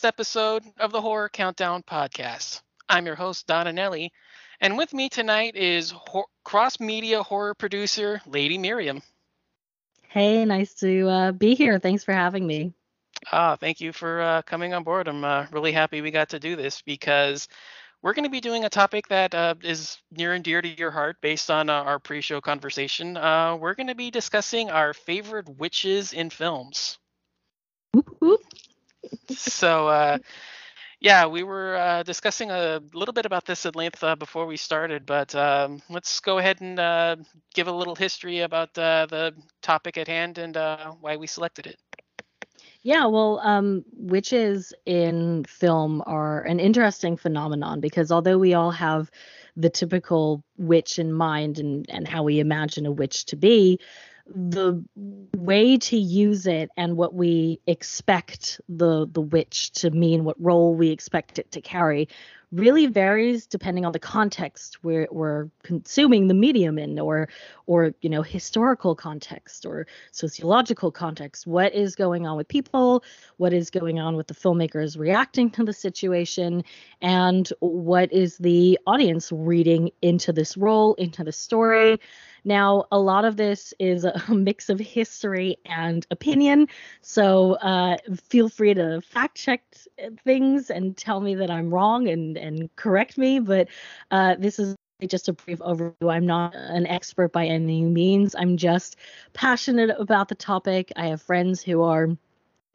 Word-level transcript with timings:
latest 0.00 0.14
episode 0.14 0.64
of 0.78 0.92
the 0.92 1.00
Horror 1.00 1.28
Countdown 1.28 1.82
podcast. 1.82 2.62
I'm 2.88 3.04
your 3.04 3.16
host, 3.16 3.46
Donna 3.46 3.70
Nelly, 3.70 4.10
and 4.58 4.78
with 4.78 4.94
me 4.94 5.10
tonight 5.10 5.56
is 5.56 5.90
ho- 5.90 6.24
cross 6.42 6.80
media 6.80 7.22
horror 7.22 7.52
producer 7.52 8.22
Lady 8.24 8.56
Mariam. 8.56 9.02
Hey, 10.08 10.46
nice 10.46 10.72
to 10.76 11.06
uh, 11.06 11.32
be 11.32 11.54
here. 11.54 11.78
Thanks 11.78 12.02
for 12.02 12.14
having 12.14 12.46
me. 12.46 12.72
Ah, 13.30 13.56
thank 13.56 13.82
you 13.82 13.92
for 13.92 14.22
uh, 14.22 14.42
coming 14.42 14.72
on 14.72 14.84
board. 14.84 15.06
I'm 15.06 15.22
uh, 15.22 15.44
really 15.52 15.72
happy 15.72 16.00
we 16.00 16.10
got 16.10 16.30
to 16.30 16.38
do 16.38 16.56
this 16.56 16.80
because 16.80 17.46
we're 18.00 18.14
going 18.14 18.24
to 18.24 18.30
be 18.30 18.40
doing 18.40 18.64
a 18.64 18.70
topic 18.70 19.06
that 19.08 19.34
uh, 19.34 19.54
is 19.62 19.98
near 20.10 20.32
and 20.32 20.42
dear 20.42 20.62
to 20.62 20.68
your 20.68 20.92
heart 20.92 21.18
based 21.20 21.50
on 21.50 21.68
uh, 21.68 21.74
our 21.74 21.98
pre 21.98 22.22
show 22.22 22.40
conversation. 22.40 23.18
Uh, 23.18 23.54
we're 23.56 23.74
going 23.74 23.88
to 23.88 23.94
be 23.94 24.10
discussing 24.10 24.70
our 24.70 24.94
favorite 24.94 25.58
witches 25.58 26.14
in 26.14 26.30
films. 26.30 26.98
So, 29.28 29.88
uh, 29.88 30.18
yeah, 31.00 31.26
we 31.26 31.42
were 31.42 31.76
uh, 31.76 32.02
discussing 32.02 32.50
a 32.50 32.80
little 32.92 33.14
bit 33.14 33.26
about 33.26 33.46
this 33.46 33.64
at 33.64 33.74
length 33.74 34.04
uh, 34.04 34.16
before 34.16 34.46
we 34.46 34.56
started, 34.56 35.06
but 35.06 35.34
um, 35.34 35.80
let's 35.88 36.20
go 36.20 36.38
ahead 36.38 36.60
and 36.60 36.78
uh, 36.78 37.16
give 37.54 37.68
a 37.68 37.72
little 37.72 37.94
history 37.94 38.40
about 38.40 38.76
uh, 38.78 39.06
the 39.06 39.34
topic 39.62 39.96
at 39.96 40.08
hand 40.08 40.38
and 40.38 40.56
uh, 40.56 40.92
why 41.00 41.16
we 41.16 41.26
selected 41.26 41.66
it. 41.66 41.78
Yeah, 42.82 43.06
well, 43.06 43.40
um, 43.40 43.84
witches 43.92 44.72
in 44.86 45.44
film 45.44 46.02
are 46.06 46.42
an 46.42 46.60
interesting 46.60 47.16
phenomenon 47.16 47.80
because 47.80 48.10
although 48.10 48.38
we 48.38 48.54
all 48.54 48.70
have 48.70 49.10
the 49.56 49.68
typical 49.68 50.42
witch 50.56 50.98
in 50.98 51.12
mind 51.12 51.58
and, 51.58 51.86
and 51.90 52.08
how 52.08 52.22
we 52.22 52.40
imagine 52.40 52.86
a 52.86 52.92
witch 52.92 53.26
to 53.26 53.36
be, 53.36 53.78
the 54.34 54.82
way 55.36 55.76
to 55.76 55.96
use 55.96 56.46
it 56.46 56.70
and 56.76 56.96
what 56.96 57.14
we 57.14 57.60
expect 57.66 58.60
the 58.68 59.08
the 59.10 59.20
witch 59.20 59.72
to 59.72 59.90
mean, 59.90 60.24
what 60.24 60.40
role 60.40 60.74
we 60.74 60.90
expect 60.90 61.38
it 61.38 61.50
to 61.52 61.60
carry, 61.60 62.08
really 62.52 62.86
varies 62.86 63.46
depending 63.46 63.84
on 63.84 63.92
the 63.92 63.98
context 63.98 64.82
we're, 64.82 65.06
we're 65.10 65.48
consuming 65.62 66.26
the 66.26 66.34
medium 66.34 66.78
in 66.78 66.98
or 66.98 67.28
or 67.66 67.94
you 68.02 68.10
know 68.10 68.22
historical 68.22 68.94
context 68.94 69.66
or 69.66 69.86
sociological 70.12 70.90
context. 70.90 71.46
What 71.46 71.74
is 71.74 71.94
going 71.96 72.26
on 72.26 72.36
with 72.36 72.48
people? 72.48 73.04
What 73.36 73.52
is 73.52 73.70
going 73.70 73.98
on 73.98 74.16
with 74.16 74.26
the 74.26 74.34
filmmakers 74.34 74.98
reacting 74.98 75.50
to 75.52 75.64
the 75.64 75.72
situation? 75.72 76.64
And 77.00 77.48
what 77.60 78.12
is 78.12 78.38
the 78.38 78.78
audience 78.86 79.32
reading 79.32 79.90
into 80.02 80.32
this 80.32 80.56
role 80.56 80.94
into 80.94 81.24
the 81.24 81.32
story 81.32 81.98
now, 82.44 82.86
a 82.90 82.98
lot 82.98 83.24
of 83.24 83.36
this 83.36 83.74
is 83.78 84.04
a 84.04 84.22
mix 84.28 84.68
of 84.68 84.78
history 84.78 85.56
and 85.64 86.06
opinion. 86.10 86.68
So 87.02 87.54
uh, 87.54 87.96
feel 88.28 88.48
free 88.48 88.74
to 88.74 89.00
fact 89.02 89.36
check 89.36 89.62
things 90.24 90.70
and 90.70 90.96
tell 90.96 91.20
me 91.20 91.34
that 91.36 91.50
I'm 91.50 91.72
wrong 91.72 92.08
and, 92.08 92.36
and 92.36 92.74
correct 92.76 93.18
me. 93.18 93.40
But 93.40 93.68
uh, 94.10 94.36
this 94.38 94.58
is 94.58 94.76
just 95.06 95.28
a 95.28 95.32
brief 95.32 95.58
overview. 95.60 96.12
I'm 96.12 96.26
not 96.26 96.54
an 96.54 96.86
expert 96.86 97.32
by 97.32 97.46
any 97.46 97.82
means. 97.82 98.34
I'm 98.38 98.56
just 98.56 98.96
passionate 99.32 99.90
about 99.98 100.28
the 100.28 100.34
topic. 100.34 100.92
I 100.96 101.06
have 101.06 101.22
friends 101.22 101.62
who 101.62 101.82
are 101.82 102.08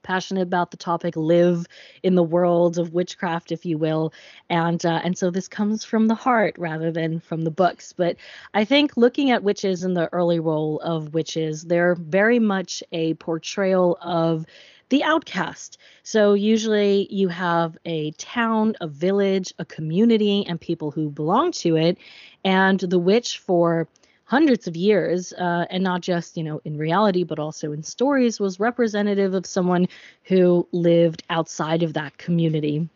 passionate 0.06 0.44
about 0.44 0.72
the 0.72 0.78
topic, 0.78 1.16
live 1.18 1.66
in 2.04 2.16
the 2.16 2.24
world 2.24 2.78
of 2.78 2.94
witchcraft, 2.94 3.52
if 3.52 3.66
you 3.66 3.78
will, 3.78 4.14
and 4.50 4.86
uh, 4.86 5.02
and 5.04 5.18
so 5.18 5.32
this 5.32 5.48
comes 5.48 5.84
from 5.84 6.08
the 6.08 6.16
heart 6.16 6.56
rather 6.58 6.92
than 6.92 7.20
from 7.20 7.42
the 7.42 7.52
books. 7.52 7.92
But 7.92 8.16
I 8.54 8.64
think 8.64 8.96
looking 8.96 9.32
at 9.32 9.44
witches 9.44 9.84
and 9.84 9.98
the 9.98 10.08
early 10.14 10.40
role 10.40 10.80
of 10.80 11.14
witches, 11.14 11.64
they're 11.64 11.96
very 11.96 12.40
much 12.40 12.84
a 12.92 13.16
portrayal 13.16 13.98
of 14.02 14.46
the 14.90 15.04
outcast. 15.04 15.80
So 16.04 16.36
usually 16.36 17.08
you 17.10 17.28
have 17.30 17.78
a 17.86 18.12
town, 18.12 18.76
a 18.80 18.88
village, 18.88 19.54
a 19.58 19.66
community, 19.66 20.46
and 20.48 20.62
people 20.62 20.92
who 20.92 21.10
belong 21.10 21.52
to 21.54 21.76
it, 21.76 21.98
and 22.44 22.80
the 22.80 23.00
witch 23.00 23.40
for 23.40 23.88
hundreds 24.26 24.68
of 24.68 24.76
years, 24.76 25.34
uh, 25.34 25.66
and 25.70 25.84
not 25.84 26.02
just 26.02 26.38
you 26.38 26.44
know 26.44 26.62
in 26.66 26.78
reality, 26.78 27.24
but 27.24 27.40
also 27.40 27.72
in 27.72 27.84
stories, 27.84 28.40
was 28.40 28.60
representative 28.60 29.34
of 29.34 29.46
someone 29.46 29.88
who 30.24 30.68
lived 30.72 31.24
outside 31.30 31.84
of 31.84 31.94
that 31.94 32.18
community. 32.18 32.90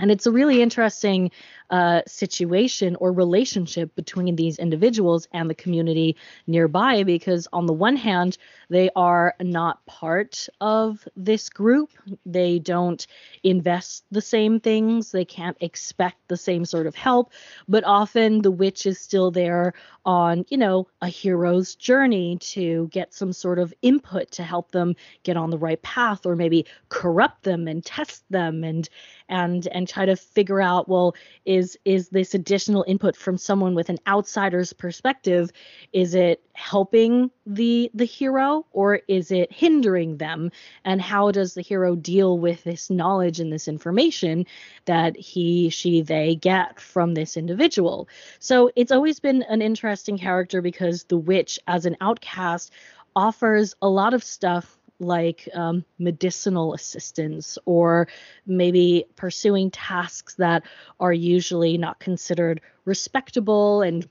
And 0.00 0.10
it's 0.12 0.26
a 0.26 0.32
really 0.32 0.62
interesting 0.62 1.30
uh, 1.70 2.02
situation 2.06 2.96
or 2.96 3.12
relationship 3.12 3.94
between 3.94 4.36
these 4.36 4.58
individuals 4.58 5.28
and 5.32 5.50
the 5.50 5.54
community 5.54 6.16
nearby 6.46 7.02
because, 7.02 7.48
on 7.52 7.66
the 7.66 7.72
one 7.72 7.96
hand, 7.96 8.38
they 8.70 8.90
are 8.96 9.34
not 9.40 9.84
part 9.86 10.48
of 10.60 11.06
this 11.16 11.48
group. 11.48 11.90
They 12.24 12.58
don't 12.58 13.06
invest 13.42 14.04
the 14.10 14.20
same 14.20 14.60
things. 14.60 15.12
They 15.12 15.24
can't 15.24 15.56
expect 15.60 16.16
the 16.28 16.36
same 16.36 16.64
sort 16.64 16.86
of 16.86 16.94
help. 16.94 17.32
But 17.68 17.84
often 17.84 18.42
the 18.42 18.50
witch 18.50 18.86
is 18.86 18.98
still 18.98 19.30
there 19.30 19.74
on, 20.04 20.44
you 20.48 20.56
know, 20.56 20.86
a 21.02 21.08
hero's 21.08 21.74
journey 21.74 22.38
to 22.38 22.88
get 22.92 23.12
some 23.12 23.32
sort 23.32 23.58
of 23.58 23.74
input 23.82 24.30
to 24.32 24.42
help 24.42 24.72
them 24.72 24.96
get 25.22 25.36
on 25.36 25.50
the 25.50 25.58
right 25.58 25.80
path 25.82 26.24
or 26.24 26.36
maybe 26.36 26.66
corrupt 26.88 27.42
them 27.42 27.68
and 27.68 27.84
test 27.84 28.24
them 28.30 28.64
and 28.64 28.88
and 29.28 29.66
and 29.68 29.88
try 29.88 30.06
to 30.06 30.16
figure 30.16 30.60
out 30.60 30.88
well 30.88 31.14
is 31.44 31.57
is 31.84 32.08
this 32.08 32.34
additional 32.34 32.84
input 32.86 33.16
from 33.16 33.36
someone 33.36 33.74
with 33.74 33.88
an 33.88 33.98
outsider's 34.06 34.72
perspective? 34.72 35.50
Is 35.92 36.14
it 36.14 36.42
helping 36.52 37.30
the 37.46 37.90
the 37.94 38.04
hero 38.04 38.66
or 38.72 39.00
is 39.08 39.30
it 39.30 39.52
hindering 39.52 40.16
them? 40.18 40.50
And 40.84 41.00
how 41.00 41.30
does 41.30 41.54
the 41.54 41.62
hero 41.62 41.94
deal 41.94 42.38
with 42.38 42.64
this 42.64 42.90
knowledge 42.90 43.40
and 43.40 43.52
this 43.52 43.68
information 43.68 44.46
that 44.84 45.16
he 45.16 45.70
she 45.70 46.02
they 46.02 46.34
get 46.34 46.80
from 46.80 47.14
this 47.14 47.36
individual? 47.36 48.08
So 48.38 48.70
it's 48.76 48.92
always 48.92 49.20
been 49.20 49.42
an 49.42 49.62
interesting 49.62 50.18
character 50.18 50.62
because 50.62 51.04
the 51.04 51.18
witch 51.18 51.58
as 51.66 51.86
an 51.86 51.96
outcast 52.00 52.72
offers 53.14 53.74
a 53.82 53.88
lot 53.88 54.14
of 54.14 54.22
stuff 54.22 54.78
like 55.00 55.48
um, 55.54 55.84
medicinal 55.98 56.74
assistance 56.74 57.58
or 57.64 58.08
maybe 58.46 59.04
pursuing 59.16 59.70
tasks 59.70 60.34
that 60.34 60.64
are 60.98 61.12
usually 61.12 61.78
not 61.78 62.00
considered 62.00 62.60
respectable 62.84 63.82
and 63.82 64.08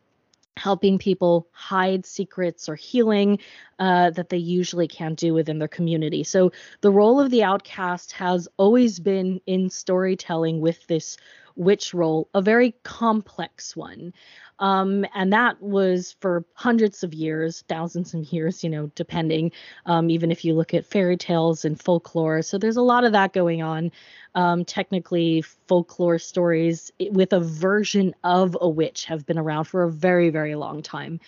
helping 0.58 0.98
people 0.98 1.48
hide 1.52 2.06
secrets 2.06 2.68
or 2.68 2.76
healing 2.76 3.40
uh, 3.80 4.10
that 4.12 4.30
they 4.30 4.38
usually 4.38 4.88
can't 4.88 5.20
do 5.20 5.34
within 5.34 5.60
their 5.60 5.68
community. 5.68 6.24
So 6.24 6.52
the 6.82 6.92
role 6.92 7.20
of 7.20 7.30
the 7.30 7.44
outcast 7.44 8.12
has 8.14 8.48
always 8.58 9.00
been 9.00 9.40
in 9.46 9.70
storytelling 9.70 10.60
with 10.60 10.86
this 10.88 11.18
witch 11.58 11.94
role 11.94 12.30
a 12.34 12.42
very 12.42 12.76
complex 12.84 13.76
one. 13.76 14.14
Um, 14.60 15.06
and 15.14 15.34
that 15.34 15.62
was 15.62 16.16
for 16.20 16.44
hundreds 16.54 17.04
of 17.04 17.14
years, 17.14 17.64
thousands 17.68 18.14
of 18.14 18.32
years, 18.32 18.64
you 18.64 18.70
know, 18.70 18.92
depending, 18.96 19.52
um, 19.86 20.10
even 20.10 20.32
if 20.32 20.44
you 20.44 20.56
look 20.56 20.74
at 20.74 20.86
fairy 20.86 21.18
tales 21.18 21.64
and 21.64 21.80
folklore. 21.80 22.42
So 22.42 22.58
there's 22.58 22.78
a 22.78 22.82
lot 22.82 23.04
of 23.04 23.12
that 23.12 23.34
going 23.34 23.62
on. 23.62 23.92
Um, 24.34 24.66
technically, 24.66 25.44
folklore 25.68 26.20
stories 26.20 26.92
with 27.12 27.34
a 27.34 27.40
version 27.40 28.16
of 28.24 28.58
a 28.60 28.70
witch 28.70 29.06
have 29.06 29.26
been 29.26 29.38
around 29.38 29.66
for 29.66 29.84
a 29.84 29.92
very, 29.92 30.30
very 30.30 30.56
long 30.56 30.82
time. 30.82 31.20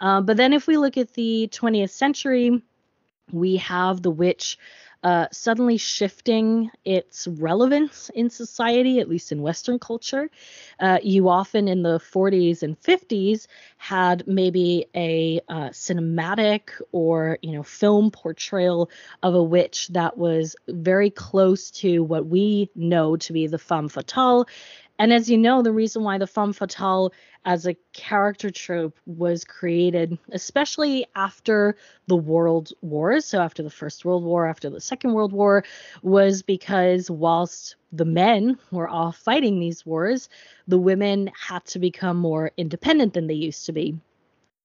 Uh, 0.00 0.20
but 0.20 0.36
then 0.36 0.52
if 0.52 0.66
we 0.66 0.76
look 0.76 0.96
at 0.96 1.14
the 1.14 1.48
20th 1.52 1.90
century, 1.90 2.62
we 3.32 3.56
have 3.56 4.02
the 4.02 4.10
witch 4.10 4.58
uh, 5.02 5.26
suddenly 5.30 5.76
shifting 5.76 6.70
its 6.84 7.28
relevance 7.28 8.10
in 8.14 8.30
society, 8.30 9.00
at 9.00 9.08
least 9.08 9.32
in 9.32 9.42
Western 9.42 9.78
culture. 9.78 10.30
Uh, 10.80 10.98
you 11.02 11.28
often 11.28 11.68
in 11.68 11.82
the 11.82 11.98
40s 11.98 12.62
and 12.62 12.80
50s 12.80 13.46
had 13.76 14.26
maybe 14.26 14.86
a 14.94 15.40
uh, 15.48 15.68
cinematic 15.70 16.70
or 16.92 17.38
you 17.42 17.52
know 17.52 17.62
film 17.62 18.10
portrayal 18.10 18.90
of 19.22 19.34
a 19.34 19.42
witch 19.42 19.88
that 19.88 20.18
was 20.18 20.56
very 20.68 21.10
close 21.10 21.70
to 21.70 22.02
what 22.02 22.26
we 22.26 22.70
know 22.74 23.16
to 23.16 23.32
be 23.32 23.46
the 23.46 23.58
femme 23.58 23.88
fatale 23.88 24.46
and 24.98 25.12
as 25.12 25.30
you 25.30 25.38
know, 25.38 25.62
the 25.62 25.72
reason 25.72 26.02
why 26.02 26.18
the 26.18 26.26
femme 26.26 26.52
fatale 26.52 27.12
as 27.44 27.66
a 27.66 27.76
character 27.92 28.50
trope 28.50 28.98
was 29.06 29.44
created, 29.44 30.18
especially 30.32 31.06
after 31.14 31.76
the 32.08 32.16
world 32.16 32.72
wars, 32.82 33.24
so 33.24 33.40
after 33.40 33.62
the 33.62 33.70
First 33.70 34.04
World 34.04 34.24
War, 34.24 34.46
after 34.46 34.68
the 34.68 34.80
Second 34.80 35.12
World 35.12 35.32
War, 35.32 35.64
was 36.02 36.42
because 36.42 37.10
whilst 37.10 37.76
the 37.92 38.04
men 38.04 38.58
were 38.72 38.88
all 38.88 39.12
fighting 39.12 39.60
these 39.60 39.86
wars, 39.86 40.28
the 40.66 40.78
women 40.78 41.30
had 41.38 41.64
to 41.66 41.78
become 41.78 42.16
more 42.16 42.50
independent 42.56 43.14
than 43.14 43.26
they 43.26 43.34
used 43.34 43.66
to 43.66 43.72
be. 43.72 43.96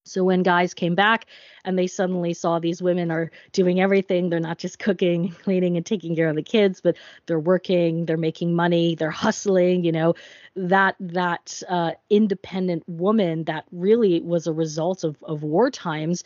So 0.04 0.24
when 0.24 0.44
guys 0.44 0.74
came 0.74 0.96
back 0.96 1.28
and 1.64 1.78
they 1.78 1.88
suddenly 1.88 2.34
saw 2.34 2.60
these 2.60 2.82
women 2.82 3.12
are 3.12 3.32
doing 3.52 3.80
everything, 3.80 4.30
they're 4.30 4.40
not 4.40 4.58
just 4.58 4.80
cooking, 4.80 5.30
cleaning, 5.44 5.78
and 5.78 5.86
taking 5.86 6.16
care 6.16 6.30
of 6.30 6.36
the 6.36 6.44
kids, 6.44 6.82
but 6.82 6.96
they're 7.28 7.40
working, 7.40 8.06
they're 8.06 8.18
making 8.18 8.56
money, 8.56 8.96
they're 8.96 9.12
hustling. 9.12 9.84
You 9.84 9.92
know, 9.92 10.16
that 10.56 10.96
that 11.00 11.62
uh, 11.70 11.92
independent 12.10 12.84
woman 12.88 13.44
that 13.46 13.66
really 13.72 14.22
was 14.22 14.48
a 14.48 14.54
result 14.54 15.04
of 15.04 15.22
of 15.24 15.44
war 15.44 15.70
times 15.70 16.24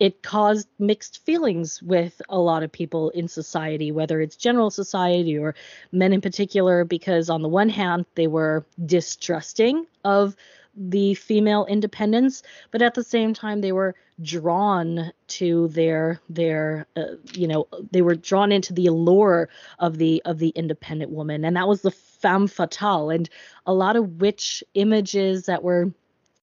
it 0.00 0.22
caused 0.22 0.68
mixed 0.78 1.24
feelings 1.24 1.82
with 1.82 2.22
a 2.28 2.38
lot 2.38 2.62
of 2.62 2.70
people 2.70 3.10
in 3.10 3.26
society, 3.26 3.90
whether 3.90 4.20
it's 4.20 4.36
general 4.36 4.70
society 4.70 5.36
or 5.36 5.54
men 5.90 6.12
in 6.12 6.20
particular, 6.20 6.84
because 6.84 7.28
on 7.28 7.42
the 7.42 7.48
one 7.48 7.68
hand, 7.68 8.06
they 8.14 8.26
were 8.26 8.64
distrusting 8.84 9.86
of 10.04 10.36
the 10.78 11.14
female 11.14 11.66
independence, 11.66 12.42
but 12.70 12.82
at 12.82 12.94
the 12.94 13.04
same 13.04 13.34
time, 13.34 13.60
they 13.60 13.72
were 13.72 13.94
drawn 14.22 15.12
to 15.28 15.68
their 15.68 16.20
their 16.28 16.86
uh, 16.96 17.14
you 17.32 17.46
know 17.46 17.66
they 17.90 18.02
were 18.02 18.14
drawn 18.14 18.52
into 18.52 18.72
the 18.72 18.86
allure 18.86 19.48
of 19.78 19.98
the 19.98 20.22
of 20.24 20.38
the 20.38 20.50
independent 20.50 21.10
woman, 21.10 21.44
and 21.44 21.56
that 21.56 21.68
was 21.68 21.82
the 21.82 21.90
femme 21.90 22.46
fatale, 22.46 23.10
and 23.10 23.28
a 23.66 23.72
lot 23.74 23.96
of 23.96 24.20
witch 24.20 24.62
images 24.74 25.46
that 25.46 25.62
were 25.62 25.92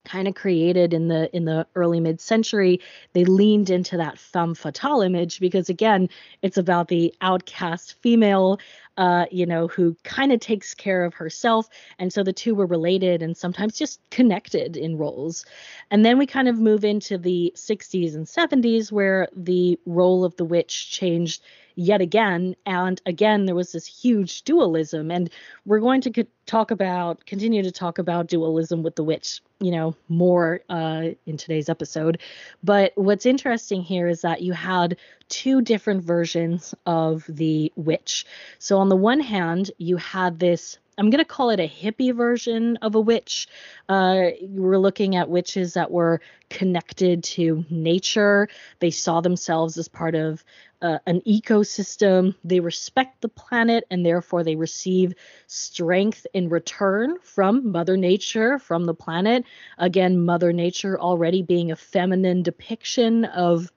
kind 0.05 0.27
of 0.27 0.35
created 0.35 0.93
in 0.93 1.07
the 1.07 1.35
in 1.35 1.45
the 1.45 1.65
early 1.75 1.99
mid 1.99 2.21
century 2.21 2.79
they 3.13 3.25
leaned 3.25 3.71
into 3.71 3.97
that 3.97 4.19
femme 4.19 4.53
fatale 4.53 5.01
image 5.01 5.39
because 5.39 5.67
again 5.67 6.07
it's 6.43 6.57
about 6.57 6.87
the 6.87 7.13
outcast 7.21 7.95
female 8.01 8.59
uh, 8.97 9.25
you 9.31 9.45
know 9.45 9.67
who 9.67 9.95
kind 10.03 10.31
of 10.31 10.39
takes 10.39 10.73
care 10.73 11.03
of 11.03 11.13
herself 11.13 11.67
and 11.99 12.11
so 12.11 12.23
the 12.23 12.33
two 12.33 12.55
were 12.55 12.65
related 12.65 13.21
and 13.21 13.35
sometimes 13.35 13.77
just 13.77 13.99
connected 14.09 14.77
in 14.77 14.97
roles 14.97 15.45
and 15.91 16.05
then 16.05 16.17
we 16.17 16.25
kind 16.25 16.47
of 16.47 16.59
move 16.59 16.83
into 16.83 17.17
the 17.17 17.53
60s 17.55 18.15
and 18.15 18.25
70s 18.25 18.91
where 18.91 19.27
the 19.35 19.79
role 19.85 20.23
of 20.23 20.35
the 20.37 20.45
witch 20.45 20.91
changed 20.91 21.41
yet 21.75 22.01
again. 22.01 22.55
And 22.65 23.01
again, 23.05 23.45
there 23.45 23.55
was 23.55 23.71
this 23.71 23.85
huge 23.85 24.43
dualism. 24.43 25.11
And 25.11 25.29
we're 25.65 25.79
going 25.79 26.01
to 26.01 26.25
talk 26.45 26.71
about, 26.71 27.25
continue 27.25 27.63
to 27.63 27.71
talk 27.71 27.97
about 27.97 28.27
dualism 28.27 28.83
with 28.83 28.95
the 28.95 29.03
witch, 29.03 29.41
you 29.59 29.71
know, 29.71 29.95
more 30.07 30.61
uh, 30.69 31.09
in 31.25 31.37
today's 31.37 31.69
episode. 31.69 32.19
But 32.63 32.93
what's 32.95 33.25
interesting 33.25 33.81
here 33.81 34.07
is 34.07 34.21
that 34.21 34.41
you 34.41 34.53
had 34.53 34.97
two 35.27 35.61
different 35.61 36.03
versions 36.03 36.73
of 36.85 37.25
the 37.27 37.71
witch. 37.75 38.25
So 38.59 38.79
on 38.85 38.89
the 38.89 38.95
one 38.95 39.19
hand, 39.19 39.71
you 39.79 39.97
had 39.97 40.37
this 40.37 40.77
I'm 40.97 41.09
going 41.09 41.19
to 41.19 41.25
call 41.25 41.49
it 41.49 41.59
a 41.59 41.67
hippie 41.67 42.15
version 42.15 42.77
of 42.77 42.95
a 42.95 43.01
witch. 43.01 43.47
Uh, 43.89 44.27
we're 44.43 44.77
looking 44.77 45.15
at 45.15 45.29
witches 45.29 45.73
that 45.73 45.91
were 45.91 46.21
connected 46.49 47.23
to 47.23 47.65
nature. 47.69 48.47
They 48.79 48.91
saw 48.91 49.19
themselves 49.19 49.77
as 49.77 49.89
part 49.89 50.15
of 50.15 50.43
uh, 50.81 50.99
an 51.05 51.21
ecosystem. 51.27 52.35
They 52.45 52.61
respect 52.61 53.21
the 53.21 53.27
planet 53.27 53.83
and 53.89 54.05
therefore 54.05 54.43
they 54.43 54.55
receive 54.55 55.15
strength 55.47 56.27
in 56.33 56.47
return 56.47 57.17
from 57.21 57.71
Mother 57.71 57.97
Nature, 57.97 58.59
from 58.59 58.85
the 58.85 58.93
planet. 58.93 59.43
Again, 59.77 60.23
Mother 60.23 60.53
Nature 60.53 60.97
already 60.97 61.41
being 61.41 61.71
a 61.71 61.75
feminine 61.75 62.43
depiction 62.43 63.25
of 63.25 63.69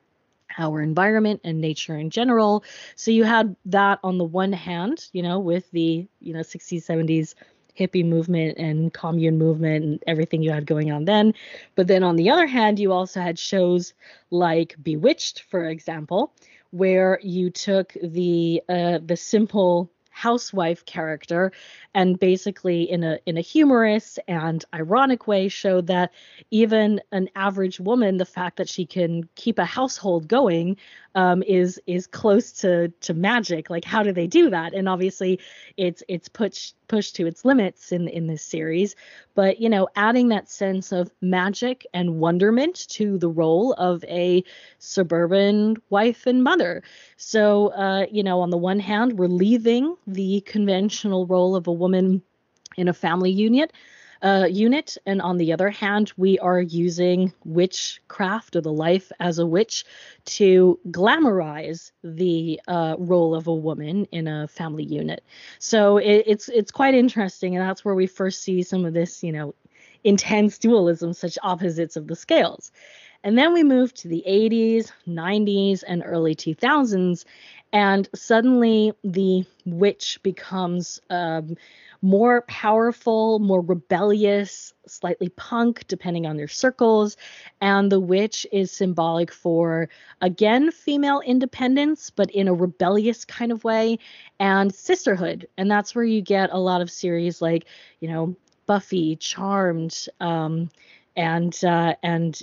our 0.59 0.83
environment 0.83 1.41
and 1.45 1.61
nature 1.61 1.97
in 1.97 2.11
general. 2.11 2.65
So 2.97 3.11
you 3.11 3.25
had 3.25 3.57
that 3.67 4.01
on 4.03 4.19
the 4.19 4.25
one 4.25 4.53
hand, 4.53 5.09
you 5.13 5.23
know, 5.23 5.39
with 5.39 5.71
the, 5.71 6.07
you 6.21 6.33
know, 6.35 6.41
60s, 6.41 6.85
70s 6.85 7.35
hippie 7.79 8.05
movement 8.05 8.59
and 8.59 8.93
commune 8.93 9.39
movement 9.39 9.85
and 9.85 10.03
everything 10.07 10.43
you 10.43 10.51
had 10.51 10.67
going 10.67 10.91
on 10.91 11.05
then. 11.05 11.33
But 11.77 11.87
then 11.87 12.03
on 12.03 12.17
the 12.17 12.31
other 12.31 12.47
hand, 12.47 12.79
you 12.79 12.93
also 12.93 13.21
had 13.21 13.39
shows 13.39 13.95
like 14.31 14.75
Bewitched, 14.83 15.43
for 15.43 15.65
example, 15.69 16.33
where 16.71 17.21
you 17.23 17.51
took 17.51 17.95
the 18.03 18.63
uh, 18.69 18.99
the 19.05 19.17
simple 19.17 19.91
housewife 20.19 20.85
character 20.85 21.53
and 21.95 22.19
basically 22.19 22.83
in 22.91 23.05
a 23.05 23.19
in 23.25 23.37
a 23.37 23.41
humorous 23.41 24.19
and 24.27 24.65
ironic 24.75 25.29
way 25.29 25.47
showed 25.47 25.87
that 25.87 26.11
even 26.51 27.01
an 27.13 27.29
average 27.37 27.79
woman 27.79 28.17
the 28.17 28.25
fact 28.25 28.57
that 28.57 28.69
she 28.69 28.85
can 28.85 29.29
keep 29.37 29.61
a 29.61 29.65
household 29.65 30.27
going 30.27 30.77
um, 31.19 31.43
is 31.43 31.81
is 31.89 32.07
close 32.07 32.53
to 32.53 32.89
to 33.01 33.13
magic. 33.13 33.71
Like 33.71 33.85
how 33.85 34.05
do 34.05 34.13
they 34.13 34.29
do 34.29 34.51
that? 34.51 34.73
And 34.73 34.89
obviously, 34.89 35.41
it's 35.77 36.03
it's 36.07 36.29
pushed 36.29 36.77
pushed 36.87 37.17
to 37.17 37.27
its 37.27 37.45
limits 37.45 37.91
in 37.91 38.07
in 38.07 38.29
this 38.29 38.43
series. 38.43 38.95
But 39.35 39.61
you 39.61 39.69
know, 39.69 39.89
adding 39.97 40.29
that 40.29 40.49
sense 40.49 40.93
of 40.93 41.11
magic 41.21 41.87
and 41.93 42.21
wonderment 42.21 42.89
to 42.91 43.19
the 43.19 43.29
role 43.29 43.73
of 43.73 44.05
a 44.05 44.45
suburban 44.79 45.77
wife 45.91 46.27
and 46.27 46.45
mother. 46.45 46.85
So 47.17 47.69
uh, 47.69 48.07
you 48.13 48.23
know, 48.23 48.41
on 48.41 48.51
the 48.51 48.59
one 48.59 48.79
hand, 48.79 49.19
we're 49.19 49.27
leaving 49.27 49.97
the 50.09 50.41
conventional 50.41 51.27
role 51.27 51.55
of 51.55 51.67
a 51.67 51.73
woman 51.73 52.23
in 52.77 52.89
a 52.89 52.95
family 52.95 53.31
unit 53.31 53.73
uh, 54.23 54.47
unit. 54.51 54.97
And 55.07 55.23
on 55.23 55.37
the 55.37 55.53
other 55.53 55.71
hand, 55.71 56.13
we 56.17 56.39
are 56.39 56.61
using 56.61 57.33
witchcraft 57.45 58.57
or 58.57 58.61
the 58.61 58.73
life 58.73 59.13
as 59.21 59.39
a 59.39 59.47
witch 59.47 59.85
to 60.27 60.79
glamorize 60.89 61.93
the 62.03 62.61
uh, 62.69 62.97
role 62.99 63.35
of 63.35 63.47
a 63.47 63.55
woman 63.55 64.07
in 64.07 64.27
a 64.27 64.49
family 64.49 64.85
unit. 64.85 65.25
So 65.59 65.99
it, 65.99 66.25
it's 66.27 66.49
it's 66.49 66.71
quite 66.71 66.95
interesting, 66.95 67.57
and 67.57 67.69
that's 67.69 67.85
where 67.85 67.95
we 67.95 68.07
first 68.07 68.43
see 68.43 68.63
some 68.63 68.85
of 68.85 68.95
this, 68.95 69.23
you 69.23 69.33
know, 69.33 69.55
intense 70.05 70.59
dualism, 70.59 71.13
such 71.13 71.39
opposites 71.43 71.97
of 71.97 72.07
the 72.07 72.17
scales. 72.17 72.73
And 73.25 73.37
then 73.37 73.53
we 73.53 73.65
move 73.65 73.93
to 73.95 74.09
the 74.09 74.23
80s, 74.29 74.93
90s, 75.09 75.83
and 75.87 76.05
early 76.07 76.37
2000s, 76.37 77.25
and 77.73 78.09
suddenly 78.15 78.93
the 79.05 79.45
witch 79.67 80.19
becomes 80.23 81.01
um, 81.11 81.57
more 82.01 82.43
powerful, 82.43 83.39
more 83.41 83.61
rebellious, 83.61 84.73
slightly 84.87 85.29
punk, 85.31 85.85
depending 85.89 86.27
on 86.27 86.37
their 86.37 86.49
circles. 86.49 87.17
And 87.61 87.91
the 87.91 88.01
witch 88.01 88.47
is 88.53 88.71
symbolic 88.71 89.33
for, 89.33 89.89
again, 90.21 90.71
female 90.71 91.21
independence, 91.21 92.11
but 92.11 92.31
in 92.31 92.49
a 92.49 92.55
rebellious 92.55 93.25
kind 93.25 93.53
of 93.53 93.65
way, 93.65 93.99
and 94.39 94.75
sisterhood. 94.75 95.49
And 95.59 95.71
that's 95.71 95.95
where 95.95 96.05
you 96.05 96.23
get 96.23 96.51
a 96.53 96.59
lot 96.59 96.81
of 96.81 96.91
series 96.91 97.43
like, 97.43 97.67
you 98.01 98.09
know, 98.09 98.37
Buffy, 98.67 99.17
Charmed, 99.17 100.07
um, 100.21 100.71
and 101.19 101.65
uh, 101.65 101.97
and 102.05 102.41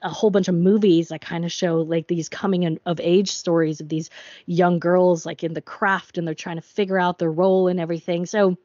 a 0.00 0.08
whole 0.08 0.30
bunch 0.30 0.48
of 0.48 0.54
movies 0.54 1.08
that 1.08 1.20
kind 1.20 1.44
of 1.44 1.52
show 1.52 1.82
like 1.82 2.08
these 2.08 2.30
coming 2.30 2.78
of 2.86 2.98
age 2.98 3.30
stories 3.30 3.82
of 3.82 3.90
these 3.90 4.08
young 4.46 4.78
girls 4.78 5.26
like 5.26 5.44
in 5.44 5.52
the 5.52 5.60
craft 5.60 6.16
and 6.16 6.26
they're 6.26 6.34
trying 6.34 6.56
to 6.56 6.62
figure 6.62 6.98
out 6.98 7.18
their 7.18 7.30
role 7.30 7.68
and 7.68 7.78
everything. 7.78 8.24
So 8.24 8.56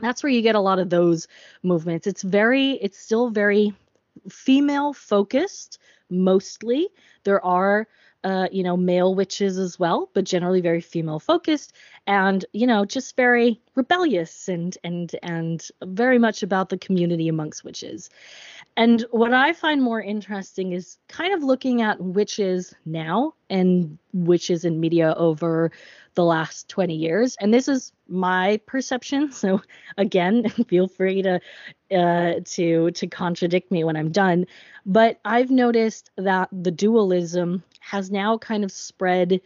that's 0.00 0.22
where 0.22 0.30
you 0.30 0.40
get 0.40 0.54
a 0.54 0.60
lot 0.60 0.78
of 0.78 0.88
those 0.88 1.26
movements. 1.64 2.06
It's 2.06 2.22
very, 2.22 2.74
it's 2.74 2.96
still 2.96 3.28
very 3.28 3.74
female 4.30 4.92
focused 4.92 5.80
mostly. 6.08 6.88
There 7.24 7.44
are, 7.44 7.88
uh, 8.24 8.48
you 8.52 8.62
know, 8.62 8.76
male 8.76 9.14
witches 9.14 9.58
as 9.58 9.78
well, 9.78 10.08
but 10.14 10.24
generally 10.24 10.60
very 10.60 10.80
female 10.80 11.18
focused 11.18 11.72
and, 12.06 12.44
you 12.52 12.66
know, 12.66 12.84
just 12.84 13.16
very 13.16 13.60
rebellious 13.74 14.48
and 14.48 14.76
and 14.84 15.16
and 15.22 15.68
very 15.84 16.18
much 16.18 16.42
about 16.42 16.68
the 16.68 16.78
community 16.78 17.28
amongst 17.28 17.64
witches. 17.64 18.10
And 18.76 19.04
what 19.10 19.34
I 19.34 19.52
find 19.52 19.82
more 19.82 20.00
interesting 20.00 20.72
is 20.72 20.98
kind 21.08 21.34
of 21.34 21.42
looking 21.42 21.82
at 21.82 22.00
witches 22.00 22.74
now 22.86 23.34
and 23.50 23.98
witches 24.12 24.64
in 24.64 24.80
media 24.80 25.14
over 25.16 25.72
the 26.14 26.24
last 26.24 26.68
20 26.68 26.94
years. 26.94 27.36
And 27.40 27.52
this 27.52 27.68
is 27.68 27.92
my 28.08 28.60
perception. 28.66 29.32
So 29.32 29.62
again, 29.96 30.48
feel 30.68 30.88
free 30.88 31.22
to 31.22 31.40
uh, 31.90 32.40
to 32.44 32.90
to 32.90 33.06
contradict 33.06 33.70
me 33.70 33.84
when 33.84 33.96
I'm 33.96 34.10
done. 34.10 34.46
But 34.86 35.20
I've 35.24 35.50
noticed 35.50 36.10
that 36.16 36.48
the 36.52 36.70
dualism 36.70 37.62
has 37.80 38.10
now 38.10 38.38
kind 38.38 38.64
of 38.64 38.72
spread 38.72 39.40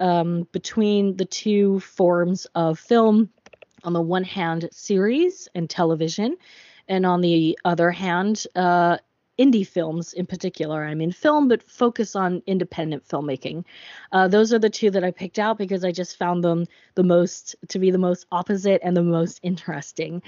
um, 0.00 0.46
between 0.52 1.16
the 1.16 1.24
two 1.24 1.80
forms 1.80 2.46
of 2.54 2.78
film. 2.78 3.30
On 3.84 3.92
the 3.92 4.00
one 4.00 4.24
hand, 4.24 4.68
series 4.72 5.48
and 5.54 5.70
television, 5.70 6.36
and 6.88 7.06
on 7.06 7.20
the 7.20 7.56
other 7.64 7.92
hand, 7.92 8.44
uh, 8.56 8.98
indie 9.38 9.66
films 9.66 10.12
in 10.12 10.26
particular. 10.26 10.84
I 10.84 10.94
mean, 10.94 11.12
film, 11.12 11.48
but 11.48 11.62
focus 11.62 12.16
on 12.16 12.42
independent 12.46 13.06
filmmaking. 13.06 13.64
Uh, 14.12 14.28
those 14.28 14.52
are 14.52 14.58
the 14.58 14.70
two 14.70 14.90
that 14.90 15.04
I 15.04 15.10
picked 15.10 15.38
out 15.38 15.58
because 15.58 15.84
I 15.84 15.92
just 15.92 16.16
found 16.16 16.42
them 16.42 16.66
the 16.94 17.04
most 17.04 17.54
to 17.68 17.78
be 17.78 17.90
the 17.90 17.98
most 17.98 18.26
opposite 18.32 18.80
and 18.82 18.96
the 18.96 19.02
most 19.02 19.40
interesting. 19.42 20.22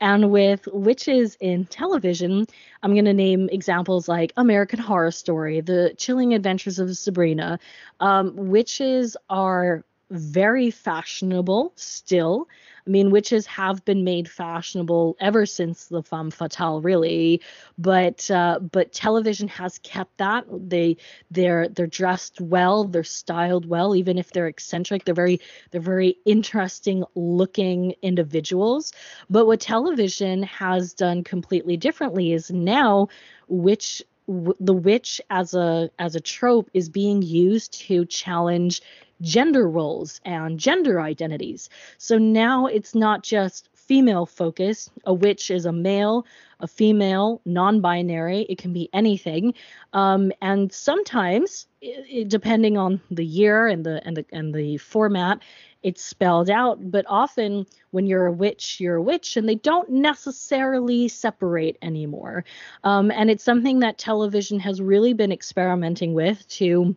And 0.00 0.30
with 0.30 0.66
witches 0.72 1.36
in 1.40 1.64
television, 1.66 2.46
I'm 2.82 2.92
going 2.92 3.06
to 3.06 3.14
name 3.14 3.48
examples 3.50 4.08
like 4.08 4.32
American 4.36 4.78
Horror 4.78 5.10
Story, 5.10 5.60
The 5.60 5.94
Chilling 5.96 6.34
Adventures 6.34 6.78
of 6.78 6.96
Sabrina. 6.96 7.58
Um, 8.00 8.34
witches 8.36 9.16
are 9.30 9.84
very 10.10 10.70
fashionable 10.70 11.72
still. 11.76 12.46
I 12.86 12.90
mean, 12.90 13.10
witches 13.10 13.46
have 13.46 13.84
been 13.84 14.04
made 14.04 14.30
fashionable 14.30 15.16
ever 15.18 15.44
since 15.44 15.86
the 15.86 16.02
femme 16.02 16.30
fatale, 16.30 16.80
really. 16.80 17.40
But 17.76 18.30
uh, 18.30 18.60
but 18.60 18.92
television 18.92 19.48
has 19.48 19.78
kept 19.78 20.18
that. 20.18 20.44
They 20.48 20.96
they're 21.30 21.68
they're 21.68 21.88
dressed 21.88 22.40
well, 22.40 22.84
they're 22.84 23.02
styled 23.02 23.66
well, 23.66 23.96
even 23.96 24.18
if 24.18 24.30
they're 24.30 24.46
eccentric. 24.46 25.04
They're 25.04 25.14
very 25.14 25.40
they're 25.70 25.80
very 25.80 26.16
interesting 26.24 27.04
looking 27.14 27.94
individuals. 28.02 28.92
But 29.28 29.46
what 29.46 29.60
television 29.60 30.44
has 30.44 30.94
done 30.94 31.24
completely 31.24 31.76
differently 31.76 32.32
is 32.32 32.50
now 32.50 33.08
which 33.48 34.02
the 34.28 34.74
witch 34.74 35.20
as 35.30 35.54
a 35.54 35.90
as 35.98 36.14
a 36.14 36.20
trope 36.20 36.68
is 36.74 36.88
being 36.88 37.22
used 37.22 37.72
to 37.86 38.04
challenge 38.06 38.82
gender 39.20 39.68
roles 39.68 40.20
and 40.24 40.58
gender 40.58 41.00
identities. 41.00 41.68
So 41.98 42.18
now 42.18 42.66
it's 42.66 42.94
not 42.94 43.22
just 43.22 43.68
female 43.74 44.26
focused. 44.26 44.90
A 45.04 45.14
witch 45.14 45.50
is 45.50 45.64
a 45.64 45.72
male, 45.72 46.26
a 46.60 46.66
female, 46.66 47.40
non 47.44 47.80
binary. 47.80 48.42
It 48.48 48.58
can 48.58 48.72
be 48.72 48.88
anything. 48.92 49.54
Um, 49.92 50.32
and 50.42 50.72
sometimes, 50.72 51.66
it, 51.80 52.28
depending 52.28 52.76
on 52.76 53.00
the 53.10 53.24
year 53.24 53.68
and 53.68 53.84
the, 53.84 54.04
and, 54.04 54.16
the, 54.16 54.26
and 54.32 54.54
the 54.54 54.76
format, 54.78 55.40
it's 55.82 56.02
spelled 56.02 56.50
out. 56.50 56.90
But 56.90 57.04
often, 57.08 57.66
when 57.92 58.06
you're 58.06 58.26
a 58.26 58.32
witch, 58.32 58.80
you're 58.80 58.96
a 58.96 59.02
witch, 59.02 59.36
and 59.36 59.48
they 59.48 59.54
don't 59.54 59.88
necessarily 59.88 61.06
separate 61.06 61.78
anymore. 61.80 62.44
Um, 62.82 63.12
and 63.12 63.30
it's 63.30 63.44
something 63.44 63.78
that 63.80 63.98
television 63.98 64.58
has 64.60 64.80
really 64.80 65.12
been 65.12 65.30
experimenting 65.30 66.12
with 66.12 66.46
to 66.48 66.96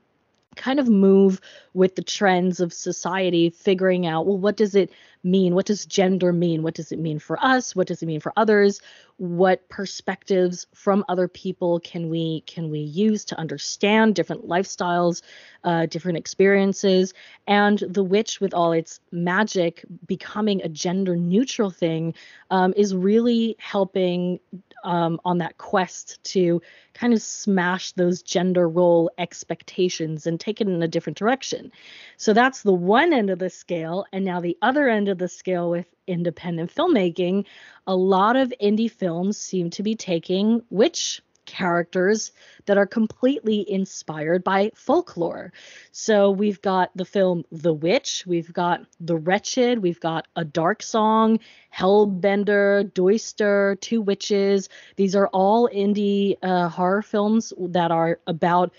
kind 0.56 0.80
of 0.80 0.90
move 0.90 1.40
with 1.74 1.96
the 1.96 2.04
trends 2.04 2.60
of 2.60 2.74
society, 2.74 3.50
figuring 3.50 4.06
out, 4.06 4.26
well, 4.26 4.38
what 4.38 4.58
does 4.58 4.76
it 4.76 4.92
mean? 5.24 5.56
What 5.56 5.66
does 5.66 5.86
gender 5.86 6.32
mean? 6.32 6.64
What 6.64 6.76
does 6.76 6.92
it 6.92 7.00
mean 7.00 7.20
for 7.20 7.38
us? 7.44 7.76
What 7.76 7.88
does 7.88 8.02
it 8.02 8.06
mean 8.06 8.20
for 8.20 8.34
others? 8.38 8.82
What 9.18 9.68
perspectives 9.68 10.66
from 10.74 11.04
other 11.10 11.28
people 11.28 11.82
can 11.82 12.10
we 12.10 12.42
can 12.42 12.70
we 12.70 12.80
use 12.80 13.26
to 13.26 13.38
understand 13.38 14.16
different 14.16 14.48
lifestyles, 14.48 15.22
uh, 15.66 15.88
different 15.88 16.18
experiences? 16.18 17.14
And 17.46 17.80
the 17.80 18.04
witch, 18.04 18.40
with 18.40 18.54
all 18.54 18.72
its 18.72 19.02
magic, 19.12 19.84
becoming 20.08 20.62
a 20.62 20.70
gender 20.70 21.18
neutral 21.18 21.70
thing, 21.70 22.14
um, 22.50 22.74
is 22.78 22.96
really 22.96 23.58
helping 23.60 24.40
um, 24.86 25.20
on 25.26 25.40
that 25.40 25.58
quest 25.58 26.24
to 26.24 26.62
kind 26.94 27.14
of 27.14 27.22
smash 27.22 27.92
those 27.94 28.22
gender 28.22 28.68
role 28.68 29.12
expectations 29.18 30.26
and 30.26 30.40
take 30.40 30.62
it 30.62 30.68
in 30.68 30.82
a 30.82 30.88
different 30.88 31.18
direction. 31.18 31.72
So 32.18 32.34
that's 32.34 32.64
the 32.64 32.74
one 32.74 33.14
end 33.14 33.30
of 33.30 33.40
the 33.40 33.50
scale. 33.50 34.06
And 34.14 34.24
now 34.24 34.40
the 34.40 34.58
other 34.62 34.88
end 34.88 35.09
of 35.10 35.18
the 35.18 35.28
scale 35.28 35.70
with 35.70 35.88
independent 36.08 36.74
filmmaking, 36.74 37.46
a 37.86 37.96
lot 37.96 38.36
of 38.36 38.54
indie 38.62 38.92
films 38.92 39.38
seem 39.38 39.70
to 39.72 39.84
be 39.84 39.96
taking 39.96 40.62
witch 40.70 41.22
characters 41.50 42.32
that 42.68 42.78
are 42.78 42.86
completely 42.86 43.70
inspired 43.70 44.44
by 44.44 44.72
folklore. 44.76 45.52
So 45.92 46.30
we've 46.30 46.62
got 46.62 46.92
the 46.96 47.06
film 47.06 47.44
The 47.52 47.74
Witch, 47.74 48.24
we've 48.28 48.54
got 48.54 48.82
The 49.00 49.18
Wretched, 49.18 49.80
we've 49.80 50.00
got 50.00 50.28
A 50.36 50.46
Dark 50.46 50.84
Song, 50.84 51.40
Hellbender, 51.76 52.92
Doister, 52.92 53.80
Two 53.82 54.02
Witches. 54.02 54.70
These 54.96 55.16
are 55.16 55.28
all 55.28 55.68
indie 55.68 56.38
uh, 56.44 56.70
horror 56.70 57.02
films 57.02 57.52
that 57.58 57.90
are 57.90 58.20
about 58.28 58.72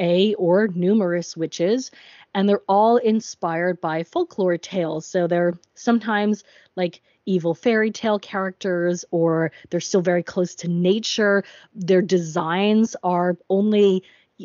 a 0.00 0.34
or 0.34 0.68
numerous 0.68 1.36
witches 1.36 1.90
and 2.36 2.46
they're 2.46 2.62
all 2.68 2.98
inspired 2.98 3.80
by 3.80 4.02
folklore 4.04 4.58
tales 4.58 5.06
so 5.06 5.26
they're 5.26 5.58
sometimes 5.74 6.44
like 6.76 7.00
evil 7.24 7.54
fairy 7.54 7.90
tale 7.90 8.18
characters 8.18 9.04
or 9.10 9.50
they're 9.70 9.80
still 9.80 10.00
very 10.00 10.22
close 10.22 10.54
to 10.54 10.68
nature. 10.68 11.42
Their 11.74 12.02
designs 12.02 12.94
are 13.02 13.36
only 13.50 14.04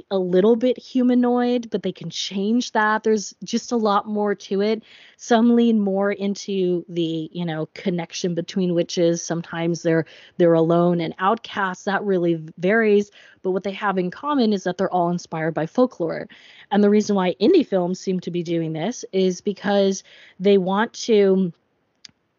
a 0.10 0.17
little 0.17 0.55
bit 0.55 0.77
humanoid, 0.77 1.69
but 1.69 1.83
they 1.83 1.91
can 1.91 2.10
change 2.10 2.71
that. 2.71 3.03
There's 3.03 3.33
just 3.43 3.71
a 3.71 3.77
lot 3.77 4.07
more 4.07 4.36
to 4.36 4.62
it. 4.62 4.83
Some 5.17 5.55
lean 5.55 5.79
more 5.79 6.12
into 6.12 6.86
the, 6.88 7.29
you 7.31 7.45
know, 7.45 7.67
connection 7.74 8.33
between 8.33 8.74
witches. 8.74 9.21
Sometimes 9.21 9.81
they're 9.81 10.05
they're 10.38 10.53
alone 10.53 11.01
and 11.01 11.13
outcasts. 11.19 11.86
That 11.86 12.03
really 12.03 12.41
varies. 12.57 13.12
But 13.43 13.51
what 13.51 13.63
they 13.63 13.74
have 13.74 13.98
in 13.98 14.12
common 14.12 14.53
is 14.53 14.63
that 14.63 14.77
they're 14.77 14.93
all 14.93 15.10
inspired 15.10 15.53
by 15.53 15.65
folklore. 15.65 16.27
And 16.71 16.83
the 16.83 16.89
reason 16.89 17.15
why 17.15 17.36
indie 17.41 17.67
films 17.67 18.00
seem 18.00 18.19
to 18.21 18.31
be 18.31 18.43
doing 18.43 18.74
this 18.74 19.03
is 19.12 19.41
because 19.41 20.03
they 20.39 20.57
want 20.57 20.93
to 20.93 21.51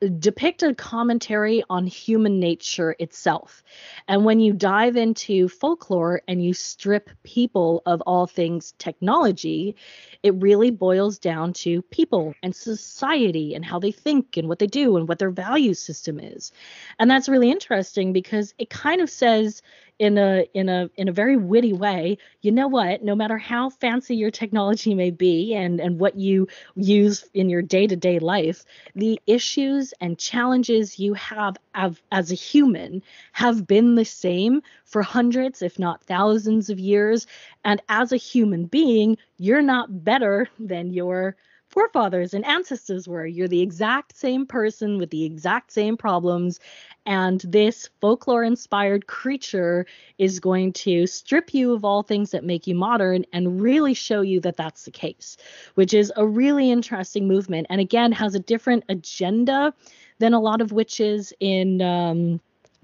depict 0.09 0.63
a 0.63 0.75
commentary 0.75 1.63
on 1.71 1.87
human 1.87 2.41
nature 2.41 2.97
itself. 2.99 3.63
And 4.09 4.25
when 4.25 4.41
you 4.41 4.53
dive 4.53 4.97
into 4.97 5.49
folklore 5.49 6.23
and 6.27 6.45
you 6.45 6.55
strip 6.55 7.11
people 7.23 7.83
of 7.87 8.01
all 8.03 8.27
things 8.27 8.75
technology, 8.79 9.77
it 10.23 10.35
really 10.35 10.71
boils 10.71 11.19
down 11.19 11.53
to 11.55 11.83
people 11.83 12.35
and 12.43 12.55
society 12.55 13.55
and 13.55 13.65
how 13.65 13.79
they 13.79 13.93
think 13.93 14.37
and 14.37 14.49
what 14.49 14.59
they 14.59 14.67
do 14.67 14.97
and 14.97 15.09
what 15.09 15.19
their 15.19 15.31
value 15.31 15.75
system 15.75 16.19
is. 16.19 16.53
And 16.99 17.11
that's 17.11 17.29
really 17.29 17.51
interesting 17.51 18.13
because 18.13 18.55
it 18.59 18.71
kind 18.71 19.01
of 19.01 19.11
says 19.11 19.63
in 20.03 20.19
a 20.19 20.45
in 20.55 20.69
a 20.69 20.91
in 20.97 21.09
a 21.09 21.13
very 21.13 21.37
witty 21.37 21.73
way 21.73 22.19
you 22.43 22.51
know 22.53 22.69
what? 22.69 23.03
No 23.05 23.15
matter 23.15 23.39
how 23.39 23.71
fancy 23.71 24.17
your 24.17 24.31
technology 24.31 24.95
may 24.95 25.11
be 25.11 25.55
and 25.55 25.81
and 25.81 25.99
what 26.01 26.17
you 26.19 26.49
use 26.77 27.25
in 27.35 27.49
your 27.49 27.63
day-to-day 27.63 28.19
life 28.19 28.65
the 28.95 29.21
issues 29.27 29.95
and 30.01 30.19
challenges 30.19 30.99
you 30.99 31.15
have 31.15 31.57
av- 31.75 32.03
as 32.11 32.33
a 32.33 32.35
human 32.37 33.03
have 33.33 33.67
been 33.67 33.95
the 33.95 34.05
same 34.05 34.63
for 34.85 35.03
hundreds 35.03 35.63
if 35.63 35.79
not 35.79 36.03
thousands 36.05 36.71
of 36.71 36.79
years. 36.79 37.27
And 37.65 37.81
as 37.89 38.13
a 38.13 38.17
human 38.17 38.67
being 38.67 39.17
you're 39.39 39.63
not 39.63 40.05
better 40.05 40.49
than 40.59 40.93
your 40.93 41.37
forefathers 41.73 42.35
and 42.35 42.45
ancestors 42.45 43.09
were. 43.09 43.27
You're 43.27 43.49
the 43.49 43.63
exact 43.63 44.17
same 44.17 44.47
person 44.47 44.99
with 44.99 45.11
the 45.11 45.25
exact 45.25 45.73
same 45.73 45.97
problems. 45.97 46.61
And 47.07 47.41
this 47.41 47.89
folklore 48.01 48.45
inspired 48.45 49.07
creature 49.07 49.87
is 50.19 50.39
going 50.39 50.75
to 50.75 51.07
strip 51.07 51.53
you 51.53 51.73
of 51.73 51.85
all 51.85 52.03
things 52.03 52.31
that 52.31 52.45
make 52.45 52.67
you 52.67 52.75
modern 52.75 53.25
and 53.33 53.61
really 53.61 53.95
show 53.95 54.21
you 54.21 54.39
that 54.41 54.57
that's 54.57 54.85
the 54.85 54.91
case, 54.91 55.37
which 55.75 55.95
is 55.95 56.13
a 56.15 56.27
really 56.27 56.71
interesting 56.71 57.27
movement. 57.27 57.67
And 57.71 57.81
again, 57.81 58.13
has 58.13 58.35
a 58.35 58.41
different 58.41 58.85
agenda 58.89 59.75
than 60.19 60.35
a 60.35 60.41
lot 60.41 60.61
of 60.61 60.71
witches 60.71 61.33
in. 61.41 61.83
Um, 61.83 62.41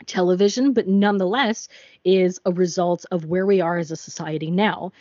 television, 0.07 0.73
but 0.73 0.87
nonetheless 0.87 1.68
is 2.04 2.40
a 2.47 2.52
result 2.52 3.04
of 3.11 3.25
where 3.25 3.45
we 3.45 3.61
are 3.61 3.78
as 3.78 3.90
a 3.90 3.97
society 3.97 4.49
now. 4.49 4.92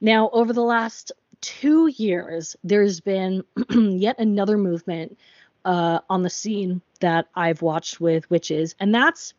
Now, 0.00 0.30
over 0.30 0.52
the 0.52 0.62
last 0.62 1.10
two 1.46 1.86
years, 1.86 2.56
there's 2.64 2.98
been 2.98 3.44
yet 3.70 4.18
another 4.18 4.58
movement 4.58 5.16
uh, 5.64 6.00
on 6.10 6.24
the 6.24 6.30
scene 6.30 6.82
that 7.00 7.28
I've 7.36 7.62
watched 7.62 8.00
with 8.00 8.28
witches, 8.30 8.74
and 8.80 8.92
that's 8.92 9.32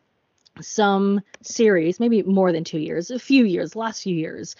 some 0.62 1.20
series, 1.42 2.00
maybe 2.00 2.22
more 2.22 2.50
than 2.50 2.64
two 2.64 2.78
years, 2.78 3.10
a 3.10 3.18
few 3.18 3.44
years, 3.44 3.76
last 3.76 4.04
few 4.04 4.14
years. 4.14 4.56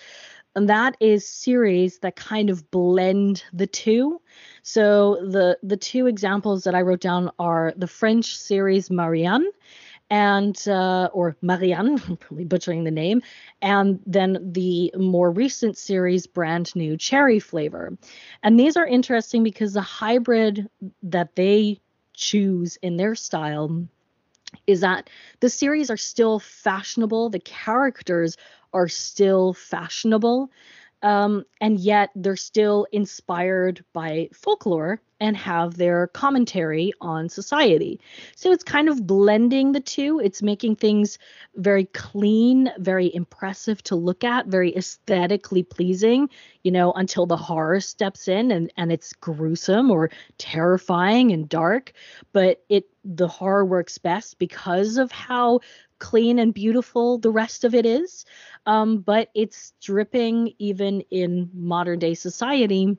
And 0.55 0.69
that 0.69 0.97
is 1.01 1.27
series 1.27 2.01
that 2.01 2.17
kind 2.17 2.51
of 2.51 2.71
blend 2.71 3.45
the 3.55 3.67
two. 3.67 4.21
So 4.63 5.17
the 5.17 5.59
the 5.63 5.77
two 5.79 6.07
examples 6.07 6.65
that 6.65 6.75
I 6.75 6.83
wrote 6.83 7.01
down 7.01 7.31
are 7.39 7.73
the 7.77 7.87
French 7.87 8.37
series 8.37 8.91
Marianne 8.91 9.47
and 10.11 10.67
uh, 10.69 11.11
or 11.13 11.37
Marianne, 11.43 11.99
probably 12.21 12.45
butchering 12.45 12.85
the 12.85 12.91
name, 12.91 13.23
and 13.61 14.01
then 14.07 14.39
the 14.53 14.93
more 14.97 15.31
recent 15.31 15.77
series, 15.77 16.27
brand 16.27 16.75
new 16.75 16.97
cherry 16.97 17.41
flavor. 17.41 17.97
And 18.43 18.59
these 18.59 18.77
are 18.77 18.87
interesting 18.87 19.43
because 19.43 19.75
the 19.75 19.81
hybrid 19.81 20.69
that 21.03 21.37
they 21.37 21.81
choose 22.15 22.77
in 22.83 22.97
their 22.97 23.15
style 23.15 23.87
is 24.67 24.81
that 24.81 25.11
the 25.41 25.51
series 25.51 25.91
are 25.91 25.97
still 25.97 26.39
fashionable, 26.39 27.31
the 27.31 27.41
characters 27.41 28.37
are 28.73 28.89
still 28.89 29.53
fashionable, 29.53 30.51
um, 31.03 31.45
and 31.61 31.79
yet 31.79 32.11
they're 32.15 32.37
still 32.37 32.87
inspired 32.93 33.85
by 33.93 34.29
folklore 34.33 35.01
and 35.21 35.37
have 35.37 35.77
their 35.77 36.07
commentary 36.09 36.93
on 37.01 37.29
society. 37.29 38.01
So 38.37 38.53
it's 38.53 38.65
kind 38.65 38.89
of 38.89 39.07
blending 39.07 39.73
the 39.73 39.81
two. 39.81 40.21
It's 40.21 40.43
making 40.43 40.77
things 40.77 41.19
very 41.57 41.87
clean, 41.87 42.71
very 42.79 43.13
impressive 43.15 43.83
to 43.85 43.97
look 43.97 44.25
at, 44.25 44.47
very 44.47 44.77
aesthetically 44.77 45.63
pleasing, 45.63 46.31
you 46.63 46.71
know, 46.71 46.93
until 46.93 47.27
the 47.27 47.37
horror 47.37 47.81
steps 47.81 48.29
in 48.29 48.51
and, 48.51 48.73
and 48.77 48.93
it's 48.93 49.13
gruesome 49.13 49.91
or 49.91 50.11
terrifying 50.39 51.33
and 51.33 51.49
dark. 51.49 51.93
But 52.33 52.65
it 52.69 52.89
the 53.05 53.29
horror 53.29 53.65
works 53.65 53.99
best 53.99 54.39
because 54.39 54.99
of 54.99 55.11
how 55.11 55.61
clean 55.99 56.39
and 56.39 56.55
beautiful 56.55 57.19
the 57.19 57.31
rest 57.31 57.65
of 57.65 57.75
it 57.75 57.87
is. 57.87 58.25
Um, 58.67 58.99
but 58.99 59.31
it's 59.35 59.73
dripping 59.81 60.53
even 60.59 61.01
in 61.11 61.51
modern 61.55 61.99
day 61.99 62.15
society 62.15 62.99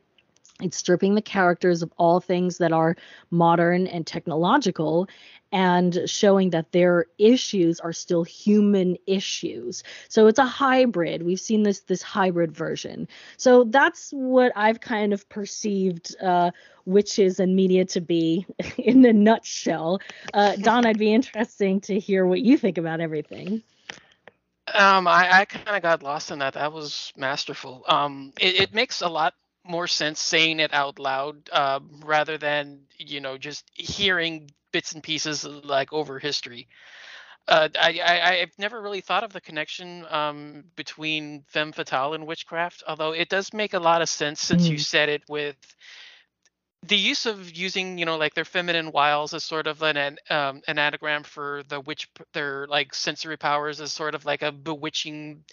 it's 0.61 0.77
stripping 0.77 1.15
the 1.15 1.21
characters 1.21 1.81
of 1.81 1.91
all 1.97 2.19
things 2.19 2.57
that 2.57 2.71
are 2.71 2.95
modern 3.31 3.87
and 3.87 4.05
technological 4.05 5.07
and 5.51 6.01
showing 6.05 6.51
that 6.51 6.71
their 6.71 7.05
issues 7.17 7.79
are 7.79 7.93
still 7.93 8.23
human 8.23 8.97
issues. 9.07 9.83
So 10.07 10.27
it's 10.27 10.37
a 10.37 10.45
hybrid. 10.45 11.23
We've 11.23 11.39
seen 11.39 11.63
this 11.63 11.79
this 11.81 12.01
hybrid 12.01 12.51
version. 12.51 13.07
So 13.37 13.63
that's 13.63 14.11
what 14.11 14.51
I've 14.55 14.79
kind 14.79 15.13
of 15.13 15.27
perceived 15.29 16.15
uh, 16.21 16.51
witches 16.85 17.39
and 17.39 17.55
media 17.55 17.85
to 17.85 18.01
be 18.01 18.45
in 18.77 19.05
a 19.05 19.13
nutshell. 19.13 19.99
Uh, 20.33 20.55
Don, 20.57 20.85
I'd 20.85 20.99
be 20.99 21.13
interesting 21.13 21.81
to 21.81 21.99
hear 21.99 22.25
what 22.25 22.41
you 22.41 22.57
think 22.57 22.77
about 22.77 22.99
everything. 22.99 23.63
Um, 24.71 25.07
I, 25.07 25.39
I 25.39 25.45
kind 25.45 25.75
of 25.75 25.81
got 25.81 26.03
lost 26.03 26.29
in 26.29 26.39
that. 26.39 26.53
That 26.53 26.71
was 26.71 27.11
masterful. 27.17 27.83
Um, 27.87 28.33
it, 28.39 28.61
it 28.61 28.73
makes 28.73 29.01
a 29.01 29.09
lot 29.09 29.33
more 29.69 29.87
sense 29.87 30.19
saying 30.19 30.59
it 30.59 30.73
out 30.73 30.99
loud 30.99 31.49
uh, 31.53 31.79
rather 32.05 32.37
than 32.37 32.81
you 32.97 33.21
know 33.21 33.37
just 33.37 33.69
hearing 33.75 34.49
bits 34.71 34.93
and 34.93 35.03
pieces 35.03 35.45
like 35.45 35.93
over 35.93 36.19
history. 36.19 36.67
Uh, 37.47 37.69
I, 37.79 37.99
I 38.05 38.41
I've 38.41 38.57
never 38.59 38.81
really 38.81 39.01
thought 39.01 39.23
of 39.23 39.33
the 39.33 39.41
connection 39.41 40.05
um, 40.09 40.65
between 40.75 41.43
femme 41.47 41.73
fatale 41.73 42.13
and 42.13 42.27
witchcraft, 42.27 42.83
although 42.87 43.11
it 43.13 43.29
does 43.29 43.53
make 43.53 43.73
a 43.73 43.79
lot 43.79 44.01
of 44.01 44.09
sense 44.09 44.41
since 44.41 44.69
you 44.69 44.77
Mm, 44.77 44.79
said 44.79 45.09
it 45.09 45.23
with 45.29 45.57
the 46.83 46.95
use 46.97 47.25
of 47.25 47.55
using 47.55 47.97
you 47.97 48.05
know 48.05 48.17
like 48.17 48.33
their 48.35 48.45
feminine 48.45 48.91
wiles 48.91 49.33
as 49.33 49.43
sort 49.43 49.67
of 49.67 49.81
an 49.83 49.97
an, 49.97 50.17
um, 50.29 50.61
an 50.67 50.79
anagram 50.79 51.23
for 51.23 51.63
the 51.67 51.79
witch 51.81 52.07
their 52.33 52.67
like 52.67 52.93
sensory 52.93 53.37
powers 53.37 53.81
as 53.81 53.91
sort 53.91 54.15
of 54.15 54.25
like 54.25 54.41
a 54.43 54.51
bewitching 54.51 55.43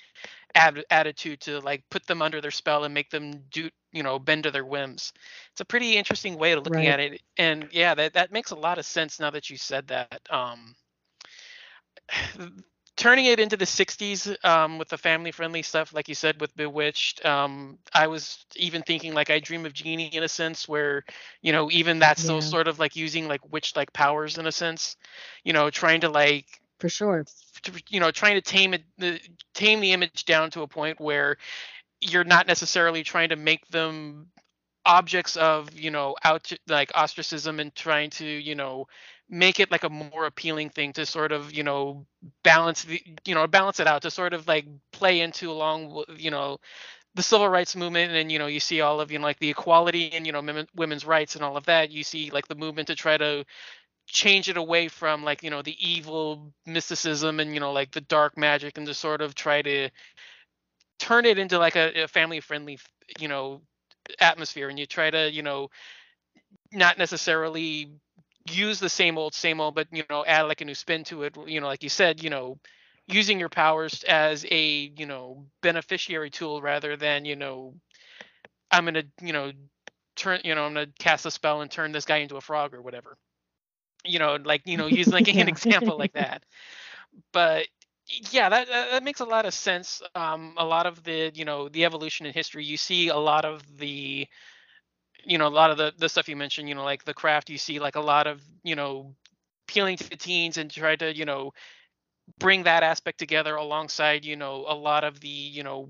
ad- 0.55 0.85
attitude 0.91 1.41
to 1.41 1.61
like 1.61 1.85
put 1.91 2.07
them 2.07 2.23
under 2.23 2.41
their 2.41 2.51
spell 2.51 2.85
and 2.85 2.95
make 2.95 3.11
them 3.11 3.33
do 3.51 3.69
you 3.97 4.03
know 4.03 4.19
bend 4.19 4.45
to 4.45 4.51
their 4.51 4.65
whims 4.65 5.13
it's 5.53 5.61
a 5.61 5.65
pretty 5.65 5.97
interesting 5.97 6.39
way 6.39 6.53
of 6.53 6.65
looking 6.65 6.87
right. 6.87 6.89
at 6.89 7.01
it 7.01 7.23
and 7.39 7.69
yeah 7.73 7.95
that 7.95 8.15
that 8.15 8.33
makes 8.33 8.51
a 8.51 8.57
lot 8.57 8.79
of 8.79 8.87
sense 8.87 9.19
now 9.21 9.31
that 9.31 9.51
you 9.51 9.57
said 9.57 9.89
that 9.89 10.21
um 10.31 10.77
turning 12.97 13.27
it 13.27 13.39
into 13.41 13.57
the 13.57 13.67
60s 13.67 14.45
um, 14.45 14.79
with 14.79 14.89
the 14.89 14.99
family 14.99 15.31
friendly 15.31 15.63
stuff 15.63 15.93
like 15.95 16.09
you 16.09 16.15
said 16.15 16.41
with 16.41 16.57
bewitched 16.57 17.25
um, 17.27 17.79
i 17.95 18.07
was 18.07 18.45
even 18.57 18.83
thinking 18.83 19.15
like 19.15 19.31
i 19.31 19.39
dream 19.39 19.67
of 19.67 19.73
Jeannie 19.73 20.15
in 20.15 20.23
a 20.23 20.29
sense 20.29 20.69
where 20.69 21.05
you 21.43 21.53
know 21.53 21.71
even 21.71 21.99
that's 21.99 22.23
Yeah, 22.23 22.41
sort 22.41 22.69
of 22.69 22.79
like 22.79 22.97
using 22.97 23.29
like 23.29 23.53
witch 23.53 23.77
like 23.77 23.93
powers 23.93 24.39
in 24.39 24.47
a 24.47 24.53
sense 24.53 24.97
you 25.45 25.53
know 25.53 25.71
trying 25.71 26.01
to 26.03 26.09
like 26.09 26.61
for 26.79 26.89
sure. 26.89 27.25
to, 27.63 27.73
you 27.89 28.01
know 28.01 28.11
trying 28.11 28.35
to 28.35 28.43
tame 28.43 28.75
it 28.75 28.83
the 28.99 29.21
tame 29.55 29.81
the 29.81 29.93
image 29.93 30.25
down 30.25 30.51
to 30.51 30.63
a 30.63 30.67
point 30.67 31.01
where 31.01 31.37
you're 32.11 32.25
not 32.25 32.47
necessarily 32.47 33.03
trying 33.03 33.31
to 33.31 33.37
make 33.37 33.67
them 33.69 34.29
objects 34.87 35.37
of 35.37 35.73
you 35.75 35.91
know 35.91 36.15
out 36.25 36.51
like 36.69 36.93
ostracism 36.95 37.59
and 37.61 37.75
trying 37.75 38.11
to 38.11 38.25
you 38.27 38.55
know 38.55 38.87
make 39.29 39.59
it 39.59 39.71
like 39.73 39.83
a 39.85 39.91
more 39.91 40.27
appealing 40.27 40.71
thing 40.71 40.93
to 40.93 41.05
sort 41.05 41.33
of 41.33 41.53
you 41.53 41.65
know 41.65 42.07
balance 42.45 42.85
the 42.85 43.03
you 43.27 43.35
know 43.35 43.47
balance 43.49 43.81
it 43.81 43.89
out 43.89 44.03
to 44.03 44.11
sort 44.11 44.33
of 44.33 44.47
like 44.47 44.67
play 44.93 45.21
into 45.21 45.51
along 45.51 46.05
you 46.17 46.31
know 46.31 46.59
the 47.17 47.23
civil 47.23 47.49
rights 47.49 47.75
movement 47.75 48.13
and 48.13 48.31
you 48.31 48.39
know 48.39 48.47
you 48.47 48.61
see 48.61 48.81
all 48.81 49.01
of 49.01 49.11
you 49.11 49.19
know 49.19 49.25
like 49.25 49.39
the 49.41 49.51
equality 49.51 50.13
and 50.13 50.27
you 50.27 50.33
know 50.33 50.43
women's 50.77 51.05
rights 51.07 51.35
and 51.35 51.45
all 51.45 51.57
of 51.57 51.67
that 51.67 51.91
you 51.91 52.05
see 52.05 52.31
like 52.31 52.47
the 52.49 52.55
movement 52.55 52.89
to 52.89 52.95
try 52.95 53.17
to 53.17 53.45
change 54.07 54.49
it 54.49 54.57
away 54.57 54.89
from 54.89 55.25
like 55.25 55.43
you 55.43 55.51
know 55.51 55.63
the 55.63 55.77
evil 55.85 56.53
mysticism 56.67 57.41
and 57.41 57.55
you 57.55 57.61
know 57.61 57.73
like 57.73 57.91
the 57.93 58.01
dark 58.03 58.39
magic 58.39 58.79
and 58.79 58.87
to 58.87 58.95
sort 58.95 59.21
of 59.23 59.35
try 59.35 59.63
to 59.63 59.91
turn 60.99 61.25
it 61.25 61.39
into 61.39 61.59
like 61.59 61.77
a, 61.77 62.03
a 62.03 62.09
family 62.09 62.41
friendly 62.41 62.79
you 63.19 63.29
know 63.29 63.61
atmosphere 64.21 64.69
and 64.69 64.79
you 64.79 64.87
try 64.87 65.11
to 65.11 65.31
you 65.31 65.43
know 65.43 65.69
not 66.73 66.99
necessarily 66.99 67.91
use 68.51 68.79
the 68.81 68.89
same 68.89 69.19
old 69.19 69.35
same 69.35 69.61
old 69.61 69.75
but 69.75 69.89
you 69.93 70.03
know 70.09 70.25
add 70.27 70.43
like 70.43 70.61
a 70.61 70.65
new 70.65 70.75
spin 70.75 71.05
to 71.05 71.23
it 71.23 71.37
you 71.47 71.61
know 71.61 71.67
like 71.67 71.83
you 71.83 71.89
said 71.89 72.23
you 72.23 72.31
know 72.31 72.59
using 73.07 73.39
your 73.39 73.49
powers 73.49 74.05
as 74.05 74.45
a 74.51 74.93
you 74.97 75.07
know 75.07 75.45
beneficiary 75.63 76.31
tool 76.31 76.61
rather 76.61 76.97
than 76.97 77.25
you 77.25 77.37
know 77.37 77.75
i'm 78.71 78.85
gonna 78.85 79.03
you 79.23 79.33
know 79.33 79.53
turn 80.17 80.41
you 80.45 80.55
know 80.55 80.65
i'm 80.65 80.75
gonna 80.75 80.87
cast 80.99 81.27
a 81.27 81.31
spell 81.31 81.61
and 81.61 81.71
turn 81.71 81.93
this 81.93 82.05
guy 82.05 82.19
into 82.19 82.37
a 82.37 82.41
frog 82.41 82.75
or 82.75 82.83
whatever 82.83 83.17
you 84.05 84.19
know 84.19 84.39
like 84.45 84.63
you 84.67 84.77
know 84.77 84.87
use 84.87 85.13
like 85.13 85.29
an 85.29 85.49
example 85.49 85.99
like 85.99 86.13
that 86.13 86.45
but 87.33 87.67
yeah 88.31 88.49
that 88.49 88.69
that 88.69 89.03
makes 89.03 89.21
a 89.21 89.25
lot 89.25 89.47
of 89.47 89.55
sense 89.55 90.03
um 90.15 90.55
a 90.57 90.65
lot 90.65 90.87
of 90.87 91.03
the 91.05 91.31
you 91.35 91.45
know 91.45 91.69
the 91.69 91.85
evolution 91.85 92.27
in 92.27 92.33
history 92.33 92.65
you 92.65 92.77
see 92.77 93.09
a 93.09 93.17
lot 93.17 93.45
of 93.45 93.63
the 93.79 94.27
you 95.25 95.39
know 95.39 95.47
a 95.47 95.49
lot 95.49 95.71
of 95.71 95.77
the 95.77 95.93
the 95.99 96.09
stuff 96.09 96.29
you 96.29 96.37
mentioned 96.37 96.69
you 96.69 96.75
know 96.75 96.85
like 96.85 97.05
the 97.05 97.15
craft 97.15 97.51
you 97.51 97.59
see 97.59 97.79
like 97.79 97.97
a 97.97 98.01
lot 98.01 98.27
of 98.27 98.43
you 98.63 98.77
know 98.77 99.15
appealing 99.69 99.97
to 99.97 100.09
the 100.11 100.17
teens 100.17 100.57
and 100.59 100.71
try 100.71 100.95
to 100.97 101.15
you 101.17 101.25
know 101.25 101.53
bring 102.39 102.65
that 102.65 102.83
aspect 102.83 103.19
together 103.19 103.57
alongside 103.57 104.25
you 104.25 104.37
know 104.37 104.65
a 104.69 104.75
lot 104.75 105.05
of 105.05 105.21
the 105.21 105.29
you 105.29 105.63
know 105.63 105.89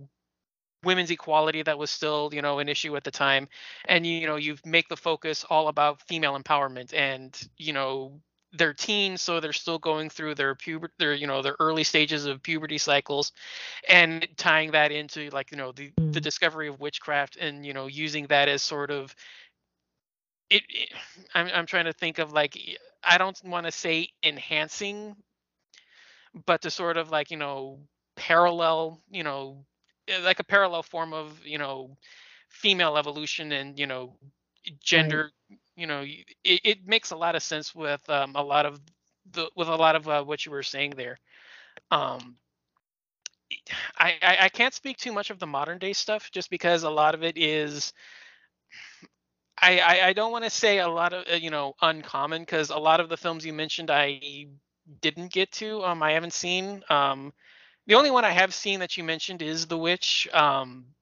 women's 0.84 1.10
equality 1.10 1.62
that 1.62 1.78
was 1.78 1.90
still 1.90 2.30
you 2.32 2.42
know 2.42 2.58
an 2.58 2.68
issue 2.68 2.96
at 2.96 3.04
the 3.04 3.10
time 3.10 3.48
and 3.86 4.06
you 4.06 4.26
know 4.26 4.36
you 4.36 4.56
make 4.64 4.88
the 4.88 4.96
focus 4.96 5.44
all 5.50 5.68
about 5.68 6.00
female 6.02 6.38
empowerment 6.38 6.94
and 6.94 7.48
you 7.58 7.72
know 7.72 8.20
they're 8.58 8.74
teens 8.74 9.22
so 9.22 9.40
they're 9.40 9.52
still 9.52 9.78
going 9.78 10.08
through 10.10 10.34
their 10.34 10.54
puber 10.54 10.88
their 10.98 11.14
you 11.14 11.26
know 11.26 11.42
their 11.42 11.56
early 11.60 11.84
stages 11.84 12.26
of 12.26 12.42
puberty 12.42 12.78
cycles 12.78 13.32
and 13.88 14.26
tying 14.36 14.72
that 14.72 14.92
into 14.92 15.28
like 15.30 15.50
you 15.50 15.56
know 15.58 15.72
the 15.72 15.92
the 16.12 16.20
Mm, 16.20 16.22
discovery 16.22 16.68
of 16.68 16.80
witchcraft 16.80 17.36
and 17.36 17.64
you 17.66 17.72
know 17.72 17.86
using 17.86 18.26
that 18.26 18.48
as 18.48 18.62
sort 18.62 18.90
of 18.90 19.14
it, 20.50 20.62
it 20.68 20.90
I'm, 21.34 21.48
I'm 21.54 21.66
trying 21.66 21.86
to 21.86 21.92
think 21.92 22.18
of 22.18 22.32
like 22.32 22.56
I 23.02 23.18
don't 23.18 23.40
want 23.44 23.66
to 23.66 23.72
say 23.72 24.08
enhancing 24.22 25.16
but 26.46 26.62
to 26.62 26.70
sort 26.70 26.96
of 26.96 27.10
like 27.10 27.30
you 27.30 27.36
know 27.36 27.78
parallel 28.16 29.00
you 29.10 29.22
know 29.22 29.64
eh, 30.08 30.18
like 30.22 30.40
a 30.40 30.44
parallel 30.44 30.82
form 30.82 31.12
of 31.12 31.44
you 31.44 31.58
know 31.58 31.96
female 32.48 32.96
evolution 32.96 33.52
and 33.52 33.78
you 33.78 33.86
know 33.86 34.16
right. 34.92 35.22
You 35.76 35.86
know 35.86 36.02
it, 36.02 36.60
it 36.64 36.88
makes 36.88 37.10
a 37.12 37.16
lot 37.16 37.36
of 37.36 37.42
sense 37.42 37.74
with 37.74 38.08
um, 38.10 38.32
a 38.36 38.42
lot 38.42 38.66
of 38.66 38.80
the 39.32 39.50
with 39.56 39.68
a 39.68 39.76
lot 39.76 39.96
of 39.96 40.08
uh, 40.08 40.24
what 40.24 40.44
you 40.46 40.52
were 40.52 40.62
saying 40.62 40.92
there 40.96 41.18
um 41.90 42.36
I, 43.98 44.18
I 44.22 44.36
i 44.42 44.48
can't 44.48 44.74
speak 44.74 44.96
too 44.98 45.12
much 45.12 45.30
of 45.30 45.38
the 45.38 45.46
modern 45.46 45.78
day 45.78 45.92
stuff 45.92 46.30
just 46.32 46.50
because 46.50 46.82
a 46.82 46.90
lot 46.90 47.14
of 47.14 47.22
it 47.22 47.36
is 47.36 47.92
i 49.60 49.78
i, 49.80 50.06
I 50.08 50.12
don't 50.12 50.32
want 50.32 50.44
to 50.44 50.50
say 50.50 50.78
a 50.78 50.88
lot 50.88 51.12
of 51.12 51.24
uh, 51.30 51.34
you 51.36 51.50
know 51.50 51.74
uncommon 51.82 52.42
because 52.42 52.70
a 52.70 52.78
lot 52.78 53.00
of 53.00 53.08
the 53.08 53.16
films 53.16 53.44
you 53.46 53.52
mentioned 53.52 53.90
i 53.90 54.46
didn't 55.00 55.32
get 55.32 55.52
to 55.52 55.82
um 55.84 56.02
i 56.02 56.12
haven't 56.12 56.32
seen 56.32 56.82
um 56.90 57.32
The 57.86 57.96
only 57.96 58.10
one 58.12 58.24
I 58.26 58.32
have 58.32 58.52
seen 58.54 58.80
that 58.80 58.96
you 58.98 59.04
mentioned 59.04 59.42
is 59.42 59.66
The 59.66 59.78
Witch. 59.78 60.28
Um, 60.32 60.94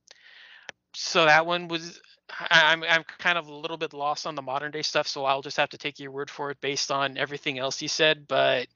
so 0.94 1.24
that 1.24 1.46
one 1.46 1.68
was 1.68 2.00
I, 2.30 2.72
I'm 2.72 2.82
I'm 2.84 3.04
kind 3.18 3.38
of 3.38 3.46
a 3.48 3.54
little 3.54 3.76
bit 3.76 3.92
lost 3.92 4.26
on 4.26 4.34
the 4.34 4.42
modern 4.42 4.70
day 4.72 4.82
stuff, 4.82 5.06
so 5.06 5.24
I'll 5.24 5.42
just 5.42 5.56
have 5.56 5.70
to 5.70 5.78
take 5.78 5.98
your 5.98 6.10
word 6.10 6.30
for 6.30 6.50
it 6.50 6.60
based 6.60 6.90
on 6.90 7.18
everything 7.18 7.58
else 7.58 7.82
you 7.82 7.88
said. 7.88 8.26
But 8.26 8.68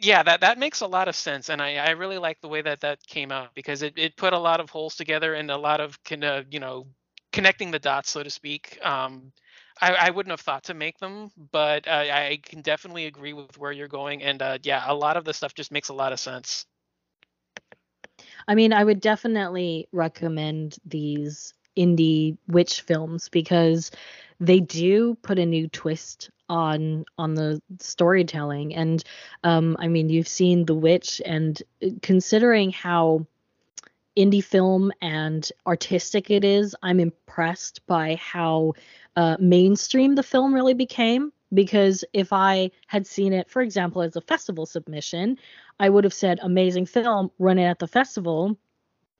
yeah, 0.00 0.22
that 0.22 0.40
that 0.40 0.58
makes 0.58 0.80
a 0.80 0.86
lot 0.86 1.08
of 1.08 1.16
sense, 1.16 1.48
and 1.50 1.60
I 1.60 1.76
I 1.76 1.90
really 1.90 2.18
like 2.18 2.40
the 2.40 2.48
way 2.48 2.62
that 2.62 2.80
that 2.80 3.04
came 3.06 3.32
out 3.32 3.54
because 3.54 3.82
it 3.82 3.94
it 3.96 4.16
put 4.16 4.32
a 4.32 4.38
lot 4.38 4.60
of 4.60 4.70
holes 4.70 4.96
together 4.96 5.34
and 5.34 5.50
a 5.50 5.56
lot 5.56 5.80
of 5.80 6.02
kind 6.04 6.24
of 6.24 6.46
you 6.52 6.60
know 6.60 6.86
connecting 7.32 7.70
the 7.70 7.78
dots, 7.78 8.10
so 8.10 8.22
to 8.22 8.30
speak. 8.30 8.78
Um, 8.82 9.32
I, 9.80 9.92
I 9.94 10.10
wouldn't 10.10 10.30
have 10.30 10.40
thought 10.40 10.64
to 10.64 10.74
make 10.74 10.98
them, 10.98 11.32
but 11.50 11.88
I, 11.88 12.28
I 12.28 12.38
can 12.40 12.62
definitely 12.62 13.06
agree 13.06 13.32
with 13.32 13.58
where 13.58 13.72
you're 13.72 13.88
going, 13.88 14.22
and 14.22 14.40
uh, 14.40 14.58
yeah, 14.62 14.84
a 14.86 14.94
lot 14.94 15.16
of 15.16 15.24
the 15.24 15.34
stuff 15.34 15.54
just 15.54 15.72
makes 15.72 15.88
a 15.88 15.94
lot 15.94 16.12
of 16.12 16.20
sense. 16.20 16.66
I 18.46 18.54
mean, 18.54 18.72
I 18.72 18.84
would 18.84 19.00
definitely 19.00 19.88
recommend 19.90 20.76
these 20.84 21.54
indie 21.76 22.36
witch 22.48 22.82
films 22.82 23.28
because 23.28 23.90
they 24.40 24.60
do 24.60 25.16
put 25.22 25.38
a 25.38 25.46
new 25.46 25.68
twist 25.68 26.30
on 26.48 27.04
on 27.16 27.34
the 27.34 27.60
storytelling 27.78 28.74
and 28.74 29.02
um 29.44 29.76
I 29.78 29.88
mean 29.88 30.10
you've 30.10 30.28
seen 30.28 30.66
The 30.66 30.74
Witch 30.74 31.22
and 31.24 31.62
uh, 31.82 31.88
considering 32.02 32.70
how 32.70 33.26
indie 34.16 34.44
film 34.44 34.92
and 35.00 35.48
artistic 35.66 36.30
it 36.30 36.44
is, 36.44 36.74
I'm 36.82 37.00
impressed 37.00 37.84
by 37.86 38.16
how 38.16 38.74
uh, 39.16 39.36
mainstream 39.40 40.14
the 40.14 40.22
film 40.22 40.54
really 40.54 40.74
became. 40.74 41.32
Because 41.52 42.04
if 42.12 42.32
I 42.32 42.70
had 42.88 43.06
seen 43.06 43.32
it, 43.32 43.48
for 43.48 43.62
example, 43.62 44.02
as 44.02 44.16
a 44.16 44.20
festival 44.20 44.66
submission, 44.66 45.38
I 45.78 45.88
would 45.88 46.02
have 46.02 46.14
said 46.14 46.40
amazing 46.42 46.86
film, 46.86 47.30
run 47.38 47.58
it 47.58 47.66
at 47.66 47.78
the 47.78 47.86
festival. 47.86 48.58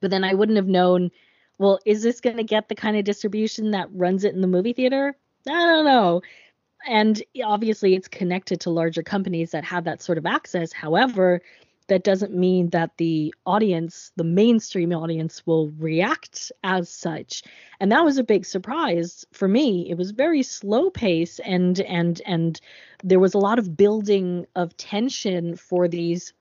But 0.00 0.10
then 0.10 0.24
I 0.24 0.34
wouldn't 0.34 0.56
have 0.56 0.66
known, 0.66 1.10
well, 1.58 1.78
is 1.86 2.02
this 2.02 2.20
going 2.20 2.36
to 2.36 2.44
get 2.44 2.68
the 2.68 2.74
kind 2.74 2.96
of 2.96 3.04
distribution 3.04 3.70
that 3.72 3.88
runs 3.92 4.24
it 4.24 4.34
in 4.34 4.40
the 4.40 4.46
movie 4.46 4.72
theater? 4.72 5.16
I 5.46 5.52
don't 5.52 5.84
know 5.84 6.22
and 6.86 7.22
obviously 7.44 7.94
it's 7.94 8.08
connected 8.08 8.60
to 8.60 8.70
larger 8.70 9.02
companies 9.02 9.50
that 9.52 9.64
have 9.64 9.84
that 9.84 10.02
sort 10.02 10.18
of 10.18 10.26
access. 10.26 10.72
However, 10.72 11.40
that 11.86 12.04
doesn't 12.04 12.34
mean 12.34 12.70
that 12.70 12.96
the 12.96 13.34
audience, 13.44 14.10
the 14.16 14.24
mainstream 14.24 14.92
audience, 14.92 15.46
will 15.46 15.70
react 15.72 16.50
as 16.62 16.88
such. 16.88 17.42
And 17.78 17.92
that 17.92 18.04
was 18.04 18.16
a 18.16 18.24
big 18.24 18.46
surprise 18.46 19.26
for 19.32 19.48
me. 19.48 19.90
It 19.90 19.98
was 19.98 20.10
very 20.10 20.42
slow 20.42 20.88
pace 20.88 21.40
and 21.40 21.80
and 21.80 22.22
and 22.24 22.60
there 23.02 23.20
was 23.20 23.34
a 23.34 23.38
lot 23.38 23.58
of 23.58 23.76
building 23.76 24.46
of 24.56 24.76
tension 24.78 25.56
for 25.56 25.86
these 25.86 26.32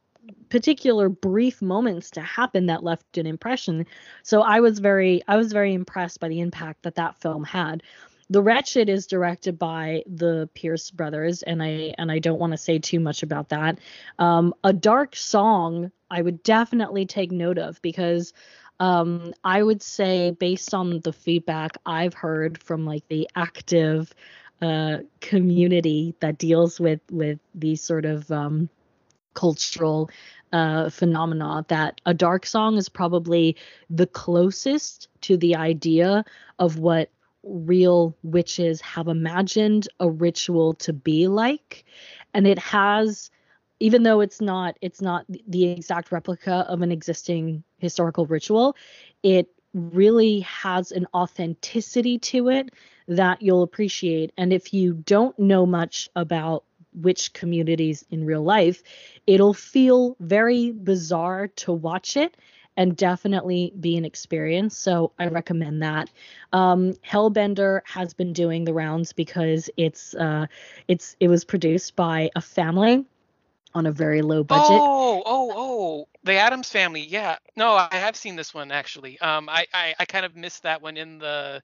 particular 0.49 1.09
brief 1.09 1.61
moments 1.61 2.11
to 2.11 2.21
happen 2.21 2.67
that 2.67 2.83
left 2.83 3.17
an 3.17 3.25
impression. 3.25 3.85
So 4.23 4.41
I 4.41 4.59
was 4.59 4.79
very 4.79 5.21
I 5.27 5.37
was 5.37 5.51
very 5.51 5.73
impressed 5.73 6.19
by 6.19 6.29
the 6.29 6.41
impact 6.41 6.83
that 6.83 6.95
that 6.95 7.19
film 7.21 7.43
had. 7.43 7.83
the 8.29 8.41
Wretched 8.41 8.89
is 8.89 9.07
directed 9.07 9.59
by 9.59 10.03
the 10.07 10.49
Pierce 10.55 10.89
brothers, 10.91 11.43
and 11.43 11.61
I 11.61 11.93
and 11.97 12.11
I 12.11 12.19
don't 12.19 12.39
want 12.39 12.51
to 12.53 12.57
say 12.57 12.79
too 12.79 12.99
much 12.99 13.23
about 13.23 13.49
that. 13.49 13.79
Um, 14.19 14.53
a 14.63 14.73
Dark 14.73 15.15
Song, 15.15 15.91
I 16.09 16.21
would 16.21 16.41
definitely 16.43 17.05
take 17.05 17.31
note 17.31 17.57
of 17.57 17.81
because 17.81 18.33
um, 18.79 19.33
I 19.43 19.61
would 19.61 19.81
say 19.81 20.31
based 20.31 20.73
on 20.73 20.99
the 21.01 21.13
feedback 21.13 21.77
I've 21.85 22.13
heard 22.13 22.61
from 22.61 22.85
like 22.85 23.07
the 23.07 23.29
active 23.35 24.13
uh, 24.61 24.99
community 25.21 26.15
that 26.21 26.37
deals 26.37 26.79
with 26.79 27.01
with 27.11 27.39
these 27.53 27.81
sort 27.83 28.05
of 28.05 28.31
um, 28.31 28.69
cultural 29.33 30.09
uh, 30.51 30.89
phenomena 30.89 31.65
that 31.69 31.99
a 32.05 32.13
dark 32.13 32.45
song 32.45 32.77
is 32.77 32.89
probably 32.89 33.55
the 33.89 34.07
closest 34.07 35.07
to 35.21 35.37
the 35.37 35.55
idea 35.55 36.23
of 36.59 36.77
what 36.77 37.09
real 37.43 38.15
witches 38.23 38.79
have 38.81 39.07
imagined 39.07 39.87
a 39.99 40.09
ritual 40.09 40.73
to 40.75 40.93
be 40.93 41.27
like. 41.27 41.83
And 42.33 42.47
it 42.47 42.59
has 42.59 43.31
even 43.79 44.03
though 44.03 44.21
it's 44.21 44.39
not 44.39 44.77
it's 44.81 45.01
not 45.01 45.25
the 45.27 45.71
exact 45.71 46.11
replica 46.11 46.65
of 46.69 46.81
an 46.81 46.91
existing 46.91 47.63
historical 47.79 48.25
ritual 48.25 48.77
it 49.23 49.49
really 49.73 50.41
has 50.41 50.91
an 50.91 51.07
authenticity 51.13 52.19
to 52.19 52.49
it 52.49 52.69
that 53.07 53.41
you'll 53.41 53.63
appreciate. 53.63 54.31
And 54.37 54.53
if 54.53 54.73
you 54.73 54.93
don't 54.93 55.37
know 55.37 55.65
much 55.65 56.09
about 56.15 56.63
witch 56.95 57.33
communities 57.33 58.05
in 58.11 58.25
real 58.25 58.43
life 58.43 58.83
it'll 59.27 59.53
feel 59.53 60.15
very 60.19 60.71
bizarre 60.71 61.47
to 61.47 61.71
watch 61.71 62.17
it 62.17 62.35
and 62.75 62.97
definitely 62.97 63.73
be 63.79 63.97
an 63.97 64.05
experience. 64.05 64.77
So 64.77 65.11
I 65.19 65.27
recommend 65.27 65.83
that. 65.83 66.09
Um, 66.51 66.93
Hellbender 67.07 67.81
has 67.85 68.13
been 68.13 68.33
doing 68.33 68.65
the 68.65 68.73
rounds 68.73 69.13
because 69.13 69.69
it's 69.77 70.13
uh, 70.15 70.47
it's 70.87 71.15
it 71.19 71.27
was 71.27 71.43
produced 71.43 71.95
by 71.95 72.31
a 72.35 72.41
family 72.41 73.05
on 73.75 73.85
a 73.85 73.91
very 73.91 74.21
low 74.21 74.43
budget. 74.43 74.79
Oh, 74.81 75.23
oh, 75.25 75.53
oh, 75.55 76.07
the 76.23 76.33
Adams 76.33 76.69
Family. 76.69 77.01
Yeah, 77.01 77.37
no, 77.55 77.73
I 77.73 77.89
have 77.91 78.15
seen 78.15 78.35
this 78.35 78.53
one 78.53 78.71
actually. 78.71 79.19
Um, 79.19 79.49
I, 79.49 79.65
I, 79.73 79.95
I 79.99 80.05
kind 80.05 80.25
of 80.25 80.35
missed 80.35 80.63
that 80.63 80.81
one 80.81 80.97
in 80.97 81.19
the 81.19 81.61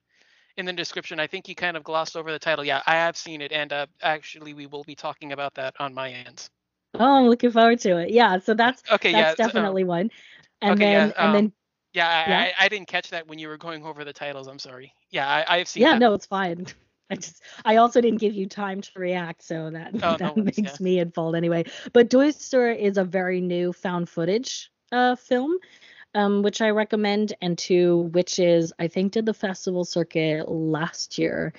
in 0.60 0.66
the 0.66 0.72
description. 0.72 1.18
I 1.18 1.26
think 1.26 1.48
you 1.48 1.56
kind 1.56 1.76
of 1.76 1.82
glossed 1.82 2.16
over 2.16 2.30
the 2.30 2.38
title. 2.38 2.64
Yeah, 2.64 2.82
I 2.86 2.94
have 2.94 3.16
seen 3.16 3.40
it, 3.40 3.50
and 3.50 3.72
uh, 3.72 3.86
actually, 4.02 4.54
we 4.54 4.66
will 4.66 4.84
be 4.84 4.94
talking 4.94 5.32
about 5.32 5.54
that 5.54 5.74
on 5.80 5.92
my 5.92 6.10
end. 6.10 6.48
Oh, 6.94 7.16
I'm 7.16 7.26
looking 7.26 7.50
forward 7.50 7.80
to 7.80 7.98
it. 7.98 8.10
Yeah, 8.10 8.38
so 8.38 8.54
that's 8.54 8.82
okay. 8.92 9.12
That's 9.12 9.38
yeah, 9.38 9.46
definitely 9.46 9.82
so, 9.82 9.88
one. 9.88 10.10
And 10.62 10.72
okay, 10.72 10.92
then, 10.92 11.08
yeah, 11.08 11.14
um, 11.22 11.26
and 11.26 11.34
then 11.34 11.52
yeah, 11.92 12.08
I, 12.08 12.30
yeah. 12.30 12.38
I, 12.38 12.64
I, 12.64 12.68
didn't 12.68 12.88
catch 12.88 13.10
that 13.10 13.26
when 13.26 13.38
you 13.38 13.48
were 13.48 13.56
going 13.56 13.84
over 13.84 14.04
the 14.04 14.12
titles. 14.12 14.46
I'm 14.46 14.58
sorry. 14.58 14.94
Yeah, 15.10 15.28
I, 15.28 15.56
I've 15.56 15.68
seen. 15.68 15.82
Yeah, 15.82 15.92
that. 15.92 15.98
no, 15.98 16.14
it's 16.14 16.26
fine. 16.26 16.66
I 17.10 17.16
just 17.16 17.42
I 17.64 17.76
also 17.76 18.00
didn't 18.00 18.20
give 18.20 18.34
you 18.34 18.46
time 18.46 18.80
to 18.80 18.90
react, 18.96 19.42
so 19.42 19.70
that 19.70 19.90
oh, 20.02 20.16
that 20.18 20.36
no 20.36 20.44
makes 20.44 20.58
yeah. 20.58 20.76
me 20.80 21.00
at 21.00 21.14
fault 21.14 21.34
anyway. 21.34 21.64
But 21.92 22.08
Doister 22.08 22.76
is 22.76 22.98
a 22.98 23.04
very 23.04 23.40
new 23.40 23.72
found 23.72 24.08
footage 24.08 24.70
uh, 24.92 25.16
film, 25.16 25.56
um, 26.14 26.42
which 26.42 26.60
I 26.60 26.70
recommend, 26.70 27.34
and 27.40 27.56
two, 27.56 28.10
Witches 28.12 28.72
I 28.78 28.88
think 28.88 29.12
did 29.12 29.26
the 29.26 29.34
festival 29.34 29.84
circuit 29.84 30.50
last 30.50 31.18
year, 31.18 31.52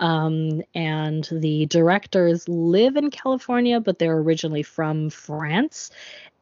um, 0.00 0.62
and 0.74 1.28
the 1.30 1.66
directors 1.66 2.48
live 2.48 2.96
in 2.96 3.10
California, 3.10 3.80
but 3.80 3.98
they're 3.98 4.16
originally 4.16 4.62
from 4.62 5.10
France, 5.10 5.90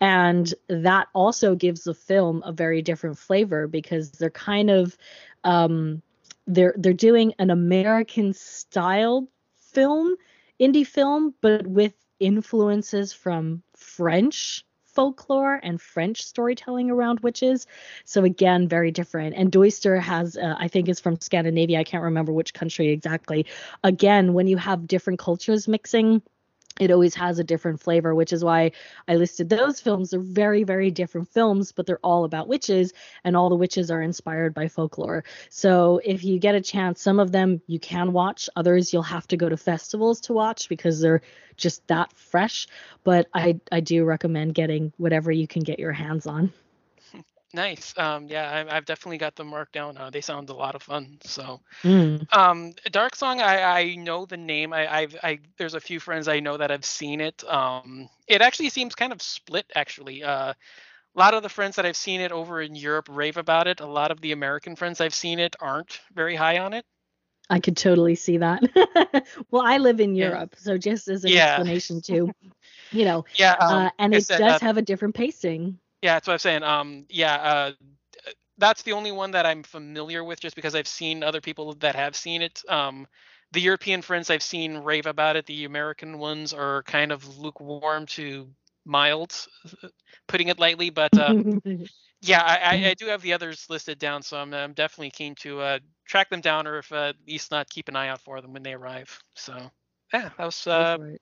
and 0.00 0.52
that 0.68 1.08
also 1.12 1.54
gives 1.54 1.84
the 1.84 1.94
film 1.94 2.42
a 2.44 2.52
very 2.52 2.82
different 2.82 3.18
flavor 3.18 3.66
because 3.66 4.10
they're 4.12 4.30
kind 4.30 4.70
of 4.70 4.96
um, 5.42 6.02
they're 6.46 6.74
they're 6.76 6.92
doing 6.92 7.34
an 7.38 7.50
American 7.50 8.32
style 8.32 9.28
film, 9.72 10.14
indie 10.60 10.86
film, 10.86 11.34
but 11.40 11.66
with 11.66 11.94
influences 12.20 13.12
from 13.12 13.62
French 13.74 14.64
folklore 14.96 15.60
and 15.62 15.80
French 15.80 16.22
storytelling 16.24 16.90
around 16.90 17.20
witches. 17.20 17.66
So 18.04 18.24
again, 18.24 18.66
very 18.66 18.90
different. 18.90 19.36
And 19.36 19.52
Doister 19.52 20.00
has, 20.00 20.36
uh, 20.36 20.56
I 20.58 20.68
think, 20.68 20.88
is 20.88 20.98
from 20.98 21.20
Scandinavia. 21.20 21.78
I 21.78 21.84
can't 21.84 22.02
remember 22.02 22.32
which 22.32 22.54
country 22.54 22.88
exactly. 22.88 23.46
Again, 23.84 24.32
when 24.32 24.48
you 24.48 24.56
have 24.56 24.88
different 24.88 25.20
cultures 25.20 25.68
mixing 25.68 26.22
it 26.78 26.90
always 26.90 27.14
has 27.14 27.38
a 27.38 27.44
different 27.44 27.80
flavor, 27.80 28.14
which 28.14 28.32
is 28.32 28.44
why 28.44 28.72
I 29.08 29.16
listed 29.16 29.48
those 29.48 29.80
films. 29.80 30.10
They're 30.10 30.20
very, 30.20 30.64
very 30.64 30.90
different 30.90 31.28
films, 31.28 31.72
but 31.72 31.86
they're 31.86 31.98
all 32.02 32.24
about 32.24 32.48
witches, 32.48 32.92
and 33.24 33.36
all 33.36 33.48
the 33.48 33.56
witches 33.56 33.90
are 33.90 34.02
inspired 34.02 34.54
by 34.54 34.68
folklore. 34.68 35.24
So 35.48 36.00
if 36.04 36.24
you 36.24 36.38
get 36.38 36.54
a 36.54 36.60
chance, 36.60 37.00
some 37.00 37.18
of 37.18 37.32
them 37.32 37.62
you 37.66 37.78
can 37.78 38.12
watch, 38.12 38.48
others 38.56 38.92
you'll 38.92 39.02
have 39.02 39.26
to 39.28 39.36
go 39.36 39.48
to 39.48 39.56
festivals 39.56 40.20
to 40.22 40.32
watch 40.32 40.68
because 40.68 41.00
they're 41.00 41.22
just 41.56 41.86
that 41.88 42.12
fresh. 42.12 42.66
But 43.04 43.28
I, 43.32 43.60
I 43.72 43.80
do 43.80 44.04
recommend 44.04 44.54
getting 44.54 44.92
whatever 44.98 45.32
you 45.32 45.46
can 45.46 45.62
get 45.62 45.78
your 45.78 45.92
hands 45.92 46.26
on. 46.26 46.52
Nice. 47.56 47.94
Um, 47.96 48.26
yeah, 48.28 48.50
I, 48.50 48.76
I've 48.76 48.84
definitely 48.84 49.16
got 49.16 49.34
them 49.34 49.46
marked 49.46 49.72
down. 49.72 49.96
Uh, 49.96 50.10
they 50.10 50.20
sound 50.20 50.50
a 50.50 50.54
lot 50.54 50.74
of 50.74 50.82
fun. 50.82 51.16
So, 51.22 51.62
mm. 51.82 52.30
um, 52.30 52.74
Dark 52.90 53.16
Song, 53.16 53.40
I, 53.40 53.62
I 53.62 53.94
know 53.94 54.26
the 54.26 54.36
name. 54.36 54.74
I, 54.74 54.94
I've, 54.94 55.16
I, 55.22 55.38
there's 55.56 55.72
a 55.72 55.80
few 55.80 55.98
friends 55.98 56.28
I 56.28 56.40
know 56.40 56.58
that 56.58 56.68
have 56.68 56.84
seen 56.84 57.22
it. 57.22 57.42
Um, 57.50 58.10
it 58.28 58.42
actually 58.42 58.68
seems 58.68 58.94
kind 58.94 59.10
of 59.10 59.22
split. 59.22 59.64
Actually, 59.74 60.22
uh, 60.22 60.52
a 60.52 60.54
lot 61.14 61.32
of 61.32 61.42
the 61.42 61.48
friends 61.48 61.76
that 61.76 61.86
I've 61.86 61.96
seen 61.96 62.20
it 62.20 62.30
over 62.30 62.60
in 62.60 62.74
Europe 62.74 63.08
rave 63.10 63.38
about 63.38 63.68
it. 63.68 63.80
A 63.80 63.86
lot 63.86 64.10
of 64.10 64.20
the 64.20 64.32
American 64.32 64.76
friends 64.76 65.00
I've 65.00 65.14
seen 65.14 65.38
it 65.38 65.56
aren't 65.58 66.00
very 66.14 66.36
high 66.36 66.58
on 66.58 66.74
it. 66.74 66.84
I 67.48 67.60
could 67.60 67.78
totally 67.78 68.16
see 68.16 68.36
that. 68.36 68.60
well, 69.50 69.62
I 69.64 69.78
live 69.78 70.00
in 70.00 70.14
Europe, 70.14 70.56
yeah. 70.58 70.62
so 70.62 70.76
just 70.76 71.08
as 71.08 71.24
an 71.24 71.30
yeah. 71.30 71.54
explanation 71.54 72.02
too, 72.02 72.32
you 72.90 73.06
know. 73.06 73.24
Yeah. 73.36 73.52
Um, 73.52 73.86
uh, 73.86 73.90
and 73.98 74.14
it 74.14 74.28
does 74.28 74.40
uh, 74.40 74.58
have 74.60 74.76
a 74.76 74.82
different 74.82 75.14
pacing. 75.14 75.78
Yeah, 76.02 76.14
that's 76.14 76.26
what 76.26 76.34
I'm 76.34 76.38
saying. 76.38 76.62
Um, 76.62 77.06
yeah, 77.08 77.34
uh, 77.34 77.72
that's 78.58 78.82
the 78.82 78.92
only 78.92 79.12
one 79.12 79.32
that 79.32 79.46
I'm 79.46 79.62
familiar 79.62 80.24
with, 80.24 80.40
just 80.40 80.56
because 80.56 80.74
I've 80.74 80.88
seen 80.88 81.22
other 81.22 81.40
people 81.40 81.74
that 81.74 81.96
have 81.96 82.16
seen 82.16 82.42
it. 82.42 82.62
Um, 82.68 83.06
the 83.52 83.60
European 83.60 84.02
friends 84.02 84.30
I've 84.30 84.42
seen 84.42 84.78
rave 84.78 85.06
about 85.06 85.36
it. 85.36 85.46
The 85.46 85.64
American 85.64 86.18
ones 86.18 86.52
are 86.52 86.82
kind 86.84 87.12
of 87.12 87.38
lukewarm 87.38 88.06
to 88.06 88.48
mild, 88.84 89.34
putting 90.26 90.48
it 90.48 90.58
lightly. 90.58 90.90
But 90.90 91.16
uh, 91.16 91.42
yeah, 92.20 92.42
I, 92.42 92.88
I, 92.88 92.94
do 92.94 93.06
have 93.06 93.22
the 93.22 93.32
others 93.32 93.66
listed 93.68 93.98
down, 93.98 94.22
so 94.22 94.38
I'm, 94.38 94.52
I'm 94.52 94.72
definitely 94.72 95.10
keen 95.10 95.34
to 95.36 95.60
uh, 95.60 95.78
track 96.06 96.30
them 96.30 96.40
down, 96.40 96.66
or 96.66 96.78
if 96.78 96.92
uh, 96.92 97.08
at 97.10 97.16
least 97.26 97.50
not 97.50 97.70
keep 97.70 97.88
an 97.88 97.96
eye 97.96 98.08
out 98.08 98.20
for 98.20 98.40
them 98.40 98.52
when 98.52 98.62
they 98.62 98.74
arrive. 98.74 99.18
So 99.34 99.54
yeah, 100.12 100.30
that 100.36 100.44
was 100.44 100.66
uh, 100.66 100.96
right 101.00 101.20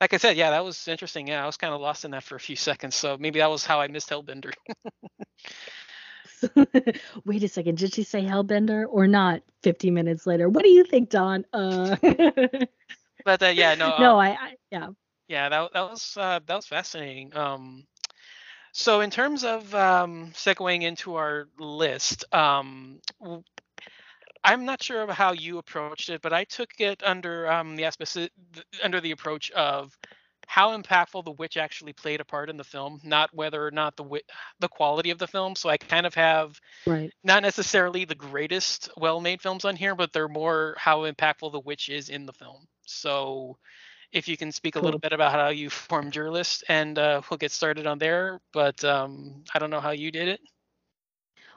like 0.00 0.12
I 0.12 0.16
said, 0.16 0.36
yeah, 0.36 0.50
that 0.50 0.64
was 0.64 0.88
interesting. 0.88 1.28
Yeah, 1.28 1.42
I 1.42 1.46
was 1.46 1.56
kind 1.56 1.72
of 1.72 1.80
lost 1.80 2.04
in 2.04 2.10
that 2.12 2.24
for 2.24 2.36
a 2.36 2.40
few 2.40 2.56
seconds. 2.70 2.94
So 2.94 3.16
maybe 3.18 3.38
that 3.40 3.50
was 3.50 3.64
how 3.64 3.80
I 3.80 3.88
missed 3.88 4.10
Hellbender. 4.10 4.52
Wait 7.24 7.42
a 7.42 7.48
second, 7.48 7.78
did 7.78 7.94
she 7.94 8.02
say 8.02 8.22
Hellbender 8.22 8.86
or 8.88 9.06
not? 9.06 9.42
50 9.62 9.90
minutes 9.90 10.26
later, 10.26 10.48
what 10.48 10.62
do 10.62 10.70
you 10.70 10.84
think, 10.84 11.08
Don? 11.08 11.44
Uh... 11.52 11.96
but 13.24 13.42
uh, 13.42 13.46
yeah, 13.46 13.74
no. 13.74 13.96
no, 13.98 14.14
um, 14.14 14.18
I, 14.20 14.30
I, 14.30 14.54
yeah. 14.70 14.88
Yeah, 15.26 15.48
that 15.48 15.72
that 15.72 15.90
was 15.90 16.16
uh, 16.18 16.40
that 16.44 16.54
was 16.54 16.66
fascinating. 16.66 17.34
Um, 17.34 17.86
so 18.72 19.00
in 19.00 19.10
terms 19.10 19.42
of 19.42 19.74
um, 19.74 20.32
segueing 20.34 20.82
into 20.82 21.14
our 21.14 21.48
list, 21.58 22.26
um, 22.34 23.00
I'm 24.44 24.64
not 24.66 24.82
sure 24.82 25.02
of 25.02 25.08
how 25.08 25.32
you 25.32 25.58
approached 25.58 26.10
it, 26.10 26.20
but 26.20 26.32
I 26.32 26.44
took 26.44 26.70
it 26.78 27.02
under 27.02 27.50
um, 27.50 27.76
the 27.76 27.84
aspect 27.84 28.16
under 28.82 29.00
the 29.00 29.12
approach 29.12 29.50
of 29.52 29.96
how 30.46 30.76
impactful 30.76 31.24
the 31.24 31.32
witch 31.32 31.56
actually 31.56 31.94
played 31.94 32.20
a 32.20 32.24
part 32.24 32.50
in 32.50 32.58
the 32.58 32.64
film, 32.64 33.00
not 33.02 33.30
whether 33.32 33.66
or 33.66 33.70
not 33.70 33.96
the 33.96 34.04
the 34.60 34.68
quality 34.68 35.10
of 35.10 35.18
the 35.18 35.26
film. 35.26 35.56
So 35.56 35.68
I 35.68 35.78
kind 35.78 36.06
of 36.06 36.14
have 36.14 36.60
right. 36.86 37.10
not 37.22 37.42
necessarily 37.42 38.04
the 38.04 38.14
greatest 38.14 38.90
well-made 38.96 39.40
films 39.40 39.64
on 39.64 39.76
here, 39.76 39.94
but 39.94 40.12
they're 40.12 40.28
more 40.28 40.74
how 40.76 41.10
impactful 41.10 41.52
the 41.52 41.60
witch 41.60 41.88
is 41.88 42.10
in 42.10 42.26
the 42.26 42.32
film. 42.32 42.66
So 42.86 43.56
if 44.12 44.28
you 44.28 44.36
can 44.36 44.52
speak 44.52 44.74
cool. 44.74 44.82
a 44.82 44.84
little 44.84 45.00
bit 45.00 45.12
about 45.12 45.32
how 45.32 45.48
you 45.48 45.70
formed 45.70 46.14
your 46.14 46.30
list, 46.30 46.64
and 46.68 46.98
uh, 46.98 47.22
we'll 47.30 47.38
get 47.38 47.50
started 47.50 47.86
on 47.86 47.98
there. 47.98 48.40
But 48.52 48.84
um, 48.84 49.44
I 49.54 49.58
don't 49.58 49.70
know 49.70 49.80
how 49.80 49.90
you 49.90 50.10
did 50.10 50.28
it. 50.28 50.40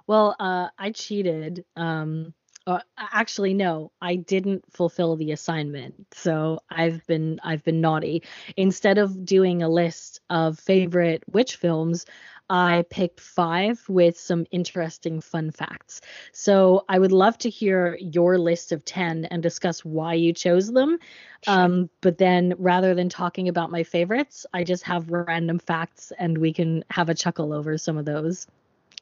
Well, 0.08 0.36
uh, 0.40 0.70
I 0.78 0.92
cheated. 0.92 1.66
Um, 1.76 2.34
uh, 2.68 2.80
actually 2.98 3.54
no 3.54 3.92
i 4.02 4.16
didn't 4.16 4.64
fulfill 4.72 5.16
the 5.16 5.32
assignment 5.32 5.96
so 6.12 6.60
i've 6.70 7.06
been 7.08 7.40
i've 7.44 7.64
been 7.64 7.82
naughty. 7.82 8.22
Instead 8.58 8.98
of 8.98 9.26
doing 9.26 9.64
a 9.64 9.70
list 9.70 10.20
of 10.30 10.60
favorite 10.60 11.24
witch 11.32 11.56
films 11.56 12.06
i 12.50 12.84
picked 12.90 13.20
five 13.20 13.82
with 13.90 14.18
some 14.20 14.46
interesting 14.52 15.22
fun 15.22 15.50
facts. 15.52 16.02
So 16.34 16.84
i 16.90 17.00
would 17.00 17.12
love 17.14 17.38
to 17.40 17.50
hear 17.50 17.98
your 18.02 18.38
list 18.38 18.72
of 18.72 18.84
10 18.86 19.26
and 19.26 19.42
discuss 19.42 19.86
why 19.86 20.14
you 20.16 20.34
chose 20.34 20.72
them. 20.72 21.00
Sure. 21.44 21.54
um, 21.54 21.90
but 22.02 22.18
then 22.18 22.54
rather 22.58 22.94
than 22.96 23.10
talking 23.10 23.48
about 23.48 23.72
my 23.72 23.84
favorites 23.84 24.46
i 24.54 24.64
just 24.64 24.84
have 24.84 25.10
random 25.10 25.60
facts 25.60 26.12
and 26.20 26.38
we 26.38 26.52
can 26.52 26.84
have 26.90 27.10
a 27.10 27.16
chuckle 27.16 27.54
over 27.54 27.78
some 27.78 27.98
of 27.98 28.06
those 28.06 28.48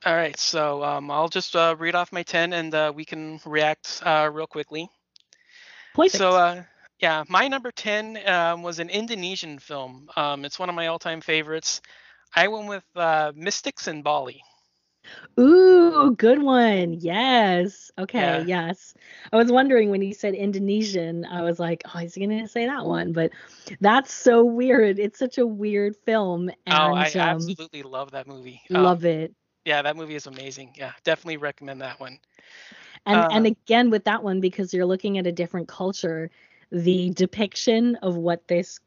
all 0.03 0.15
right, 0.15 0.37
so 0.37 0.83
um, 0.83 1.09
I'll 1.09 1.29
just 1.29 1.55
uh, 1.55 1.75
read 1.77 1.95
off 1.95 2.11
my 2.11 2.23
10 2.23 2.53
and 2.53 2.73
uh, 2.73 2.91
we 2.95 3.05
can 3.05 3.39
react 3.45 4.01
uh, 4.03 4.29
real 4.31 4.47
quickly. 4.47 4.89
Perfect. 5.93 6.15
So, 6.15 6.31
uh, 6.31 6.63
yeah, 6.99 7.23
my 7.27 7.47
number 7.47 7.71
10 7.71 8.19
um, 8.27 8.63
was 8.63 8.79
an 8.79 8.89
Indonesian 8.89 9.59
film. 9.59 10.09
Um, 10.15 10.45
it's 10.45 10.59
one 10.59 10.69
of 10.69 10.75
my 10.75 10.87
all 10.87 10.99
time 10.99 11.21
favorites. 11.21 11.81
I 12.35 12.47
went 12.49 12.67
with 12.67 12.83
uh, 12.95 13.31
Mystics 13.35 13.87
in 13.87 14.01
Bali. 14.01 14.43
Ooh, 15.39 16.15
good 16.17 16.41
one. 16.41 16.93
Yes. 16.93 17.91
Okay. 17.97 18.19
Yeah. 18.19 18.43
Yes. 18.45 18.93
I 19.31 19.37
was 19.37 19.51
wondering 19.51 19.89
when 19.89 20.01
he 20.01 20.13
said 20.13 20.33
Indonesian, 20.33 21.25
I 21.25 21.41
was 21.41 21.59
like, 21.59 21.83
oh, 21.93 21.99
he's 21.99 22.15
going 22.15 22.29
to 22.29 22.47
say 22.47 22.65
that 22.65 22.85
one. 22.85 23.11
But 23.11 23.31
that's 23.79 24.13
so 24.13 24.43
weird. 24.43 24.99
It's 24.99 25.19
such 25.19 25.37
a 25.37 25.45
weird 25.45 25.95
film. 26.05 26.49
And 26.65 26.77
oh, 26.77 26.93
I 26.93 27.09
um, 27.11 27.19
absolutely 27.19 27.83
love 27.83 28.11
that 28.11 28.27
movie. 28.27 28.61
Um, 28.73 28.83
love 28.83 29.05
it. 29.05 29.33
Yeah, 29.65 29.81
that 29.83 29.97
movie 29.97 30.15
is 30.15 30.27
amazing. 30.27 30.73
Yeah, 30.75 30.93
definitely 31.03 31.37
recommend 31.37 31.81
that 31.81 31.99
one. 31.99 32.19
And 33.05 33.25
and 33.29 33.45
Uh, 33.45 33.47
again 33.47 33.89
with 33.89 34.05
that 34.05 34.23
one 34.23 34.41
because 34.41 34.73
you're 34.73 34.85
looking 34.85 35.17
at 35.17 35.27
a 35.27 35.31
different 35.31 35.67
culture, 35.67 36.29
the 36.71 37.11
depiction 37.11 37.95
of 37.97 38.17
what 38.17 38.47
this 38.47 38.79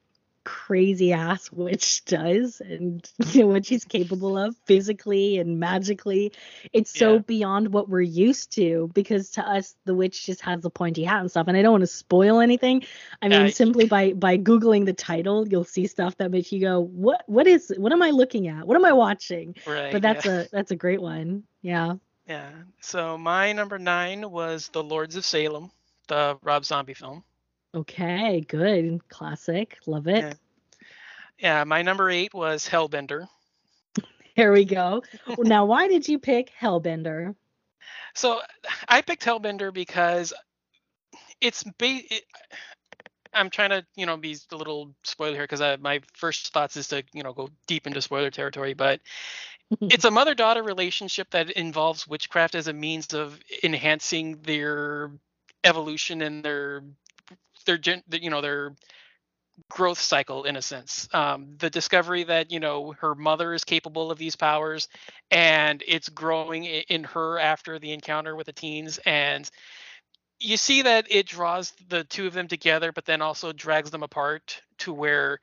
crazy 0.48 1.12
ass 1.12 1.52
witch 1.52 2.04
does 2.06 2.60
and 2.62 3.10
you 3.32 3.42
know 3.42 3.46
what 3.48 3.66
she's 3.66 3.84
capable 3.84 4.38
of 4.38 4.56
physically 4.64 5.36
and 5.38 5.60
magically 5.60 6.32
it's 6.72 6.90
so 6.90 7.14
Yeah. 7.14 7.18
beyond 7.18 7.72
what 7.72 7.88
we're 7.88 8.00
used 8.00 8.52
to 8.54 8.90
because 8.94 9.30
to 9.32 9.42
us 9.46 9.74
the 9.84 9.94
witch 9.94 10.24
just 10.24 10.40
has 10.42 10.62
the 10.62 10.70
pointy 10.70 11.04
hat 11.04 11.20
and 11.20 11.30
stuff 11.30 11.48
and 11.48 11.56
i 11.56 11.62
don't 11.62 11.72
want 11.72 11.82
to 11.82 11.86
spoil 11.86 12.40
anything 12.40 12.82
i 13.20 13.28
mean 13.28 13.46
Yeah. 13.46 13.50
simply 13.50 13.86
by 13.86 14.12
by 14.14 14.38
googling 14.38 14.86
the 14.86 14.94
title 14.94 15.46
you'll 15.46 15.64
see 15.64 15.86
stuff 15.86 16.16
that 16.16 16.30
makes 16.30 16.50
you 16.50 16.60
go 16.60 16.80
what 16.80 17.24
what 17.26 17.46
is 17.46 17.72
what 17.76 17.92
am 17.92 18.02
i 18.02 18.10
looking 18.10 18.48
at 18.48 18.66
what 18.66 18.76
am 18.76 18.84
i 18.86 18.92
watching 18.92 19.54
right. 19.66 19.92
but 19.92 20.00
that's 20.02 20.24
yeah. 20.24 20.40
a 20.40 20.48
that's 20.50 20.70
a 20.70 20.76
great 20.76 21.02
one 21.02 21.44
yeah 21.62 21.94
Yeah. 22.26 22.50
So 22.80 23.16
my 23.18 23.52
number 23.52 23.78
nine 23.78 24.30
was 24.30 24.68
The 24.68 24.82
Lords 24.82 25.16
of 25.16 25.24
Salem, 25.24 25.70
the 26.08 26.36
Rob 26.42 26.64
Zombie 26.64 26.94
film. 26.94 27.24
Okay, 27.74 28.40
good. 28.48 29.06
Classic. 29.08 29.76
Love 29.86 30.08
it. 30.08 30.24
Yeah. 30.24 30.32
Yeah. 31.38 31.64
My 31.64 31.82
number 31.82 32.10
eight 32.10 32.32
was 32.34 32.68
Hellbender. 32.68 33.28
Here 34.34 34.52
we 34.52 34.64
go. 34.64 35.02
Now, 35.38 35.66
why 35.66 35.88
did 35.88 36.08
you 36.08 36.18
pick 36.18 36.50
Hellbender? 36.60 37.34
So 38.14 38.40
I 38.88 39.02
picked 39.02 39.24
Hellbender 39.24 39.72
because 39.72 40.32
it's 41.40 41.62
ba- 41.62 42.02
it, 42.10 42.24
I'm 43.32 43.50
trying 43.50 43.70
to 43.70 43.84
you 43.94 44.06
know 44.06 44.16
be 44.16 44.36
a 44.50 44.56
little 44.56 44.94
spoiler 45.04 45.34
here 45.34 45.44
because 45.44 45.78
my 45.80 46.00
first 46.14 46.52
thoughts 46.52 46.76
is 46.76 46.88
to 46.88 47.04
you 47.12 47.22
know 47.22 47.32
go 47.32 47.50
deep 47.66 47.86
into 47.86 48.00
spoiler 48.02 48.30
territory, 48.30 48.74
but 48.74 49.00
it's 49.82 50.04
a 50.04 50.10
mother-daughter 50.10 50.62
relationship 50.62 51.30
that 51.30 51.50
involves 51.50 52.08
witchcraft 52.08 52.54
as 52.54 52.68
a 52.68 52.72
means 52.72 53.12
of 53.12 53.38
enhancing 53.62 54.40
their 54.42 55.10
evolution 55.62 56.22
and 56.22 56.42
their 56.42 56.82
their 57.68 58.00
you 58.10 58.30
know 58.30 58.40
their 58.40 58.74
growth 59.70 60.00
cycle 60.00 60.44
in 60.44 60.56
a 60.56 60.62
sense. 60.62 61.08
Um, 61.12 61.56
the 61.58 61.70
discovery 61.70 62.24
that 62.24 62.50
you 62.50 62.60
know 62.60 62.94
her 63.00 63.14
mother 63.14 63.54
is 63.54 63.64
capable 63.64 64.10
of 64.10 64.18
these 64.18 64.36
powers 64.36 64.88
and 65.30 65.82
it's 65.86 66.08
growing 66.08 66.64
in 66.64 67.04
her 67.04 67.38
after 67.38 67.78
the 67.78 67.92
encounter 67.92 68.36
with 68.36 68.46
the 68.46 68.52
teens 68.52 68.98
and 69.04 69.48
you 70.40 70.56
see 70.56 70.82
that 70.82 71.06
it 71.10 71.26
draws 71.26 71.72
the 71.88 72.04
two 72.04 72.26
of 72.26 72.32
them 72.32 72.46
together 72.46 72.92
but 72.92 73.04
then 73.04 73.20
also 73.20 73.52
drags 73.52 73.90
them 73.90 74.04
apart 74.04 74.62
to 74.78 74.92
where 74.92 75.40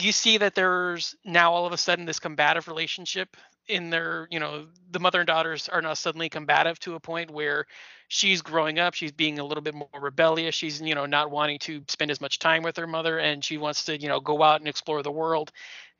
you 0.00 0.12
see 0.12 0.38
that 0.38 0.54
there's 0.54 1.14
now 1.24 1.52
all 1.52 1.66
of 1.66 1.72
a 1.72 1.76
sudden 1.76 2.06
this 2.06 2.20
combative 2.20 2.68
relationship 2.68 3.36
in 3.68 3.90
their 3.90 4.26
you 4.30 4.38
know 4.38 4.66
the 4.90 4.98
mother 5.00 5.20
and 5.20 5.26
daughters 5.26 5.68
are 5.68 5.80
now 5.82 5.94
suddenly 5.94 6.28
combative 6.28 6.78
to 6.80 6.94
a 6.94 7.00
point 7.00 7.30
where 7.30 7.66
she's 8.08 8.42
growing 8.42 8.78
up 8.78 8.94
she's 8.94 9.12
being 9.12 9.38
a 9.38 9.44
little 9.44 9.62
bit 9.62 9.74
more 9.74 9.88
rebellious 9.88 10.44
she's 10.44 10.72
you 10.72 10.84
know 10.94 10.98
not 11.06 11.30
wanting 11.30 11.50
to 11.50 11.74
spend 11.80 12.10
as 12.10 12.14
much 12.14 12.38
time 12.38 12.62
with 12.62 12.76
her 12.76 12.86
mother 12.86 13.18
and 13.18 13.42
she 13.44 13.56
wants 13.56 13.84
to 13.84 13.98
you 14.00 14.08
know 14.08 14.20
go 14.20 14.42
out 14.42 14.60
and 14.60 14.68
explore 14.68 15.02
the 15.02 15.10
world. 15.12 15.50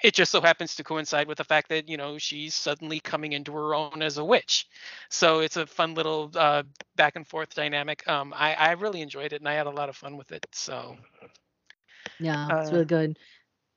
It 0.03 0.15
just 0.15 0.31
so 0.33 0.41
happens 0.41 0.77
to 0.77 0.85
coincide 0.85 1.29
with 1.29 1.39
the 1.39 1.45
fact 1.45 1.69
that 1.71 1.89
you 1.89 1.97
know 1.97 2.19
she's 2.19 2.55
suddenly 2.55 3.01
coming 3.01 3.33
into 3.33 3.53
her 3.55 3.75
own 3.75 4.03
as 4.03 4.19
a 4.19 4.25
witch. 4.25 4.67
So 5.11 5.41
it's 5.41 5.57
a 5.57 5.67
fun 5.67 5.95
little 5.95 6.25
uh, 6.35 6.63
back 6.97 7.17
and 7.17 7.27
forth 7.27 7.55
dynamic. 7.55 8.07
Um, 8.09 8.33
I, 8.37 8.55
I 8.55 8.73
really 8.73 9.01
enjoyed 9.03 9.33
it 9.33 9.41
and 9.41 9.49
i 9.49 9.55
had 9.55 9.67
a 9.67 9.71
lot 9.71 9.89
of 9.89 9.97
fun 9.97 10.17
with 10.17 10.33
it 10.33 10.47
so. 10.53 10.97
Yeah, 12.19 12.53
it's 12.57 12.73
Uh, 12.73 12.73
really 12.73 12.85
good. 12.87 13.19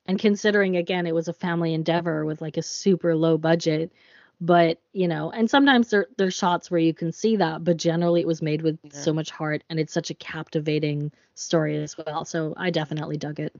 And 0.08 0.17
considering 0.20 0.78
again, 0.78 1.06
it 1.08 1.13
was 1.15 1.28
a 1.28 1.34
family 1.34 1.74
endeavor 1.74 2.26
with 2.26 2.41
like 2.41 2.58
a 2.58 2.62
super 2.62 3.15
low 3.15 3.38
budget, 3.38 3.91
but 4.39 4.82
you 4.93 5.08
know, 5.08 5.32
and 5.32 5.50
sometimes 5.50 5.89
there 5.89 6.08
there's 6.17 6.36
shots 6.36 6.72
where 6.72 6.80
you 6.80 6.93
can 6.93 7.12
see 7.12 7.38
that, 7.38 7.63
but 7.63 7.78
generally 7.78 8.22
it 8.22 8.28
was 8.28 8.41
made 8.41 8.62
with 8.62 8.80
Yeah. 8.84 8.89
so 8.91 9.13
much 9.13 9.32
heart 9.32 9.63
and 9.70 9.80
it's 9.80 9.93
such 9.93 10.10
a 10.10 10.15
captivating 10.15 11.12
story 11.36 11.78
as 11.84 11.98
well. 11.98 12.26
So 12.26 12.54
I 12.58 12.70
definitely 12.72 13.17
dug 13.17 13.39
it. 13.39 13.56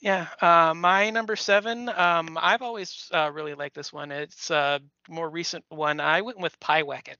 Yeah, 0.00 0.28
uh, 0.40 0.74
my 0.74 1.10
number 1.10 1.36
seven. 1.36 1.88
Um, 1.88 2.38
I've 2.40 2.62
always 2.62 3.10
uh, 3.12 3.30
really 3.32 3.54
liked 3.54 3.74
this 3.74 3.92
one. 3.92 4.10
It's 4.12 4.50
a 4.50 4.80
more 5.08 5.28
recent 5.28 5.64
one. 5.68 6.00
I 6.00 6.20
went 6.22 6.38
with 6.38 6.58
Pyewacket. 6.60 7.16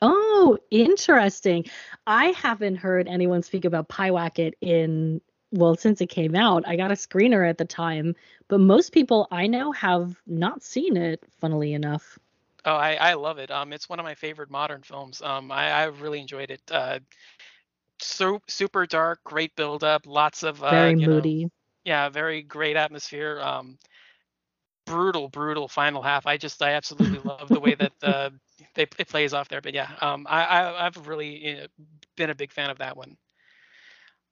Oh, 0.00 0.58
interesting. 0.70 1.64
I 2.06 2.26
haven't 2.32 2.76
heard 2.76 3.06
anyone 3.08 3.42
speak 3.42 3.64
about 3.64 3.88
Pyewacket 3.88 4.54
in, 4.60 5.20
well, 5.52 5.76
since 5.76 6.00
it 6.00 6.08
came 6.08 6.34
out. 6.34 6.66
I 6.66 6.76
got 6.76 6.90
a 6.90 6.94
screener 6.94 7.48
at 7.48 7.58
the 7.58 7.64
time, 7.64 8.14
but 8.48 8.60
most 8.60 8.92
people 8.92 9.28
I 9.30 9.46
know 9.46 9.72
have 9.72 10.20
not 10.26 10.62
seen 10.62 10.96
it, 10.96 11.22
funnily 11.40 11.72
enough. 11.74 12.18
Oh, 12.64 12.74
I, 12.76 12.94
I 12.94 13.14
love 13.14 13.38
it. 13.38 13.50
Um, 13.50 13.72
it's 13.72 13.88
one 13.88 13.98
of 13.98 14.04
my 14.04 14.14
favorite 14.14 14.50
modern 14.50 14.82
films. 14.82 15.20
Um, 15.20 15.50
I, 15.50 15.70
I 15.70 15.84
really 15.86 16.20
enjoyed 16.20 16.50
it. 16.50 16.62
Uh, 16.70 17.00
so 18.00 18.40
super 18.48 18.86
dark, 18.86 19.20
great 19.24 19.54
build 19.56 19.84
up, 19.84 20.06
lots 20.06 20.42
of 20.42 20.62
uh, 20.62 20.90
Very 20.90 20.96
you 20.96 21.08
know, 21.08 21.30
moody. 21.30 21.48
yeah, 21.84 22.08
very 22.08 22.42
great 22.42 22.76
atmosphere. 22.76 23.40
Um, 23.40 23.78
brutal, 24.86 25.28
brutal 25.28 25.68
final 25.68 26.02
half. 26.02 26.26
I 26.26 26.36
just 26.36 26.62
I 26.62 26.72
absolutely 26.72 27.18
love 27.24 27.50
the 27.52 27.60
way 27.60 27.74
that 27.74 27.92
uh, 28.02 28.30
they 28.74 28.82
it 28.98 29.08
plays 29.08 29.34
off 29.34 29.48
there. 29.48 29.60
But 29.60 29.74
yeah, 29.74 29.88
um, 30.00 30.26
I, 30.28 30.44
I 30.44 30.86
I've 30.86 31.06
really 31.08 31.60
uh, 31.62 31.66
been 32.16 32.30
a 32.30 32.34
big 32.34 32.52
fan 32.52 32.70
of 32.70 32.78
that 32.78 32.96
one. 32.96 33.16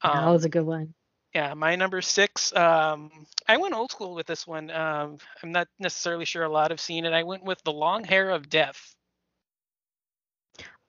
that 0.04 0.28
Um, 0.28 0.30
was 0.30 0.44
a 0.44 0.48
good 0.48 0.64
one. 0.66 0.94
Yeah, 1.34 1.54
my 1.54 1.76
number 1.76 2.00
six. 2.02 2.54
Um, 2.54 3.10
I 3.46 3.56
went 3.58 3.74
old 3.74 3.92
school 3.92 4.14
with 4.14 4.26
this 4.26 4.46
one. 4.46 4.70
Um, 4.70 5.18
I'm 5.42 5.52
not 5.52 5.68
necessarily 5.78 6.24
sure 6.24 6.42
a 6.42 6.48
lot 6.48 6.70
have 6.70 6.80
seen 6.80 7.04
it. 7.04 7.12
I 7.12 7.22
went 7.22 7.44
with 7.44 7.62
the 7.62 7.72
long 7.72 8.04
hair 8.04 8.30
of 8.30 8.48
death. 8.48 8.94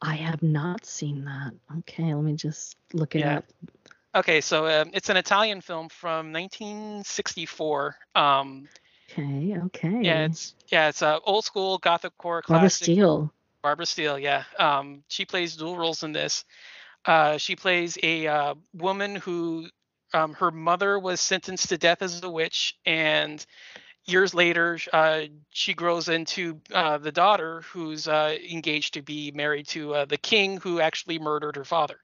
I 0.02 0.16
have 0.16 0.42
not 0.42 0.86
seen 0.86 1.26
that. 1.26 1.54
Okay, 1.80 2.14
let 2.14 2.24
me 2.24 2.34
just 2.34 2.76
look 2.94 3.16
it 3.16 3.20
Yeah. 3.20 3.38
up. 3.38 3.46
Okay, 4.16 4.42
so 4.42 4.68
um, 4.68 4.92
it's 4.94 5.10
an 5.10 5.18
Italian 5.18 5.62
film 5.62 5.90
from 5.90 6.34
1964. 6.34 7.96
Um, 8.16 8.68
Okay, 9.12 9.58
okay. 9.66 10.00
yeah, 10.02 10.26
it's 10.26 10.56
yeah, 10.70 10.88
it's 10.90 11.02
a 11.02 11.20
old 11.26 11.44
school 11.46 11.78
gothic 11.78 12.14
horror 12.20 12.42
Barbara 12.48 12.70
classic. 12.70 12.88
Barbara 12.88 12.96
Steele. 12.96 13.34
Barbara 13.62 13.86
Steele, 13.86 14.20
yeah. 14.20 14.44
Um, 14.58 15.04
she 15.08 15.26
plays 15.26 15.56
dual 15.56 15.78
roles 15.78 16.04
in 16.04 16.14
this. 16.14 16.46
Uh, 17.06 17.38
she 17.38 17.56
plays 17.56 17.98
a 18.02 18.28
uh, 18.28 18.56
woman 18.74 19.16
who 19.16 19.68
um, 20.14 20.34
her 20.34 20.52
mother 20.52 21.00
was 21.00 21.22
sentenced 21.22 21.70
to 21.70 21.78
death 21.78 22.02
as 22.02 22.22
a 22.24 22.30
witch, 22.30 22.78
and 22.86 23.46
years 24.06 24.34
later, 24.34 24.78
uh, 24.94 25.22
she 25.50 25.74
grows 25.74 26.10
into 26.10 26.60
uh, 26.74 26.98
the 26.98 27.12
daughter 27.12 27.62
who's 27.72 28.08
uh, 28.08 28.36
engaged 28.50 28.96
to 28.96 29.02
be 29.02 29.32
married 29.32 29.68
to 29.68 29.94
uh, 29.94 30.06
the 30.06 30.18
king 30.18 30.58
who 30.58 30.80
actually 30.80 31.20
murdered 31.20 31.56
her 31.56 31.66
father. 31.66 31.98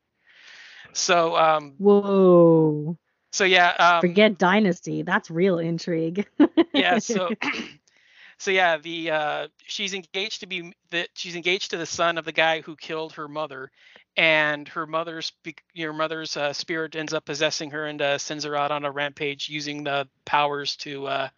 So, 0.93 1.35
um, 1.35 1.73
Whoa. 1.77 2.97
so 3.31 3.43
yeah, 3.43 3.69
um, 3.79 4.01
Forget 4.01 4.37
Dynasty. 4.37 5.03
That's 5.03 5.29
real 5.29 5.59
intrigue. 5.59 6.27
yeah 6.73 6.99
so 6.99 7.29
so 8.37 8.51
yeah 8.51 8.77
the 8.77 9.11
uh 9.11 9.47
she's 9.65 9.93
engaged 9.93 10.41
to 10.41 10.47
be 10.47 10.73
the 10.91 11.07
she's 11.13 11.35
engaged 11.35 11.71
to 11.71 11.77
the 11.77 11.85
son 11.85 12.17
of 12.17 12.25
the 12.25 12.31
guy 12.31 12.61
who 12.61 12.75
killed 12.75 13.13
her 13.13 13.27
mother 13.27 13.71
and 14.17 14.67
her 14.67 14.87
mother's 14.87 15.31
your 15.73 15.93
mother's 15.93 16.35
uh, 16.35 16.51
spirit 16.51 16.95
ends 16.95 17.13
up 17.13 17.23
possessing 17.23 17.69
her 17.69 17.85
and 17.85 18.01
uh, 18.01 18.17
sends 18.17 18.43
her 18.43 18.55
out 18.55 18.71
on 18.71 18.83
a 18.83 18.91
rampage 18.91 19.47
using 19.47 19.83
the 19.83 20.07
powers 20.25 20.75
to 20.75 21.05
uh 21.07 21.29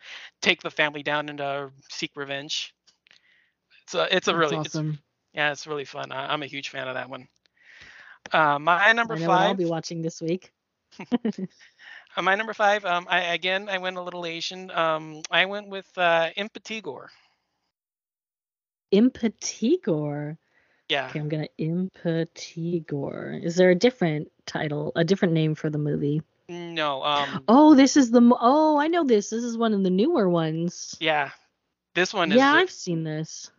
take 0.41 0.61
the 0.61 0.71
family 0.71 1.03
down 1.03 1.29
and 1.29 1.41
uh, 1.41 1.67
seek 1.89 2.11
revenge 2.15 2.73
it's 3.83 3.93
a 3.93 4.15
it's 4.15 4.27
a 4.27 4.31
That's 4.31 4.39
really 4.39 4.57
it's, 4.65 4.75
awesome. 4.75 4.99
yeah 5.33 5.51
it's 5.51 5.67
really 5.67 5.85
fun 5.85 6.11
I, 6.11 6.33
i'm 6.33 6.41
a 6.41 6.47
huge 6.47 6.69
fan 6.69 6.87
of 6.87 6.95
that 6.95 7.09
one 7.09 7.27
uh 8.31 8.57
my 8.57 8.91
number 8.93 9.15
I 9.15 9.19
know 9.19 9.27
what 9.27 9.39
I'll 9.39 9.53
be 9.53 9.65
watching 9.65 10.01
this 10.01 10.21
week. 10.21 10.51
uh, 11.13 12.21
my 12.21 12.35
number 12.35 12.53
five 12.53 12.83
um 12.85 13.05
i 13.09 13.19
again 13.19 13.69
i 13.69 13.77
went 13.77 13.97
a 13.97 14.01
little 14.01 14.25
asian 14.25 14.71
um 14.71 15.21
i 15.29 15.45
went 15.45 15.67
with 15.67 15.87
uh 15.97 16.29
Impetigore. 16.35 17.09
Yeah 20.89 21.07
Okay, 21.07 21.19
I'm 21.19 21.29
gonna 21.29 21.47
Impetigore. 21.59 23.43
Is 23.43 23.55
there 23.55 23.69
a 23.69 23.75
different 23.75 24.31
title, 24.45 24.91
a 24.95 25.03
different 25.03 25.33
name 25.33 25.55
for 25.55 25.69
the 25.69 25.77
movie? 25.77 26.21
No, 26.49 27.03
um, 27.03 27.43
Oh, 27.47 27.75
this 27.75 27.95
is 27.95 28.09
the. 28.09 28.21
Oh, 28.39 28.77
I 28.77 28.87
know 28.87 29.03
this. 29.03 29.29
This 29.29 29.43
is 29.43 29.55
one 29.57 29.73
of 29.73 29.83
the 29.83 29.91
newer 29.91 30.27
ones. 30.27 30.97
yeah, 30.99 31.29
this 31.93 32.11
one 32.13 32.31
is 32.31 32.37
Yeah, 32.37 32.53
re- 32.55 32.61
I've 32.61 32.71
seen 32.71 33.03
this. 33.03 33.51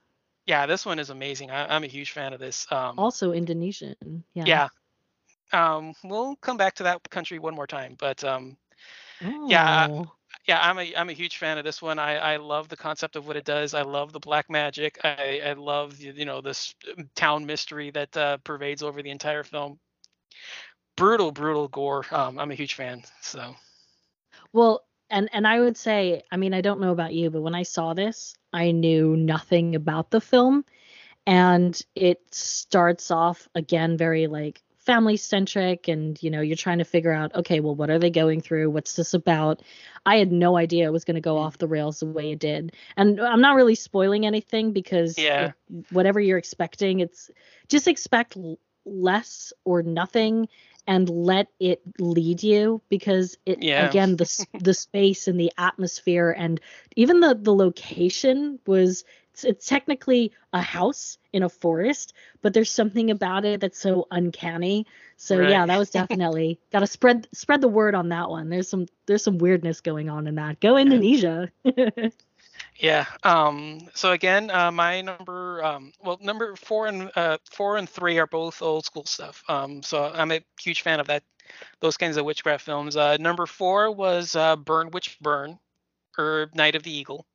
yeah, 0.47 0.66
this 0.66 0.85
one 0.85 0.99
is 0.99 1.11
amazing. 1.11 1.53
I, 1.53 1.73
I'm 1.75 1.85
a 1.85 1.88
huge 1.88 2.11
fan 2.11 2.33
of 2.33 2.40
this. 2.40 2.66
Um, 2.71 2.99
Also 2.99 3.33
Indonesian. 3.33 4.25
Yeah. 4.35 4.45
yeah, 4.45 4.69
Um, 5.53 5.95
we'll 6.03 6.35
come 6.37 6.57
back 6.57 6.75
to 6.77 6.83
that 6.85 7.09
country 7.11 7.38
one 7.38 7.55
more 7.55 7.66
time, 7.69 7.95
but 7.99 8.25
um, 8.25 8.57
Oh. 9.23 9.47
yeah, 9.49 9.87
I'm 10.59 10.79
a 10.79 10.95
I'm 10.97 11.09
a 11.09 11.13
huge 11.13 11.37
fan 11.37 11.59
of 11.59 11.65
this 11.65 11.81
one. 11.81 11.99
I 11.99 12.17
I 12.17 12.37
love 12.37 12.69
the 12.69 12.77
concept 12.77 13.17
of 13.17 13.27
what 13.27 13.37
it 13.37 13.45
does. 13.45 13.75
I 13.75 13.83
love 13.83 14.13
the 14.13 14.21
black 14.21 14.49
magic. 14.51 14.99
I 15.05 15.41
I 15.45 15.53
love 15.53 15.99
you 16.01 16.25
know 16.25 16.41
this 16.41 16.75
um, 16.97 17.09
town 17.15 17.47
mystery 17.47 17.91
that 17.91 18.17
uh, 18.17 18.37
pervades 18.39 18.83
over 18.83 19.03
the 19.03 19.11
entire 19.11 19.43
film. 19.45 19.79
Brutal, 20.97 21.31
brutal 21.33 21.69
gore. 21.69 22.05
Um, 22.11 22.39
I'm 22.39 22.51
a 22.51 22.55
huge 22.55 22.75
fan. 22.75 23.03
So 23.21 23.55
Well, 24.53 24.85
and 25.11 25.29
and 25.33 25.47
I 25.47 25.61
would 25.61 25.77
say, 25.77 26.23
I 26.31 26.37
mean, 26.37 26.55
I 26.55 26.61
don't 26.61 26.81
know 26.81 26.93
about 26.93 27.15
you, 27.15 27.31
but 27.31 27.43
when 27.43 27.55
I 27.55 27.63
saw 27.63 27.95
this, 27.95 28.35
I 28.53 28.71
knew 28.73 29.17
nothing 29.17 29.75
about 29.75 30.11
the 30.11 30.21
film, 30.21 30.65
and 31.27 31.81
it 31.95 32.21
starts 32.33 33.11
off 33.11 33.49
again 33.55 33.97
very 33.97 34.27
like 34.27 34.63
family 34.81 35.16
centric 35.16 35.88
and 35.88 36.23
you 36.23 36.31
know 36.31 36.40
you're 36.40 36.57
trying 36.57 36.79
to 36.79 36.85
figure 36.85 37.12
out 37.12 37.35
okay 37.35 37.61
well 37.61 37.75
what 37.75 37.90
are 37.90 37.99
they 37.99 38.11
going 38.11 38.40
through 38.40 38.71
what's 38.71 38.97
this 38.97 39.12
about 39.14 39.62
i 40.07 40.16
had 40.16 40.33
no 40.33 40.57
idea 40.57 40.87
it 40.87 40.93
was 40.93 41.05
going 41.05 41.14
to 41.16 41.21
go 41.21 41.37
Mm. 41.37 41.40
off 41.40 41.59
the 41.59 41.69
rails 41.69 42.01
the 42.01 42.07
way 42.07 42.33
it 42.33 42.38
did 42.38 42.73
and 42.97 43.21
i'm 43.21 43.40
not 43.43 43.57
really 43.57 43.75
spoiling 43.75 44.27
anything 44.27 44.73
because 44.73 45.19
Yeah. 45.19 45.53
it- 45.71 45.85
whatever 45.90 46.19
you're 46.21 46.38
expecting 46.38 47.01
it's 47.01 47.31
just 47.69 47.88
expect 47.88 48.37
l- 48.37 48.59
less 48.87 49.53
or 49.64 49.83
nothing 49.83 50.49
and 50.87 51.09
let 51.11 51.49
it 51.61 51.83
lead 51.99 52.43
you 52.43 52.81
because 52.88 53.37
it 53.45 53.62
Yeah. 53.62 53.87
again 53.88 54.16
the 54.16 54.47
the 54.61 54.75
space 54.75 55.29
and 55.29 55.38
the 55.38 55.53
atmosphere 55.59 56.35
and 56.37 56.61
even 56.97 57.21
the 57.21 57.35
the 57.35 57.55
location 57.55 58.59
was 58.66 59.05
it's, 59.40 59.44
it's 59.44 59.66
technically 59.66 60.33
a 60.53 60.61
house 60.61 61.18
in 61.33 61.42
a 61.42 61.48
forest 61.48 62.12
but 62.42 62.53
there's 62.55 62.70
something 62.70 63.11
about 63.11 63.44
it 63.44 63.61
that's 63.61 63.79
so 63.79 64.07
uncanny 64.11 64.87
so 65.16 65.40
yeah 65.40 65.66
that 65.66 65.79
was 65.79 65.90
definitely 66.00 66.59
got 66.72 66.81
to 66.81 66.87
spread 66.87 67.26
spread 67.33 67.61
the 67.61 67.68
word 67.68 67.94
on 67.94 68.09
that 68.09 68.29
one 68.29 68.48
there's 68.48 68.68
some 68.68 68.87
there's 69.07 69.22
some 69.22 69.38
weirdness 69.38 69.81
going 69.81 70.09
on 70.09 70.26
in 70.26 70.35
that 70.37 70.61
go 70.61 70.76
indonesia 70.76 71.50
yeah. 72.79 73.05
Um, 73.22 73.88
so 73.94 74.12
again, 74.12 74.50
uh, 74.50 74.70
my 74.70 75.03
number 75.03 75.62
um, 75.64 75.92
well 76.03 76.18
number 76.20 76.57
four 76.57 76.87
and 76.87 77.11
uh, 77.14 77.38
four 77.50 77.76
and 77.76 77.88
three 77.88 78.18
are 78.18 78.26
both 78.26 78.62
old 78.62 78.85
school 78.85 79.05
stuff. 79.05 79.42
Um, 79.48 79.83
so 79.83 80.11
I'm 80.14 80.33
a 80.33 80.40
huge 80.61 80.83
fan 80.83 81.00
of 81.00 81.07
that 81.09 81.22
those 81.81 81.96
kinds 81.96 82.16
of 82.16 82.24
witchcraft 82.24 82.64
films. 82.64 82.96
Uh, 82.96 83.16
number 83.18 83.46
four 83.46 83.90
was 83.90 84.35
uh, 84.37 84.57
Burn 84.57 84.90
Witch 84.90 85.18
Burn 85.20 85.59
or 86.18 86.48
Night 86.55 86.74
of 86.74 86.83
the 86.83 86.90
Eagle. 86.90 87.26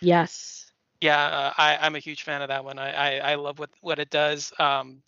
yes 0.00 0.67
Yeah, 1.00 1.22
uh, 1.22 1.52
I, 1.56 1.78
I'm 1.80 1.94
a 1.94 1.98
huge 2.00 2.22
fan 2.22 2.42
of 2.42 2.48
that 2.48 2.64
one. 2.64 2.78
I, 2.78 2.92
I, 3.18 3.32
I 3.32 3.34
love 3.36 3.58
what, 3.58 3.70
what 3.80 3.98
it 3.98 4.10
does. 4.10 4.52
Um, 4.58 5.02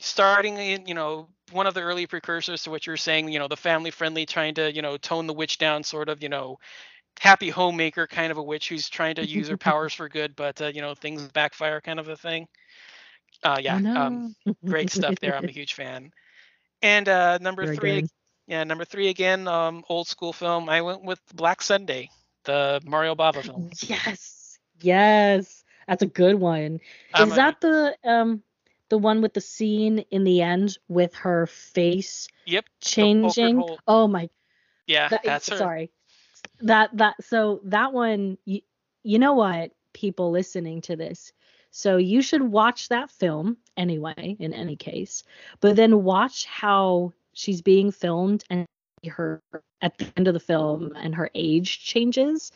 starting 0.00 0.56
in, 0.56 0.86
you 0.86 0.94
know, 0.94 1.28
one 1.52 1.66
of 1.66 1.74
the 1.74 1.80
early 1.82 2.06
precursors 2.06 2.62
to 2.64 2.70
what 2.70 2.86
you're 2.86 2.96
saying, 2.96 3.28
you 3.30 3.38
know, 3.38 3.48
the 3.48 3.56
family 3.56 3.90
friendly, 3.90 4.26
trying 4.26 4.54
to, 4.54 4.72
you 4.74 4.82
know, 4.82 4.96
tone 4.96 5.26
the 5.26 5.32
witch 5.34 5.58
down, 5.58 5.82
sort 5.84 6.08
of, 6.08 6.22
you 6.22 6.28
know, 6.28 6.58
happy 7.20 7.48
homemaker 7.50 8.06
kind 8.06 8.30
of 8.32 8.38
a 8.38 8.42
witch 8.42 8.68
who's 8.68 8.88
trying 8.88 9.16
to 9.16 9.24
use 9.26 9.48
her 9.48 9.56
powers 9.58 9.94
for 9.94 10.08
good, 10.08 10.34
but, 10.36 10.60
uh, 10.60 10.66
you 10.66 10.80
know, 10.80 10.94
things 10.94 11.26
backfire 11.28 11.80
kind 11.80 11.98
of 11.98 12.08
a 12.08 12.16
thing. 12.16 12.46
Uh, 13.42 13.58
yeah, 13.60 13.80
oh, 13.84 13.94
um, 13.94 14.24
great 14.66 14.90
stuff 14.90 15.18
there. 15.20 15.34
I'm 15.36 15.48
a 15.48 15.50
huge 15.52 15.74
fan. 15.74 16.10
And 16.82 17.08
uh, 17.08 17.38
number 17.40 17.66
Very 17.66 17.66
three, 17.66 18.02
good. 18.02 18.08
yeah, 18.46 18.64
number 18.64 18.84
three 18.84 19.08
again, 19.08 19.46
um, 19.48 19.84
old 19.88 20.08
school 20.08 20.32
film. 20.32 20.68
I 20.68 20.82
went 20.82 21.02
with 21.04 21.20
Black 21.34 21.62
Sunday, 21.62 22.10
the 22.44 22.80
Mario 22.84 23.14
Bava 23.14 23.42
film. 23.44 23.68
Yes. 23.82 24.39
Yes. 24.80 25.64
That's 25.86 26.02
a 26.02 26.06
good 26.06 26.36
one. 26.36 26.80
Is 27.18 27.34
that 27.34 27.60
the 27.60 27.96
um 28.04 28.42
the 28.88 28.98
one 28.98 29.22
with 29.22 29.34
the 29.34 29.40
scene 29.40 30.00
in 30.10 30.24
the 30.24 30.42
end 30.42 30.78
with 30.88 31.14
her 31.16 31.46
face 31.46 32.28
Yep. 32.46 32.64
changing? 32.80 33.64
Oh 33.86 34.06
my 34.08 34.28
Yeah, 34.86 35.08
that, 35.08 35.24
that's 35.24 35.48
her. 35.48 35.56
sorry. 35.56 35.90
That 36.60 36.96
that 36.96 37.16
so 37.22 37.60
that 37.64 37.92
one 37.92 38.38
you, 38.44 38.60
you 39.02 39.18
know 39.18 39.34
what 39.34 39.72
people 39.92 40.30
listening 40.30 40.80
to 40.82 40.96
this. 40.96 41.32
So 41.70 41.96
you 41.96 42.22
should 42.22 42.42
watch 42.42 42.88
that 42.88 43.10
film 43.10 43.56
anyway 43.76 44.36
in 44.38 44.52
any 44.52 44.76
case. 44.76 45.22
But 45.60 45.76
then 45.76 46.02
watch 46.04 46.44
how 46.46 47.12
she's 47.32 47.62
being 47.62 47.90
filmed 47.92 48.44
and 48.50 48.66
her 49.06 49.40
at 49.80 49.96
the 49.98 50.06
end 50.16 50.28
of 50.28 50.34
the 50.34 50.40
film 50.40 50.92
and 50.96 51.14
her 51.14 51.30
age 51.34 51.84
changes 51.84 52.52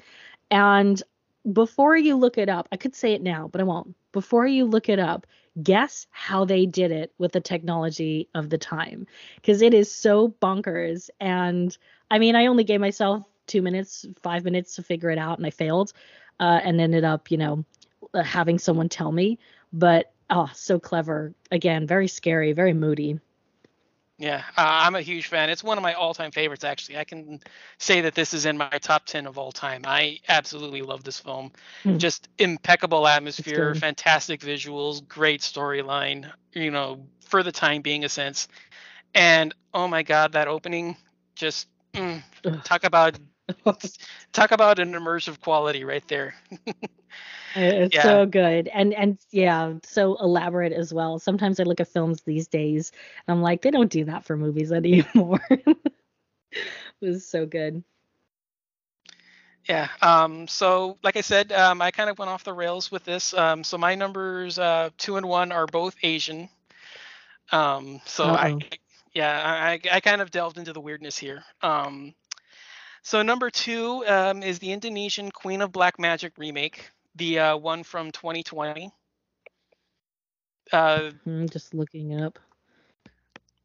and 0.51 1.03
before 1.51 1.97
you 1.97 2.17
look 2.17 2.39
it 2.39 2.49
up, 2.49 2.69
I 2.73 2.77
could 2.77 2.95
say 2.95 3.13
it 3.13 3.23
now, 3.23 3.49
but 3.51 3.61
I 3.61 3.65
won't. 3.65 3.95
Before 4.13 4.47
you 4.47 4.65
look 4.65 4.89
it 4.89 4.99
up, 4.99 5.27
guess 5.63 6.07
how 6.11 6.45
they 6.45 6.67
did 6.67 6.91
it 6.91 7.13
with 7.19 7.33
the 7.33 7.41
technology 7.41 8.29
of 8.35 8.51
the 8.51 8.59
time 8.59 9.07
because 9.37 9.63
it 9.63 9.75
is 9.75 9.95
so 9.95 10.29
bonkers. 10.29 11.11
And 11.21 11.77
I 12.11 12.19
mean, 12.19 12.35
I 12.35 12.47
only 12.47 12.65
gave 12.65 12.81
myself 12.81 13.25
two 13.47 13.63
minutes, 13.63 14.07
five 14.23 14.45
minutes 14.45 14.77
to 14.77 14.83
figure 14.83 15.11
it 15.11 15.19
out, 15.19 15.39
and 15.39 15.47
I 15.47 15.51
failed 15.51 15.93
uh, 16.41 16.61
and 16.63 16.81
ended 16.81 17.05
up, 17.05 17.31
you 17.31 17.37
know, 17.37 17.65
uh, 18.15 18.23
having 18.23 18.59
someone 18.59 18.89
tell 18.89 19.13
me. 19.13 19.39
But 19.73 20.13
oh, 20.31 20.51
so 20.55 20.79
clever. 20.79 21.35
Again, 21.51 21.87
very 21.87 22.09
scary, 22.09 22.53
very 22.53 22.73
moody. 22.73 23.21
Yeah, 24.19 24.43
uh, 24.57 24.63
I'm 24.65 24.95
a 24.95 25.01
huge 25.01 25.27
fan. 25.27 25.51
It's 25.51 25.65
one 25.65 25.77
of 25.77 25.83
my 25.83 25.95
all-time 25.95 26.31
favorites, 26.31 26.63
actually. 26.63 26.99
I 26.99 27.05
can 27.05 27.41
say 27.79 28.03
that 28.03 28.15
this 28.15 28.33
is 28.33 28.47
in 28.47 28.57
my 28.57 28.69
top 28.81 29.07
10 29.07 29.27
of 29.27 29.39
all 29.39 29.51
time. 29.51 29.83
I 29.85 30.19
absolutely 30.29 30.83
love 30.83 31.03
this 31.03 31.19
film. 31.19 31.51
Hmm. 31.83 31.99
Just 31.99 32.29
impeccable 32.39 33.09
atmosphere, 33.09 33.75
fantastic 33.75 34.41
visuals, 34.41 35.07
great 35.07 35.41
storyline, 35.41 36.31
you 36.53 36.71
know, 36.71 37.05
for 37.27 37.43
the 37.43 37.51
time 37.51 37.83
being 37.83 38.05
a 38.05 38.09
sense. 38.09 38.47
And 39.15 39.53
oh 39.73 39.89
my 39.89 40.05
God, 40.05 40.33
that 40.33 40.47
opening 40.47 40.97
just 41.35 41.69
mm, 41.93 42.23
talk 42.63 42.85
about 42.85 43.19
talk 44.33 44.53
about 44.53 44.79
an 44.79 44.93
immersive 44.93 45.41
quality 45.41 45.85
right 45.85 46.07
there. 46.09 46.35
It's 47.55 47.95
Yeah. 47.95 48.03
so 48.03 48.27
good 48.27 48.69
and 48.69 48.93
and 48.95 49.19
yeah, 49.31 49.75
so 49.85 50.17
elaborate 50.17 50.73
as 50.73 50.93
well. 50.93 51.19
Sometimes 51.19 51.61
I 51.61 51.65
look 51.65 51.81
at 51.81 51.89
films 51.89 52.23
these 52.23 52.49
days 52.49 52.93
and 53.27 53.35
I'm 53.37 53.43
like, 53.43 53.63
they 53.63 53.71
don't 53.71 53.91
do 53.91 54.05
that 54.07 54.25
for 54.25 54.37
movies 54.37 54.73
anymore. 54.73 55.41
it 55.51 55.77
was 57.01 57.27
so 57.27 57.47
good. 57.47 57.83
Yeah. 59.69 59.89
Um, 60.03 60.47
so, 60.49 60.99
like 61.03 61.17
I 61.17 61.21
said, 61.23 61.53
um, 61.53 61.81
I 61.81 61.91
kind 61.91 62.11
of 62.11 62.19
went 62.19 62.31
off 62.31 62.45
the 62.45 62.53
rails 62.53 62.91
with 62.91 63.05
this. 63.05 63.33
Um, 63.35 63.65
so 63.65 63.79
my 63.79 63.95
numbers 63.95 64.59
uh, 64.59 64.91
two 64.99 65.17
and 65.17 65.27
one 65.27 65.53
are 65.53 65.67
both 65.67 65.97
Asian. 66.03 66.49
Um, 67.53 68.01
so 68.05 68.35
I, 68.35 68.55
Uh-oh. 68.55 68.61
yeah, 69.15 69.43
I, 69.45 69.73
I 69.73 69.97
I 69.97 70.01
kind 70.01 70.21
of 70.21 70.31
delved 70.31 70.59
into 70.59 70.73
the 70.73 70.81
weirdness 70.81 71.17
here. 71.19 71.45
Um, 71.63 72.15
so 73.03 73.23
number 73.23 73.51
two 73.51 74.05
um, 74.07 74.43
is 74.43 74.59
the 74.59 74.73
Indonesian 74.73 75.31
Queen 75.31 75.61
of 75.63 75.73
Black 75.73 75.99
Magic 75.99 76.33
remake, 76.39 76.91
the 77.15 77.39
uh, 77.39 77.57
one 77.57 77.83
from 77.83 78.11
2020. 78.11 78.91
Uh, 80.73 81.11
I'm 81.27 81.49
just 81.49 81.75
looking 81.75 82.13
it 82.13 82.23
up 82.23 82.39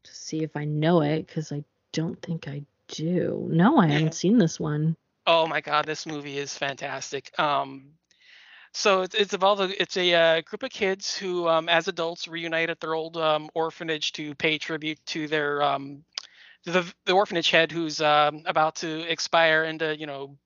to 0.02 0.14
see 0.14 0.42
if 0.42 0.56
I 0.56 0.64
know 0.64 1.02
it 1.02 1.26
because 1.26 1.52
I 1.52 1.64
don't 1.92 2.20
think 2.22 2.48
I 2.48 2.62
do. 2.88 3.48
No, 3.50 3.78
I 3.78 3.88
haven't 3.88 4.14
seen 4.14 4.38
this 4.38 4.60
one. 4.60 4.96
Oh 5.26 5.46
my 5.46 5.60
god, 5.60 5.86
this 5.86 6.06
movie 6.06 6.38
is 6.38 6.56
fantastic. 6.56 7.30
Um, 7.38 7.92
so 8.72 9.02
it's 9.02 9.14
it's 9.14 9.34
about 9.34 9.60
a, 9.60 9.82
it's 9.82 9.96
a 9.96 10.14
uh, 10.14 10.40
group 10.42 10.62
of 10.62 10.70
kids 10.70 11.16
who, 11.16 11.48
um, 11.48 11.68
as 11.68 11.88
adults, 11.88 12.28
reunite 12.28 12.70
at 12.70 12.80
their 12.80 12.94
old 12.94 13.16
um, 13.16 13.48
orphanage 13.54 14.12
to 14.12 14.34
pay 14.36 14.58
tribute 14.58 14.98
to 15.06 15.26
their 15.26 15.62
um, 15.62 16.04
the 16.64 16.92
the 17.04 17.12
orphanage 17.12 17.50
head 17.50 17.72
who's 17.72 18.00
um, 18.00 18.42
about 18.46 18.76
to 18.76 19.10
expire 19.10 19.64
and 19.64 19.80
to 19.80 19.98
you 19.98 20.06
know 20.06 20.36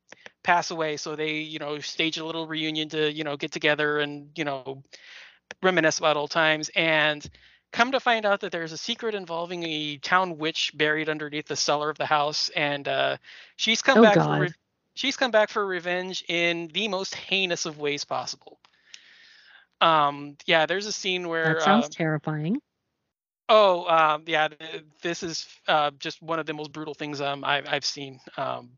pass 0.44 0.70
away. 0.70 0.96
So 0.98 1.16
they 1.16 1.38
you 1.40 1.58
know 1.60 1.80
stage 1.80 2.18
a 2.18 2.26
little 2.26 2.46
reunion 2.46 2.90
to 2.90 3.12
you 3.12 3.24
know 3.24 3.36
get 3.36 3.52
together 3.52 4.00
and 4.00 4.30
you 4.36 4.44
know 4.44 4.82
reminisce 5.62 5.98
about 5.98 6.16
old 6.16 6.30
times 6.30 6.70
and 6.76 7.28
come 7.72 7.92
to 7.92 8.00
find 8.00 8.26
out 8.26 8.40
that 8.40 8.52
there's 8.52 8.72
a 8.72 8.78
secret 8.78 9.14
involving 9.14 9.64
a 9.64 9.98
town 9.98 10.38
witch 10.38 10.72
buried 10.76 11.08
underneath 11.10 11.46
the 11.46 11.56
cellar 11.56 11.90
of 11.90 11.98
the 11.98 12.06
house 12.06 12.50
and 12.50 12.88
uh, 12.88 13.16
she's 13.56 13.82
come 13.82 14.00
Oh, 14.00 14.06
back 14.06 14.20
for 14.20 14.36
God. 14.36 14.38
re- 14.38 14.54
she's 14.94 15.16
come 15.16 15.30
back 15.32 15.50
for 15.50 15.64
revenge 15.66 16.24
in 16.28 16.68
the 16.74 16.88
most 16.88 17.14
heinous 17.14 17.66
of 17.66 17.78
ways 17.78 18.04
possible 18.04 18.58
um 19.80 20.36
yeah 20.46 20.66
there's 20.66 20.86
a 20.86 20.92
scene 20.92 21.28
where 21.28 21.60
That 21.60 21.62
sounds 21.62 21.88
uh, 21.88 21.88
terrifying. 21.88 22.60
oh 23.48 23.86
um 23.88 24.24
yeah 24.26 24.48
th- 24.48 24.84
this 25.02 25.22
is 25.22 25.46
uh, 25.68 25.90
just 25.98 26.22
one 26.22 26.38
of 26.38 26.46
the 26.46 26.54
most 26.54 26.72
brutal 26.72 26.94
things 26.94 27.20
um 27.20 27.44
I've, 27.44 27.66
I've 27.68 27.84
seen 27.84 28.20
um 28.36 28.70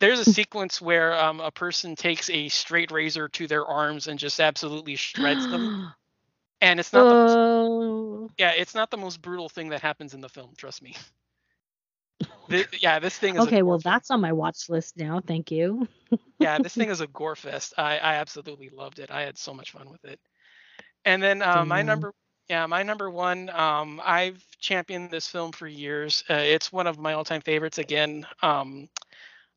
there's 0.00 0.20
a 0.20 0.24
sequence 0.24 0.80
where 0.80 1.18
um, 1.18 1.40
a 1.40 1.50
person 1.50 1.96
takes 1.96 2.28
a 2.30 2.48
straight 2.48 2.90
razor 2.90 3.28
to 3.28 3.46
their 3.46 3.64
arms 3.66 4.06
and 4.08 4.18
just 4.18 4.40
absolutely 4.40 4.96
shreds 4.96 5.46
them 5.46 5.94
and 6.60 6.80
it's 6.80 6.92
not 6.92 7.08
the 7.08 7.14
most 7.14 7.38
oh, 7.38 8.30
Yeah, 8.38 8.52
it's 8.52 8.74
not 8.74 8.90
the 8.90 8.96
most 8.96 9.20
brutal 9.22 9.48
thing 9.48 9.68
that 9.70 9.80
happens 9.80 10.14
in 10.14 10.20
the 10.20 10.28
film. 10.28 10.52
Trust 10.56 10.82
me. 10.82 10.96
Thi- 12.50 12.66
yeah, 12.80 12.98
this 12.98 13.16
thing 13.18 13.36
is 13.36 13.42
okay. 13.42 13.62
Well, 13.62 13.78
fest. 13.78 13.84
that's 13.84 14.10
on 14.10 14.20
my 14.20 14.32
watch 14.32 14.68
list 14.68 14.96
now. 14.96 15.20
Thank 15.26 15.50
you. 15.50 15.88
yeah, 16.38 16.58
this 16.58 16.74
thing 16.74 16.90
is 16.90 17.00
a 17.00 17.06
gore 17.06 17.36
fest. 17.36 17.74
I 17.78 17.98
I 17.98 18.14
absolutely 18.16 18.70
loved 18.70 18.98
it. 18.98 19.10
I 19.10 19.22
had 19.22 19.38
so 19.38 19.54
much 19.54 19.72
fun 19.72 19.90
with 19.90 20.04
it. 20.04 20.20
And 21.04 21.22
then 21.22 21.42
uh, 21.42 21.64
my 21.64 21.82
number 21.82 22.12
Yeah, 22.48 22.66
my 22.66 22.82
number 22.82 23.10
one. 23.10 23.50
Um, 23.50 24.00
I've 24.04 24.44
championed 24.58 25.10
this 25.10 25.28
film 25.28 25.52
for 25.52 25.66
years. 25.66 26.24
Uh, 26.28 26.34
it's 26.34 26.72
one 26.72 26.86
of 26.86 26.98
my 26.98 27.14
all-time 27.14 27.40
favorites. 27.40 27.78
Again, 27.78 28.26
um, 28.42 28.88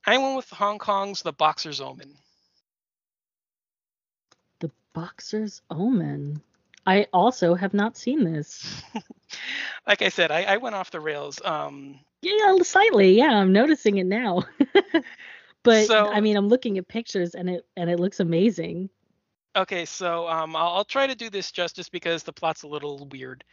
I 0.08 0.18
went 0.18 0.38
with 0.38 0.50
Hong 0.52 0.80
Kong's 0.80 1.22
The 1.22 1.34
Boxer's 1.34 1.82
Omen. 1.82 2.16
The 4.62 4.72
Boxer's 4.94 5.62
Omen. 5.70 6.42
I 6.86 7.08
also 7.12 7.54
have 7.54 7.74
not 7.74 7.98
seen 7.98 8.24
this. 8.24 8.82
like 9.88 10.02
I 10.02 10.08
said, 10.08 10.32
I, 10.32 10.44
I, 10.44 10.58
went 10.58 10.76
off 10.76 10.92
the 10.92 11.02
rails. 11.02 11.42
Um, 11.44 12.00
yeah, 12.22 12.56
slightly. 12.62 13.18
Yeah, 13.18 13.32
I'm 13.32 13.52
noticing 13.52 13.98
it 13.98 14.06
now. 14.06 14.46
but 15.64 15.88
so, 15.88 16.08
I 16.08 16.22
mean, 16.22 16.38
I'm 16.38 16.48
looking 16.48 16.78
at 16.78 16.88
pictures 16.88 17.36
and 17.36 17.50
it 17.50 17.66
and 17.76 17.90
it 17.90 18.00
looks 18.00 18.22
amazing. 18.22 18.90
Okay, 19.58 19.84
so 19.84 20.30
um, 20.30 20.56
I'll, 20.56 20.70
I'll, 20.70 20.86
try 20.86 21.08
to 21.08 21.16
do 21.16 21.30
this 21.30 21.52
justice 21.52 21.90
because 21.90 22.24
the 22.24 22.32
plot's 22.32 22.64
a 22.64 22.68
little 22.68 23.10
weird. 23.12 23.44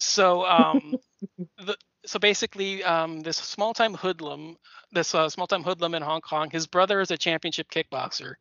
So 0.00 0.44
um, 0.44 0.96
the 1.58 1.76
so 2.06 2.18
basically, 2.18 2.82
um, 2.84 3.20
this 3.20 3.36
small-time 3.36 3.94
hoodlum, 3.94 4.56
this 4.92 5.14
uh, 5.14 5.28
small-time 5.28 5.62
hoodlum 5.62 5.94
in 5.94 6.02
Hong 6.02 6.20
Kong, 6.20 6.50
his 6.50 6.66
brother 6.66 7.00
is 7.00 7.10
a 7.10 7.16
championship 7.16 7.70
kickboxer, 7.70 8.34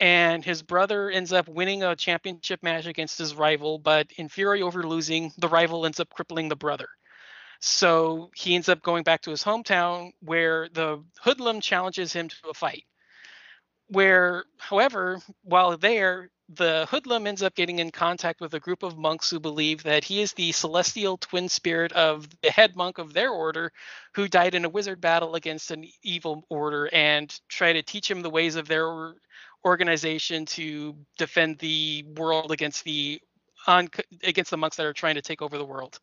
and 0.00 0.44
his 0.44 0.62
brother 0.62 1.10
ends 1.10 1.32
up 1.32 1.48
winning 1.48 1.82
a 1.82 1.96
championship 1.96 2.62
match 2.62 2.86
against 2.86 3.18
his 3.18 3.34
rival, 3.34 3.78
but 3.78 4.08
in 4.16 4.28
fury 4.28 4.62
over 4.62 4.82
losing, 4.82 5.32
the 5.38 5.48
rival 5.48 5.86
ends 5.86 6.00
up 6.00 6.10
crippling 6.10 6.48
the 6.48 6.56
brother. 6.56 6.88
So 7.60 8.30
he 8.34 8.54
ends 8.54 8.68
up 8.68 8.82
going 8.82 9.02
back 9.04 9.22
to 9.22 9.30
his 9.30 9.42
hometown 9.42 10.12
where 10.20 10.68
the 10.68 11.02
hoodlum 11.20 11.60
challenges 11.60 12.12
him 12.12 12.28
to 12.28 12.48
a 12.50 12.54
fight. 12.54 12.84
Where, 13.88 14.44
however, 14.58 15.20
while 15.42 15.76
there, 15.76 16.30
the 16.48 16.86
hoodlum 16.90 17.26
ends 17.26 17.42
up 17.42 17.54
getting 17.54 17.78
in 17.80 17.90
contact 17.90 18.40
with 18.40 18.54
a 18.54 18.60
group 18.60 18.82
of 18.82 18.96
monks 18.96 19.30
who 19.30 19.40
believe 19.40 19.82
that 19.82 20.04
he 20.04 20.22
is 20.22 20.32
the 20.32 20.52
celestial 20.52 21.16
twin 21.16 21.48
spirit 21.48 21.92
of 21.92 22.28
the 22.42 22.50
head 22.50 22.76
monk 22.76 22.98
of 22.98 23.12
their 23.12 23.30
order 23.30 23.72
who 24.14 24.28
died 24.28 24.54
in 24.54 24.64
a 24.64 24.68
wizard 24.68 25.00
battle 25.00 25.34
against 25.34 25.70
an 25.70 25.84
evil 26.02 26.44
order 26.48 26.88
and 26.92 27.40
try 27.48 27.72
to 27.72 27.82
teach 27.82 28.10
him 28.10 28.22
the 28.22 28.30
ways 28.30 28.54
of 28.54 28.68
their 28.68 29.14
organization 29.64 30.46
to 30.46 30.94
defend 31.18 31.58
the 31.58 32.04
world 32.16 32.52
against 32.52 32.84
the 32.84 33.20
on 33.66 33.88
against 34.22 34.52
the 34.52 34.56
monks 34.56 34.76
that 34.76 34.86
are 34.86 34.92
trying 34.92 35.16
to 35.16 35.22
take 35.22 35.42
over 35.42 35.58
the 35.58 35.64
world. 35.64 35.98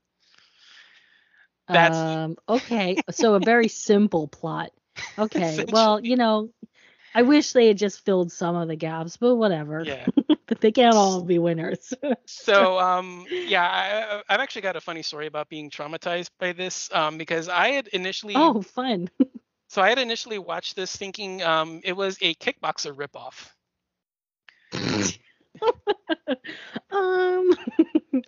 That's 1.70 1.98
um, 1.98 2.36
okay. 2.50 2.98
So 3.12 3.36
a 3.36 3.40
very 3.40 3.70
simple 3.70 4.28
plot. 4.28 4.72
Okay. 5.18 5.66
well, 5.70 6.00
you 6.00 6.16
know, 6.16 6.50
I 7.16 7.22
wish 7.22 7.54
they 7.54 7.68
had 7.68 7.78
just 7.78 8.04
filled 8.06 8.32
some 8.32 8.56
of 8.56 8.68
the 8.68 8.76
gaps, 8.76 9.18
but 9.18 9.36
whatever. 9.36 9.84
Yeah. 9.86 10.06
but 10.48 10.62
they 10.62 10.72
can't 10.72 10.96
all 10.96 11.24
be 11.24 11.40
winners. 11.40 11.94
so, 12.26 12.80
um, 12.80 13.26
yeah, 13.30 13.64
I, 13.64 14.34
have 14.34 14.42
actually 14.42 14.64
got 14.64 14.76
a 14.76 14.82
funny 14.82 15.04
story 15.04 15.28
about 15.28 15.50
being 15.50 15.70
traumatized 15.70 16.30
by 16.40 16.54
this, 16.54 16.90
um, 16.94 17.18
because 17.18 17.50
I 17.50 17.70
had 17.70 17.88
initially. 17.90 18.34
Oh, 18.36 18.62
fun. 18.62 19.10
so 19.68 19.82
I 19.82 19.90
had 19.90 20.00
initially 20.00 20.40
watched 20.40 20.76
this 20.76 20.96
thinking, 20.96 21.44
um, 21.44 21.82
it 21.84 21.94
was 21.94 22.18
a 22.22 22.34
kickboxer 22.36 22.96
ripoff. 22.96 23.50
um, 26.92 27.52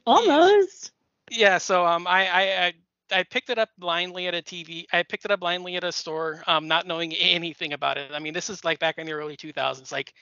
almost. 0.05 0.91
Yeah. 1.31 1.57
So, 1.57 1.86
um, 1.86 2.05
I, 2.05 2.27
I, 2.27 2.65
I 2.65 2.73
I 3.12 3.24
picked 3.24 3.49
it 3.49 3.58
up 3.58 3.70
blindly 3.78 4.28
at 4.28 4.36
a 4.36 4.41
TV. 4.41 4.86
I 4.91 5.03
picked 5.03 5.26
it 5.26 5.32
up 5.32 5.39
blindly 5.39 5.76
at 5.76 5.84
a 5.84 5.91
store, 5.91 6.43
um, 6.47 6.68
not 6.68 6.88
knowing 6.88 7.14
anything 7.14 7.74
about 7.74 7.97
it. 7.97 8.12
I 8.14 8.20
mean, 8.20 8.34
this 8.34 8.49
is 8.49 8.64
like 8.64 8.80
back 8.80 8.97
in 8.97 9.06
the 9.06 9.14
early 9.14 9.38
2000s. 9.38 9.91
Like, 9.91 10.14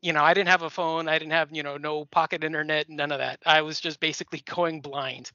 you 0.00 0.12
know, 0.12 0.22
I 0.22 0.34
didn't 0.34 0.48
have 0.48 0.62
a 0.62 0.70
phone. 0.70 1.08
I 1.08 1.18
didn't 1.18 1.32
have, 1.32 1.48
you 1.52 1.62
know, 1.62 1.76
no 1.76 2.04
pocket 2.06 2.44
internet, 2.44 2.88
none 2.88 3.12
of 3.12 3.18
that. 3.18 3.38
I 3.46 3.62
was 3.62 3.80
just 3.80 4.00
basically 4.00 4.42
going 4.54 4.80
blind. 4.80 5.30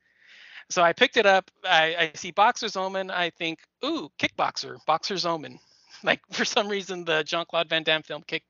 So 0.69 0.83
I 0.83 0.91
picked 0.91 1.17
it 1.17 1.25
up. 1.25 1.49
I, 1.63 1.95
I 1.95 2.11
see 2.15 2.31
Boxer's 2.31 2.75
Omen. 2.75 3.09
I 3.09 3.29
think, 3.29 3.59
ooh, 3.85 4.09
Kickboxer, 4.19 4.77
Boxer's 4.85 5.25
Omen. 5.25 5.59
Like 6.03 6.19
for 6.31 6.45
some 6.45 6.67
reason, 6.67 7.05
the 7.05 7.23
Jean 7.23 7.45
Claude 7.49 7.69
Van 7.69 7.81
Damme 7.81 8.03
film 8.03 8.21
Kick 8.27 8.43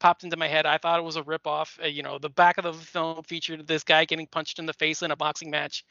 popped 0.00 0.24
into 0.24 0.36
my 0.36 0.48
head. 0.48 0.66
I 0.66 0.78
thought 0.78 0.98
it 0.98 1.04
was 1.04 1.16
a 1.16 1.22
ripoff. 1.22 1.80
Uh, 1.82 1.86
you 1.86 2.02
know, 2.02 2.18
the 2.18 2.30
back 2.30 2.58
of 2.58 2.64
the 2.64 2.72
film 2.72 3.22
featured 3.22 3.66
this 3.66 3.84
guy 3.84 4.04
getting 4.04 4.26
punched 4.26 4.58
in 4.58 4.66
the 4.66 4.72
face 4.72 5.02
in 5.02 5.12
a 5.12 5.16
boxing 5.16 5.50
match. 5.50 5.84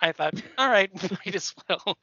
I 0.00 0.12
thought, 0.12 0.34
all 0.58 0.70
right, 0.70 0.90
might 1.10 1.34
as 1.34 1.54
well. 1.68 1.98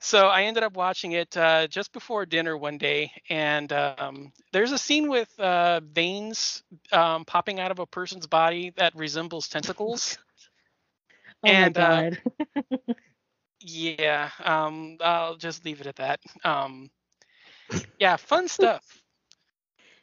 So 0.00 0.28
I 0.28 0.42
ended 0.42 0.62
up 0.62 0.74
watching 0.74 1.12
it 1.12 1.36
uh, 1.36 1.66
just 1.66 1.92
before 1.92 2.26
dinner 2.26 2.56
one 2.56 2.78
day, 2.78 3.10
and 3.30 3.72
um, 3.72 4.32
there's 4.52 4.72
a 4.72 4.78
scene 4.78 5.08
with 5.08 5.38
uh, 5.40 5.80
veins 5.80 6.62
um, 6.92 7.24
popping 7.24 7.58
out 7.58 7.70
of 7.70 7.78
a 7.78 7.86
person's 7.86 8.26
body 8.26 8.72
that 8.76 8.94
resembles 8.94 9.48
tentacles. 9.48 10.18
oh 11.44 11.48
and, 11.48 11.76
my 11.76 11.82
uh, 11.82 12.10
god. 12.10 12.18
Uh, 12.72 12.94
yeah, 13.60 14.30
um, 14.44 14.96
I'll 15.00 15.36
just 15.36 15.64
leave 15.64 15.80
it 15.80 15.86
at 15.86 15.96
that. 15.96 16.20
Um, 16.44 16.90
yeah, 17.98 18.16
fun 18.16 18.48
stuff. 18.48 19.01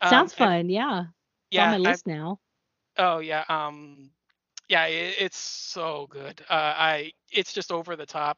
Sounds 0.03 0.33
um, 0.33 0.37
fun. 0.37 0.53
And, 0.53 0.71
yeah. 0.71 0.99
It's 1.01 1.07
yeah, 1.51 1.65
on 1.65 1.71
my 1.71 1.89
list 1.89 2.07
I, 2.07 2.11
now. 2.11 2.39
Oh 2.97 3.19
yeah. 3.19 3.43
Um, 3.49 4.11
yeah, 4.67 4.85
it, 4.85 5.15
it's 5.19 5.37
so 5.37 6.07
good. 6.09 6.41
Uh, 6.49 6.73
I 6.77 7.11
it's 7.31 7.53
just 7.53 7.71
over 7.71 7.95
the 7.95 8.05
top. 8.05 8.37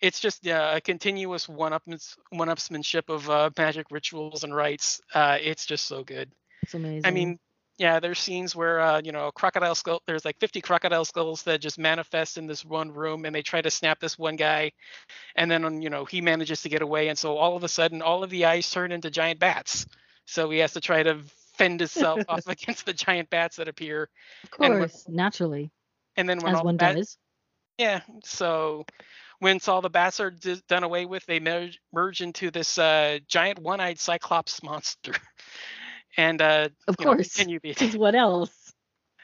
It's 0.00 0.20
just 0.20 0.46
uh, 0.46 0.72
a 0.74 0.80
continuous 0.80 1.48
one 1.48 1.72
up 1.72 1.82
one 2.30 2.48
upsmanship 2.48 3.08
of 3.08 3.28
uh, 3.30 3.50
magic 3.56 3.86
rituals 3.90 4.44
and 4.44 4.54
rites. 4.54 5.00
Uh, 5.14 5.38
it's 5.40 5.66
just 5.66 5.86
so 5.86 6.04
good. 6.04 6.30
It's 6.62 6.74
amazing. 6.74 7.06
I 7.06 7.10
mean, 7.10 7.38
yeah, 7.78 8.00
there's 8.00 8.18
scenes 8.18 8.56
where 8.56 8.80
uh, 8.80 9.00
you 9.02 9.12
know 9.12 9.30
crocodile 9.30 9.76
skull. 9.76 10.02
There's 10.06 10.24
like 10.24 10.38
50 10.40 10.60
crocodile 10.60 11.04
skulls 11.04 11.44
that 11.44 11.60
just 11.60 11.78
manifest 11.78 12.36
in 12.36 12.46
this 12.46 12.64
one 12.64 12.92
room, 12.92 13.24
and 13.24 13.34
they 13.34 13.42
try 13.42 13.62
to 13.62 13.70
snap 13.70 14.00
this 14.00 14.18
one 14.18 14.36
guy, 14.36 14.72
and 15.36 15.48
then 15.50 15.80
you 15.80 15.90
know 15.90 16.04
he 16.04 16.20
manages 16.20 16.62
to 16.62 16.68
get 16.68 16.82
away, 16.82 17.08
and 17.08 17.16
so 17.16 17.36
all 17.36 17.56
of 17.56 17.62
a 17.62 17.68
sudden, 17.68 18.02
all 18.02 18.24
of 18.24 18.30
the 18.30 18.44
eyes 18.46 18.68
turn 18.68 18.90
into 18.90 19.10
giant 19.10 19.38
bats. 19.38 19.86
So 20.28 20.50
he 20.50 20.58
has 20.58 20.74
to 20.74 20.80
try 20.80 21.02
to 21.02 21.20
fend 21.54 21.80
himself 21.80 22.20
off 22.28 22.46
against 22.46 22.84
the 22.84 22.92
giant 22.92 23.30
bats 23.30 23.56
that 23.56 23.66
appear. 23.66 24.10
Of 24.44 24.50
course, 24.50 25.04
when, 25.06 25.16
naturally. 25.16 25.70
And 26.16 26.28
then 26.28 26.38
when 26.40 26.54
as 26.54 26.62
one 26.62 26.76
bat, 26.76 26.96
does. 26.96 27.16
Yeah. 27.78 28.02
So 28.24 28.84
once 29.40 29.68
all 29.68 29.80
the 29.80 29.88
bats 29.88 30.20
are 30.20 30.30
d- 30.30 30.60
done 30.68 30.84
away 30.84 31.06
with, 31.06 31.24
they 31.24 31.40
merge, 31.40 31.80
merge 31.94 32.20
into 32.20 32.50
this 32.50 32.76
uh, 32.76 33.20
giant 33.26 33.58
one-eyed 33.58 33.98
cyclops 33.98 34.62
monster. 34.62 35.14
and 36.18 36.42
uh, 36.42 36.68
of 36.86 36.98
course, 36.98 37.34
can 37.34 37.48
know, 37.48 37.58
Because 37.62 37.96
what 37.96 38.14
else? 38.14 38.52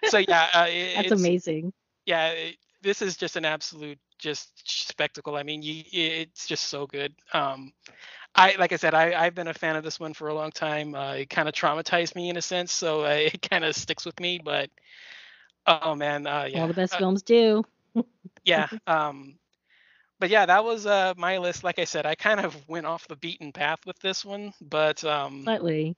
So 0.08 0.18
yeah, 0.18 0.48
uh, 0.52 0.66
it, 0.68 0.96
that's 0.96 1.12
amazing. 1.12 1.72
Yeah, 2.04 2.28
it, 2.28 2.56
this 2.82 3.00
is 3.00 3.16
just 3.16 3.36
an 3.36 3.46
absolute 3.46 3.98
just 4.18 4.50
spectacle. 4.90 5.34
I 5.34 5.42
mean, 5.42 5.62
you, 5.62 5.82
it's 5.90 6.46
just 6.46 6.66
so 6.66 6.86
good. 6.86 7.14
Um, 7.32 7.72
I 8.34 8.56
like 8.58 8.72
I 8.72 8.76
said, 8.76 8.94
I 8.94 9.12
I've 9.14 9.34
been 9.34 9.48
a 9.48 9.54
fan 9.54 9.76
of 9.76 9.84
this 9.84 10.00
one 10.00 10.14
for 10.14 10.28
a 10.28 10.34
long 10.34 10.50
time. 10.50 10.94
Uh, 10.94 11.14
it 11.14 11.30
kind 11.30 11.48
of 11.48 11.54
traumatized 11.54 12.14
me 12.16 12.28
in 12.30 12.36
a 12.36 12.42
sense, 12.42 12.72
so 12.72 13.04
uh, 13.04 13.08
it 13.32 13.42
kind 13.48 13.64
of 13.64 13.74
sticks 13.76 14.04
with 14.04 14.18
me. 14.20 14.40
But 14.42 14.70
oh 15.66 15.94
man, 15.94 16.26
uh, 16.26 16.46
yeah, 16.50 16.62
all 16.62 16.68
the 16.68 16.74
best 16.74 16.92
uh, 16.92 16.98
films 16.98 17.22
do. 17.22 17.64
yeah. 18.44 18.68
Um, 18.86 19.38
but 20.18 20.30
yeah, 20.30 20.46
that 20.46 20.64
was 20.64 20.86
uh 20.86 21.14
my 21.16 21.38
list. 21.38 21.64
Like 21.64 21.78
I 21.78 21.84
said, 21.84 22.06
I 22.06 22.14
kind 22.14 22.40
of 22.40 22.56
went 22.68 22.86
off 22.86 23.06
the 23.08 23.16
beaten 23.16 23.52
path 23.52 23.80
with 23.86 23.98
this 24.00 24.24
one, 24.24 24.52
but 24.60 25.04
um, 25.04 25.44
slightly. 25.44 25.96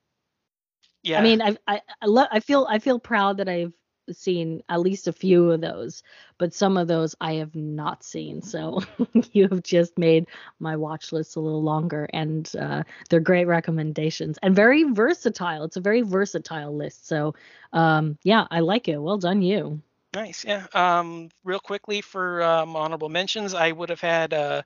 Yeah. 1.03 1.21
I 1.21 1.23
mean, 1.23 1.43
I 1.43 1.57
I 1.67 1.81
I, 2.03 2.07
lo- 2.07 2.29
I 2.31 2.41
feel 2.41 2.67
I 2.69 2.79
feel 2.79 2.99
proud 2.99 3.39
that 3.39 3.49
I've 3.49 3.73
seen 4.13 4.63
at 4.69 4.81
least 4.81 5.09
a 5.09 5.13
few 5.13 5.51
of 5.51 5.61
those, 5.61 6.03
but 6.39 6.55
some 6.55 6.77
of 6.77 6.89
those 6.89 7.15
I 7.21 7.35
have 7.35 7.55
not 7.55 8.03
seen. 8.03 8.43
So 8.43 8.83
you 9.33 9.49
have 9.49 9.63
just 9.63 9.99
made 9.99 10.27
my 10.59 10.77
watch 10.77 11.13
list 11.13 11.37
a 11.37 11.41
little 11.41 11.63
longer, 11.63 12.09
and 12.13 12.51
uh, 12.59 12.83
they're 13.09 13.21
great 13.21 13.47
recommendations 13.47 14.39
and 14.43 14.55
very 14.55 14.85
versatile. 14.85 15.65
It's 15.65 15.77
a 15.77 15.81
very 15.81 16.03
versatile 16.03 16.77
list. 16.77 17.07
So 17.07 17.35
um, 17.73 18.19
yeah, 18.23 18.47
I 18.51 18.61
like 18.61 18.89
it. 18.89 18.99
Well 18.99 19.19
done, 19.19 19.43
you. 19.43 19.81
Nice. 20.15 20.45
Yeah. 20.45 20.67
Um, 20.73 21.29
real 21.45 21.61
quickly 21.61 22.01
for 22.01 22.43
um, 22.43 22.75
honorable 22.75 23.11
mentions, 23.11 23.53
I 23.53 23.73
would 23.73 23.91
have 23.91 24.01
had 24.01 24.33
uh, 24.33 24.63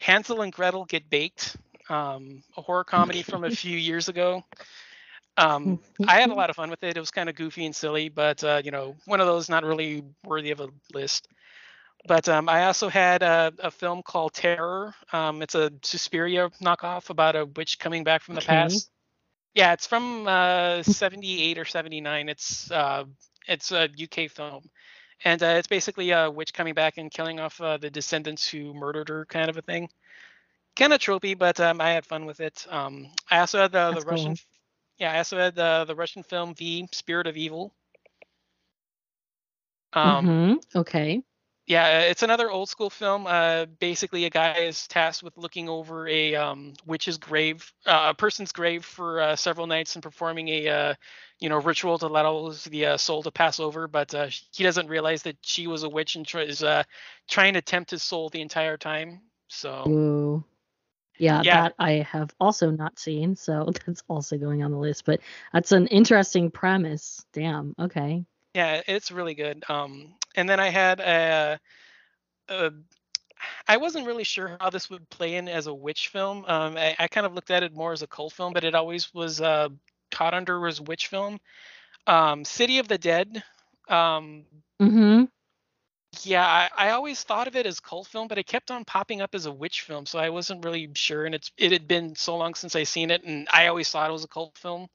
Hansel 0.00 0.40
and 0.40 0.52
Gretel 0.52 0.86
Get 0.86 1.10
Baked, 1.10 1.56
um, 1.90 2.42
a 2.56 2.62
horror 2.62 2.84
comedy 2.84 3.22
from 3.22 3.44
a 3.44 3.50
few 3.50 3.76
years 3.76 4.08
ago. 4.08 4.44
Um, 5.38 5.78
I 6.08 6.20
had 6.20 6.30
a 6.30 6.34
lot 6.34 6.50
of 6.50 6.56
fun 6.56 6.68
with 6.68 6.82
it. 6.82 6.96
It 6.96 7.00
was 7.00 7.12
kind 7.12 7.28
of 7.28 7.36
goofy 7.36 7.64
and 7.64 7.74
silly, 7.74 8.08
but 8.08 8.42
uh, 8.42 8.60
you 8.64 8.72
know, 8.72 8.96
one 9.06 9.20
of 9.20 9.26
those 9.26 9.48
not 9.48 9.64
really 9.64 10.02
worthy 10.24 10.50
of 10.50 10.60
a 10.60 10.68
list. 10.92 11.28
But 12.06 12.28
um, 12.28 12.48
I 12.48 12.64
also 12.64 12.88
had 12.88 13.22
a, 13.22 13.52
a, 13.58 13.70
film 13.70 14.02
called 14.02 14.32
Terror. 14.32 14.94
Um, 15.12 15.42
it's 15.42 15.54
a 15.54 15.70
Suspiria 15.82 16.48
knockoff 16.62 17.10
about 17.10 17.36
a 17.36 17.44
witch 17.44 17.78
coming 17.78 18.04
back 18.04 18.22
from 18.22 18.34
the 18.34 18.40
okay. 18.40 18.46
past. 18.46 18.90
Yeah, 19.54 19.72
it's 19.72 19.86
from 19.86 20.26
uh, 20.26 20.82
78 20.82 21.58
or 21.58 21.64
79. 21.64 22.28
It's 22.28 22.70
uh, 22.70 23.04
it's 23.46 23.72
a 23.72 23.84
UK 23.84 24.30
film, 24.30 24.68
and 25.24 25.42
uh, 25.42 25.54
it's 25.58 25.66
basically 25.66 26.10
a 26.10 26.30
witch 26.30 26.52
coming 26.52 26.74
back 26.74 26.98
and 26.98 27.10
killing 27.10 27.40
off 27.40 27.60
uh, 27.60 27.76
the 27.76 27.90
descendants 27.90 28.48
who 28.48 28.74
murdered 28.74 29.08
her, 29.08 29.24
kind 29.26 29.50
of 29.50 29.56
a 29.56 29.62
thing. 29.62 29.88
Kind 30.76 30.92
of 30.92 31.00
tropey, 31.00 31.36
but 31.36 31.58
um, 31.58 31.80
I 31.80 31.90
had 31.90 32.06
fun 32.06 32.26
with 32.26 32.40
it. 32.40 32.66
Um, 32.68 33.08
I 33.30 33.40
also 33.40 33.60
had 33.60 33.72
the, 33.72 33.92
the 33.92 34.02
Russian 34.02 34.36
yeah, 34.98 35.12
I 35.12 35.18
also 35.18 35.38
had 35.38 35.54
the 35.54 35.84
the 35.86 35.94
Russian 35.94 36.22
film 36.22 36.54
Viy, 36.54 36.92
Spirit 36.94 37.26
of 37.26 37.36
Evil. 37.36 37.72
Um, 39.92 40.26
mm-hmm. 40.26 40.78
Okay. 40.78 41.22
Yeah, 41.66 42.00
it's 42.00 42.22
another 42.22 42.50
old 42.50 42.70
school 42.70 42.88
film. 42.88 43.26
Uh, 43.26 43.66
basically, 43.78 44.24
a 44.24 44.30
guy 44.30 44.54
is 44.54 44.86
tasked 44.88 45.22
with 45.22 45.36
looking 45.36 45.68
over 45.68 46.08
a 46.08 46.34
um, 46.34 46.72
witch's 46.86 47.18
grave, 47.18 47.70
uh, 47.84 48.06
a 48.10 48.14
person's 48.14 48.52
grave 48.52 48.86
for 48.86 49.20
uh, 49.20 49.36
several 49.36 49.66
nights 49.66 49.94
and 49.94 50.02
performing 50.02 50.48
a, 50.48 50.68
uh, 50.68 50.94
you 51.40 51.50
know, 51.50 51.58
ritual 51.58 51.98
to 51.98 52.06
allow 52.06 52.50
the 52.70 52.86
uh, 52.86 52.96
soul 52.96 53.22
to 53.22 53.30
pass 53.30 53.60
over. 53.60 53.86
But 53.86 54.14
uh, 54.14 54.28
he 54.50 54.64
doesn't 54.64 54.88
realize 54.88 55.22
that 55.24 55.36
she 55.42 55.66
was 55.66 55.82
a 55.82 55.90
witch 55.90 56.16
and 56.16 56.26
tr- 56.26 56.38
is 56.38 56.64
trying 57.28 57.52
to 57.52 57.60
tempt 57.60 57.90
his 57.90 58.02
soul 58.02 58.30
the 58.30 58.40
entire 58.40 58.78
time. 58.78 59.20
So. 59.48 59.84
Ooh. 59.86 60.44
Yeah, 61.18 61.42
yeah, 61.44 61.62
that 61.62 61.74
I 61.78 62.06
have 62.10 62.34
also 62.40 62.70
not 62.70 62.98
seen, 62.98 63.36
so 63.36 63.70
that's 63.86 64.02
also 64.08 64.38
going 64.38 64.62
on 64.62 64.70
the 64.70 64.78
list. 64.78 65.04
But 65.04 65.20
that's 65.52 65.72
an 65.72 65.86
interesting 65.88 66.50
premise. 66.50 67.24
Damn. 67.32 67.74
Okay. 67.78 68.24
Yeah, 68.54 68.82
it's 68.86 69.10
really 69.10 69.34
good. 69.34 69.62
Um, 69.68 70.14
and 70.34 70.48
then 70.48 70.58
I 70.58 70.68
had 70.68 71.00
a, 71.00 71.60
a 72.48 72.72
I 73.66 73.76
wasn't 73.76 74.06
really 74.06 74.24
sure 74.24 74.56
how 74.60 74.70
this 74.70 74.90
would 74.90 75.08
play 75.10 75.36
in 75.36 75.48
as 75.48 75.66
a 75.66 75.74
witch 75.74 76.08
film. 76.08 76.44
Um, 76.46 76.76
I, 76.76 76.96
I, 76.98 77.08
kind 77.08 77.26
of 77.26 77.34
looked 77.34 77.50
at 77.50 77.62
it 77.62 77.74
more 77.74 77.92
as 77.92 78.02
a 78.02 78.06
cult 78.06 78.32
film, 78.32 78.52
but 78.52 78.64
it 78.64 78.74
always 78.74 79.12
was 79.14 79.40
uh, 79.40 79.68
caught 80.10 80.34
under 80.34 80.66
as 80.66 80.80
witch 80.80 81.08
film. 81.08 81.38
Um, 82.06 82.44
City 82.44 82.78
of 82.78 82.88
the 82.88 82.98
Dead. 82.98 83.42
Um, 83.88 84.44
mm-hmm. 84.80 85.17
Yeah, 86.28 86.46
I, 86.46 86.68
I, 86.76 86.90
always 86.90 87.22
thought 87.22 87.48
of 87.48 87.56
it 87.56 87.64
as 87.64 87.80
cult 87.80 88.06
film, 88.06 88.28
but 88.28 88.36
it 88.36 88.46
kept 88.46 88.70
on 88.70 88.84
popping 88.84 89.22
up 89.22 89.34
as 89.34 89.46
a 89.46 89.52
witch 89.52 89.80
film, 89.80 90.04
so 90.04 90.18
I 90.18 90.28
wasn't 90.28 90.62
really 90.62 90.90
sure. 90.94 91.24
And 91.24 91.34
it's 91.34 91.50
it 91.56 91.72
had 91.72 91.88
been 91.88 92.14
so 92.16 92.36
long 92.36 92.54
since 92.54 92.76
I 92.76 92.82
seen 92.82 93.10
it, 93.10 93.24
and 93.24 93.48
I 93.50 93.68
always 93.68 93.90
thought 93.90 94.10
it 94.10 94.12
was 94.12 94.24
a 94.24 94.28
cult 94.28 94.58
film. 94.58 94.88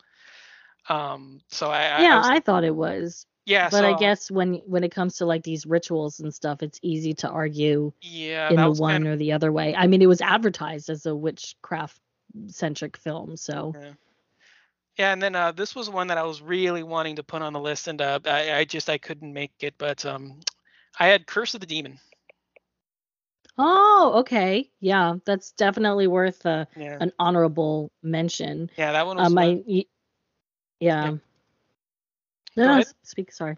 Um, 0.90 1.42
so 1.48 1.72
I 1.72 2.02
yeah, 2.02 2.16
I, 2.16 2.18
was, 2.18 2.28
I 2.28 2.40
thought 2.40 2.64
it 2.64 2.76
was. 2.76 3.26
Yeah, 3.46 3.70
but 3.70 3.80
so, 3.80 3.94
I 3.94 3.98
guess 3.98 4.30
when 4.30 4.62
when 4.66 4.84
it 4.84 4.92
comes 4.92 5.18
to 5.18 5.26
like 5.26 5.44
these 5.44 5.66
rituals 5.66 6.20
and 6.20 6.34
stuff, 6.34 6.62
it's 6.62 6.80
easy 6.84 7.14
to 7.16 7.30
argue 7.30 7.92
yeah, 8.02 8.50
in 8.50 8.58
the 8.58 8.72
one 8.72 8.92
kind 8.92 9.08
of, 9.08 9.14
or 9.14 9.16
the 9.18 9.32
other 9.32 9.52
way. 9.52 9.76
I 9.76 9.88
mean, 9.88 10.02
it 10.02 10.08
was 10.08 10.22
advertised 10.22 10.90
as 10.90 11.06
a 11.08 11.16
witchcraft 11.16 12.00
centric 12.48 12.96
film, 12.96 13.38
so. 13.38 13.74
Yeah. 13.76 13.92
Yeah, 14.96 15.12
and 15.12 15.20
then 15.20 15.36
uh, 15.36 15.52
this 15.52 15.74
was 15.74 15.90
one 15.90 16.06
that 16.10 16.20
I 16.20 16.24
was 16.24 16.40
really 16.40 16.84
wanting 16.84 17.16
to 17.16 17.24
put 17.24 17.42
on 17.42 17.52
the 17.52 17.60
list, 17.60 17.88
and 17.88 18.00
uh, 18.00 18.20
I, 18.26 18.54
I, 18.60 18.64
just 18.64 18.92
I 18.92 19.00
couldn't 19.00 19.34
make 19.34 19.52
it. 19.62 19.74
But 19.80 20.06
um, 20.06 20.40
I 21.00 21.08
had 21.08 21.26
Curse 21.26 21.54
of 21.54 21.62
the 21.62 21.68
Demon. 21.68 22.00
Oh, 23.58 24.14
okay. 24.18 24.70
Yeah, 24.80 25.16
that's 25.26 25.52
definitely 25.52 26.08
worth 26.08 26.46
a, 26.46 26.68
yeah. 26.76 26.98
an 27.00 27.12
honorable 27.20 27.92
mention. 28.02 28.70
Yeah, 28.78 28.94
that 28.94 29.06
one 29.06 29.18
was. 29.18 29.28
Um, 29.28 29.38
I, 29.38 29.64
yeah. 29.68 29.84
yeah. 30.80 31.12
No, 32.56 32.78
no 32.78 32.84
speak. 33.04 33.32
Sorry. 33.32 33.58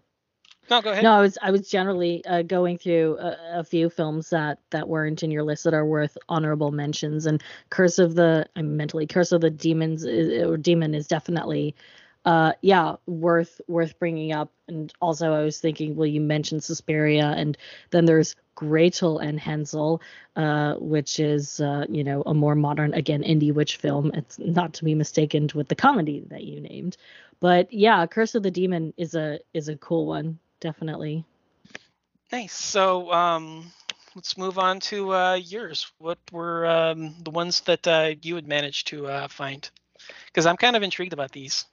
No, 0.68 0.82
go 0.82 0.90
ahead. 0.90 1.04
No, 1.04 1.12
I 1.12 1.20
was 1.20 1.38
I 1.40 1.50
was 1.50 1.68
generally 1.70 2.24
uh, 2.24 2.42
going 2.42 2.78
through 2.78 3.18
a, 3.18 3.60
a, 3.60 3.64
few 3.64 3.88
films 3.88 4.30
that 4.30 4.58
that 4.70 4.88
weren't 4.88 5.22
in 5.22 5.30
your 5.30 5.44
list 5.44 5.64
that 5.64 5.74
are 5.74 5.86
worth 5.86 6.18
honorable 6.28 6.72
mentions, 6.72 7.26
and 7.26 7.42
Curse 7.70 7.98
of 7.98 8.16
the 8.16 8.48
I'm 8.56 8.76
mentally 8.76 9.06
Curse 9.06 9.32
of 9.32 9.42
the 9.42 9.50
Demons 9.50 10.04
is, 10.04 10.44
or 10.44 10.56
Demon 10.56 10.94
is 10.94 11.06
definitely, 11.06 11.76
uh, 12.26 12.52
yeah, 12.60 12.96
worth 13.06 13.60
worth 13.68 13.98
bringing 14.00 14.32
up. 14.32 14.50
And 14.66 14.92
also, 15.00 15.32
I 15.32 15.44
was 15.44 15.60
thinking, 15.60 15.94
well, 15.94 16.08
you 16.08 16.20
mentioned 16.20 16.64
Suspiria, 16.64 17.32
and 17.36 17.56
then 17.92 18.04
there's 18.04 18.34
Gretel 18.56 19.20
and 19.20 19.38
Hansel, 19.38 20.02
uh, 20.34 20.74
which 20.74 21.20
is 21.20 21.60
uh, 21.60 21.86
you 21.88 22.02
know 22.02 22.22
a 22.26 22.34
more 22.34 22.56
modern 22.56 22.92
again 22.94 23.22
indie 23.22 23.54
witch 23.54 23.76
film. 23.76 24.10
It's 24.12 24.38
not 24.40 24.74
to 24.74 24.84
be 24.84 24.94
mistaken 24.94 25.48
with 25.54 25.68
the 25.68 25.76
comedy 25.76 26.24
that 26.28 26.42
you 26.42 26.60
named. 26.60 26.96
But 27.38 27.72
yeah, 27.72 28.04
Curse 28.06 28.34
of 28.34 28.42
the 28.42 28.50
Demon 28.50 28.92
is 28.96 29.14
a 29.14 29.38
is 29.54 29.68
a 29.68 29.76
cool 29.76 30.06
one, 30.06 30.40
definitely. 30.58 31.24
Nice. 32.32 32.54
So 32.54 33.12
um, 33.12 33.70
let's 34.16 34.36
move 34.36 34.58
on 34.58 34.80
to 34.80 35.14
uh, 35.14 35.34
yours. 35.34 35.92
What 35.98 36.18
were 36.32 36.66
um, 36.66 37.14
the 37.22 37.30
ones 37.30 37.60
that 37.60 37.86
uh, 37.86 38.14
you 38.20 38.34
had 38.34 38.48
managed 38.48 38.88
to 38.88 39.06
uh, 39.06 39.28
find? 39.28 39.70
Because 40.26 40.44
I'm 40.44 40.56
kind 40.56 40.74
of 40.74 40.82
intrigued 40.82 41.12
about 41.12 41.30
these. 41.30 41.66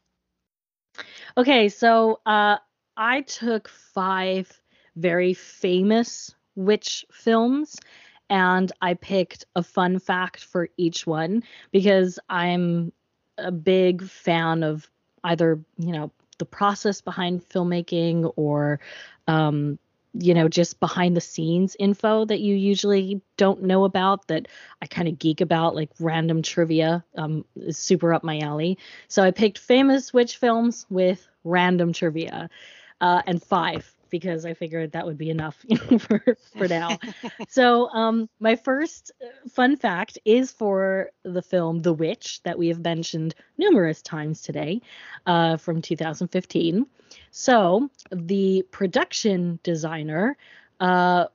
Okay, 1.37 1.69
so 1.69 2.19
uh, 2.25 2.57
I 2.97 3.21
took 3.21 3.67
five 3.67 4.51
very 4.95 5.33
famous 5.33 6.35
witch 6.55 7.05
films 7.11 7.77
and 8.29 8.71
I 8.81 8.93
picked 8.93 9.45
a 9.55 9.63
fun 9.63 9.99
fact 9.99 10.43
for 10.43 10.69
each 10.77 11.07
one 11.07 11.43
because 11.71 12.19
I'm 12.29 12.91
a 13.37 13.51
big 13.51 14.03
fan 14.03 14.63
of 14.63 14.89
either 15.23 15.59
you 15.77 15.91
know 15.91 16.11
the 16.37 16.45
process 16.45 17.01
behind 17.01 17.47
filmmaking 17.47 18.31
or 18.35 18.79
um, 19.27 19.79
you 20.13 20.33
know 20.33 20.47
just 20.47 20.79
behind 20.79 21.17
the 21.17 21.21
scenes 21.21 21.75
info 21.79 22.25
that 22.25 22.39
you 22.39 22.55
usually 22.55 23.21
don't 23.37 23.63
know 23.63 23.83
about 23.83 24.27
that 24.27 24.47
i 24.81 24.85
kind 24.85 25.07
of 25.07 25.17
geek 25.17 25.41
about 25.41 25.75
like 25.75 25.89
random 25.99 26.41
trivia 26.41 27.03
um, 27.17 27.43
is 27.55 27.77
super 27.77 28.13
up 28.13 28.23
my 28.23 28.39
alley. 28.39 28.77
So 29.07 29.23
i 29.23 29.31
picked 29.31 29.57
famous 29.57 30.13
witch 30.13 30.37
films 30.37 30.85
with 30.89 31.27
random 31.43 31.93
trivia 31.93 32.49
uh, 33.01 33.21
and 33.25 33.41
five 33.41 33.93
because 34.13 34.45
I 34.45 34.53
figured 34.53 34.91
that 34.91 35.07
would 35.07 35.17
be 35.17 35.31
enough 35.31 35.65
for 35.97 36.37
for 36.55 36.67
now. 36.67 36.99
so 37.49 37.89
um, 37.89 38.29
my 38.39 38.55
first 38.55 39.11
uh, 39.19 39.49
fun 39.49 39.75
fact 39.75 40.19
is 40.23 40.51
for 40.51 41.09
the 41.23 41.41
film 41.41 41.79
The 41.79 41.93
Witch 41.93 42.39
that 42.43 42.59
we 42.59 42.67
have 42.67 42.79
mentioned 42.79 43.33
numerous 43.57 44.03
times 44.03 44.43
today, 44.43 44.81
uh, 45.25 45.57
from 45.57 45.81
2015. 45.81 46.85
So 47.31 47.89
the 48.11 48.63
production 48.69 49.59
designer. 49.63 50.37
Uh, 50.79 51.25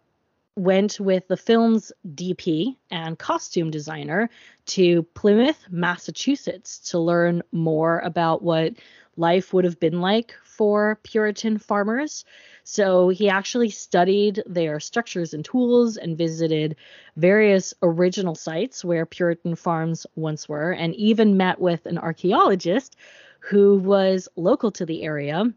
went 0.56 0.98
with 0.98 1.28
the 1.28 1.36
film's 1.36 1.92
DP 2.16 2.76
and 2.90 3.16
costume 3.16 3.70
designer 3.70 4.28
to 4.66 5.04
Plymouth, 5.14 5.64
Massachusetts 5.70 6.80
to 6.90 6.98
learn 6.98 7.42
more 7.52 8.00
about 8.00 8.42
what 8.42 8.72
life 9.18 9.52
would 9.52 9.64
have 9.64 9.78
been 9.80 10.00
like 10.00 10.34
for 10.44 10.98
Puritan 11.02 11.58
farmers. 11.58 12.24
So 12.64 13.08
he 13.08 13.28
actually 13.28 13.70
studied 13.70 14.42
their 14.46 14.80
structures 14.80 15.34
and 15.34 15.44
tools 15.44 15.96
and 15.96 16.16
visited 16.16 16.76
various 17.16 17.74
original 17.82 18.34
sites 18.34 18.84
where 18.84 19.06
Puritan 19.06 19.56
farms 19.56 20.06
once 20.14 20.48
were, 20.48 20.72
and 20.72 20.94
even 20.94 21.36
met 21.36 21.60
with 21.60 21.84
an 21.86 21.98
archaeologist 21.98 22.96
who 23.40 23.78
was 23.78 24.28
local 24.36 24.70
to 24.72 24.86
the 24.86 25.02
area 25.02 25.52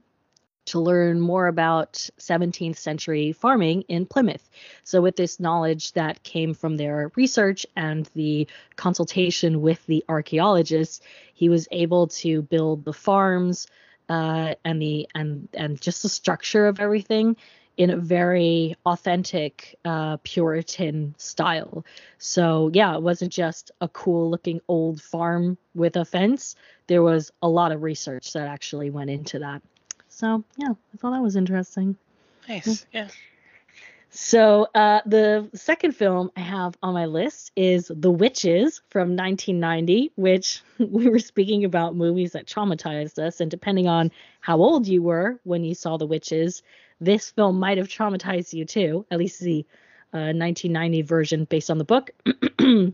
to 0.72 0.80
learn 0.80 1.20
more 1.20 1.48
about 1.48 1.94
17th 2.20 2.78
century 2.78 3.32
farming 3.32 3.84
in 3.88 4.06
Plymouth. 4.06 4.50
So, 4.84 5.02
with 5.02 5.16
this 5.16 5.40
knowledge 5.40 5.94
that 5.94 6.24
came 6.24 6.54
from 6.54 6.78
their 6.78 7.12
research 7.16 7.66
and 7.76 8.10
the 8.16 8.48
consultation 8.76 9.62
with 9.62 9.86
the 9.86 10.04
archaeologists, 10.08 11.02
he 11.34 11.50
was 11.50 11.68
able 11.72 12.08
to 12.08 12.42
build 12.42 12.86
the 12.86 12.94
farms, 12.94 13.68
uh, 14.10 14.56
and 14.66 14.82
the 14.82 15.08
and 15.16 15.48
and 15.54 15.80
just 15.82 16.04
the 16.04 16.10
structure 16.10 16.68
of 16.68 16.80
everything 16.80 17.36
in 17.78 17.90
a 17.90 17.98
very 17.98 18.76
authentic 18.86 19.76
uh, 19.86 20.18
Puritan 20.18 21.16
style. 21.18 21.86
So 22.18 22.70
yeah, 22.74 22.96
it 22.96 23.02
wasn't 23.02 23.32
just 23.32 23.72
a 23.82 23.88
cool 23.88 24.30
looking 24.30 24.62
old 24.68 25.02
farm 25.02 25.58
with 25.74 25.96
a 25.96 26.06
fence. 26.06 26.56
There 26.88 27.02
was 27.02 27.32
a 27.42 27.50
lot 27.50 27.72
of 27.72 27.82
research 27.82 28.34
that 28.34 28.48
actually 28.48 28.90
went 28.90 29.10
into 29.10 29.40
that. 29.40 29.62
So 30.22 30.44
yeah, 30.56 30.70
I 30.70 30.98
thought 30.98 31.14
that 31.14 31.22
was 31.24 31.36
interesting. 31.36 31.98
Nice. 32.48 32.86
Yeah. 32.94 33.08
So 34.12 34.68
uh, 34.76 35.02
the 35.08 35.50
second 35.56 35.96
film 35.96 36.30
I 36.38 36.42
have 36.42 36.78
on 36.84 36.94
my 36.94 37.08
list 37.08 37.52
is 37.56 37.92
The 37.92 38.12
Witches 38.12 38.84
from 38.92 39.16
1990, 39.16 40.12
which 40.18 40.62
we 40.78 41.10
were 41.10 41.18
speaking 41.18 41.66
about 41.66 41.96
movies 41.96 42.34
that 42.34 42.46
traumatized 42.46 43.18
us, 43.18 43.42
and 43.42 43.50
depending 43.50 43.88
on 43.88 44.12
how 44.42 44.58
old 44.58 44.88
you 44.88 45.02
were 45.02 45.40
when 45.44 45.64
you 45.64 45.74
saw 45.74 45.98
The 45.98 46.06
Witches, 46.06 46.62
this 47.00 47.32
film 47.32 47.60
might 47.60 47.80
have 47.80 47.88
traumatized 47.88 48.54
you 48.54 48.64
too. 48.64 49.08
At 49.10 49.18
least 49.18 49.40
the 49.40 49.66
uh, 50.14 50.38
1990 50.38 51.02
version 51.02 51.46
based 51.46 51.72
on 51.72 51.80
the 51.80 51.84
book. 51.84 52.12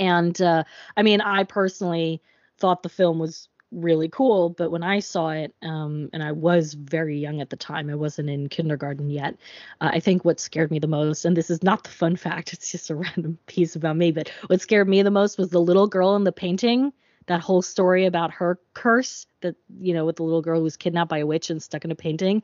and 0.00 0.40
uh, 0.40 0.64
I 0.96 1.02
mean, 1.02 1.20
I 1.20 1.44
personally 1.44 2.22
thought 2.56 2.82
the 2.82 2.88
film 2.88 3.18
was 3.18 3.50
really 3.74 4.08
cool. 4.08 4.50
But 4.50 4.70
when 4.70 4.82
I 4.82 5.00
saw 5.00 5.30
it, 5.30 5.54
um, 5.62 6.10
and 6.12 6.22
I 6.22 6.32
was 6.32 6.74
very 6.74 7.18
young 7.18 7.40
at 7.40 7.50
the 7.50 7.56
time, 7.56 7.90
I 7.90 7.94
wasn't 7.94 8.30
in 8.30 8.48
kindergarten 8.48 9.10
yet. 9.10 9.36
Uh, 9.80 9.90
I 9.92 10.00
think 10.00 10.24
what 10.24 10.40
scared 10.40 10.70
me 10.70 10.78
the 10.78 10.86
most, 10.86 11.24
and 11.24 11.36
this 11.36 11.50
is 11.50 11.62
not 11.62 11.84
the 11.84 11.90
fun 11.90 12.16
fact, 12.16 12.52
it's 12.52 12.70
just 12.70 12.90
a 12.90 12.94
random 12.94 13.38
piece 13.46 13.76
about 13.76 13.96
me, 13.96 14.12
but 14.12 14.30
what 14.46 14.60
scared 14.60 14.88
me 14.88 15.02
the 15.02 15.10
most 15.10 15.38
was 15.38 15.50
the 15.50 15.60
little 15.60 15.86
girl 15.86 16.16
in 16.16 16.24
the 16.24 16.32
painting. 16.32 16.92
That 17.26 17.40
whole 17.40 17.62
story 17.62 18.04
about 18.04 18.32
her 18.32 18.58
curse, 18.74 19.26
that 19.40 19.56
you 19.80 19.94
know, 19.94 20.04
with 20.04 20.16
the 20.16 20.24
little 20.24 20.42
girl 20.42 20.58
who 20.58 20.64
was 20.64 20.76
kidnapped 20.76 21.08
by 21.08 21.18
a 21.18 21.26
witch 21.26 21.48
and 21.48 21.62
stuck 21.62 21.84
in 21.86 21.90
a 21.90 21.94
painting. 21.94 22.42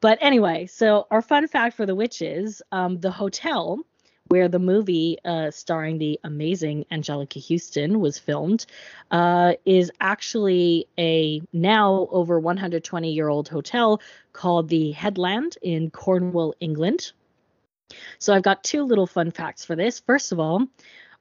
But 0.00 0.18
anyway, 0.20 0.66
so 0.66 1.06
our 1.12 1.22
fun 1.22 1.46
fact 1.46 1.76
for 1.76 1.86
the 1.86 1.94
witches, 1.94 2.60
um, 2.72 2.98
the 2.98 3.12
hotel 3.12 3.84
where 4.28 4.48
the 4.48 4.58
movie 4.58 5.18
uh, 5.24 5.50
starring 5.50 5.98
the 5.98 6.18
amazing 6.24 6.84
Anjelica 6.90 7.40
Huston 7.46 8.00
was 8.00 8.18
filmed, 8.18 8.66
uh, 9.10 9.54
is 9.64 9.90
actually 10.00 10.88
a 10.98 11.40
now 11.52 12.08
over 12.10 12.38
120 12.38 13.12
year 13.12 13.28
old 13.28 13.48
hotel 13.48 14.00
called 14.32 14.68
the 14.68 14.92
Headland 14.92 15.58
in 15.62 15.90
Cornwall, 15.90 16.54
England. 16.60 17.12
So 18.18 18.34
I've 18.34 18.42
got 18.42 18.64
two 18.64 18.82
little 18.82 19.06
fun 19.06 19.30
facts 19.30 19.64
for 19.64 19.76
this. 19.76 20.00
First 20.00 20.32
of 20.32 20.40
all, 20.40 20.66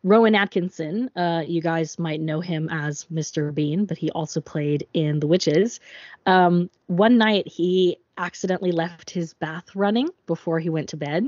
Rowan 0.03 0.35
Atkinson, 0.35 1.09
uh, 1.15 1.43
you 1.47 1.61
guys 1.61 1.97
might 1.97 2.21
know 2.21 2.39
him 2.39 2.69
as 2.69 3.05
Mr. 3.11 3.53
Bean, 3.53 3.85
but 3.85 3.97
he 3.97 4.11
also 4.11 4.39
played 4.39 4.87
in 4.93 5.19
The 5.19 5.25
Witches. 5.25 5.79
Um, 6.27 6.69
one 6.85 7.17
night 7.17 7.47
he 7.47 7.97
accidentally 8.17 8.71
left 8.71 9.09
his 9.09 9.33
bath 9.33 9.75
running 9.75 10.09
before 10.27 10.59
he 10.59 10.69
went 10.69 10.89
to 10.89 10.97
bed, 10.97 11.27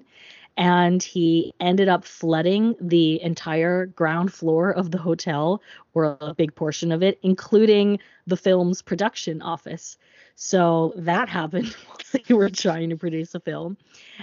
and 0.58 1.04
he 1.04 1.54
ended 1.60 1.88
up 1.88 2.04
flooding 2.04 2.76
the 2.82 3.22
entire 3.22 3.86
ground 3.86 4.34
floor 4.34 4.72
of 4.72 4.92
the 4.92 4.98
hotel, 4.98 5.62
or 5.94 6.18
a 6.20 6.34
big 6.34 6.56
portion 6.56 6.92
of 6.92 7.04
it, 7.04 7.20
including 7.22 8.00
the 8.26 8.38
film's 8.38 8.82
production 8.82 9.42
office. 9.42 9.98
So 10.36 10.94
that 10.98 11.30
happened 11.30 11.74
while 11.88 11.98
they 12.12 12.34
were 12.34 12.50
trying 12.50 12.90
to 12.90 12.98
produce 12.98 13.36
a 13.36 13.40
film. 13.40 13.78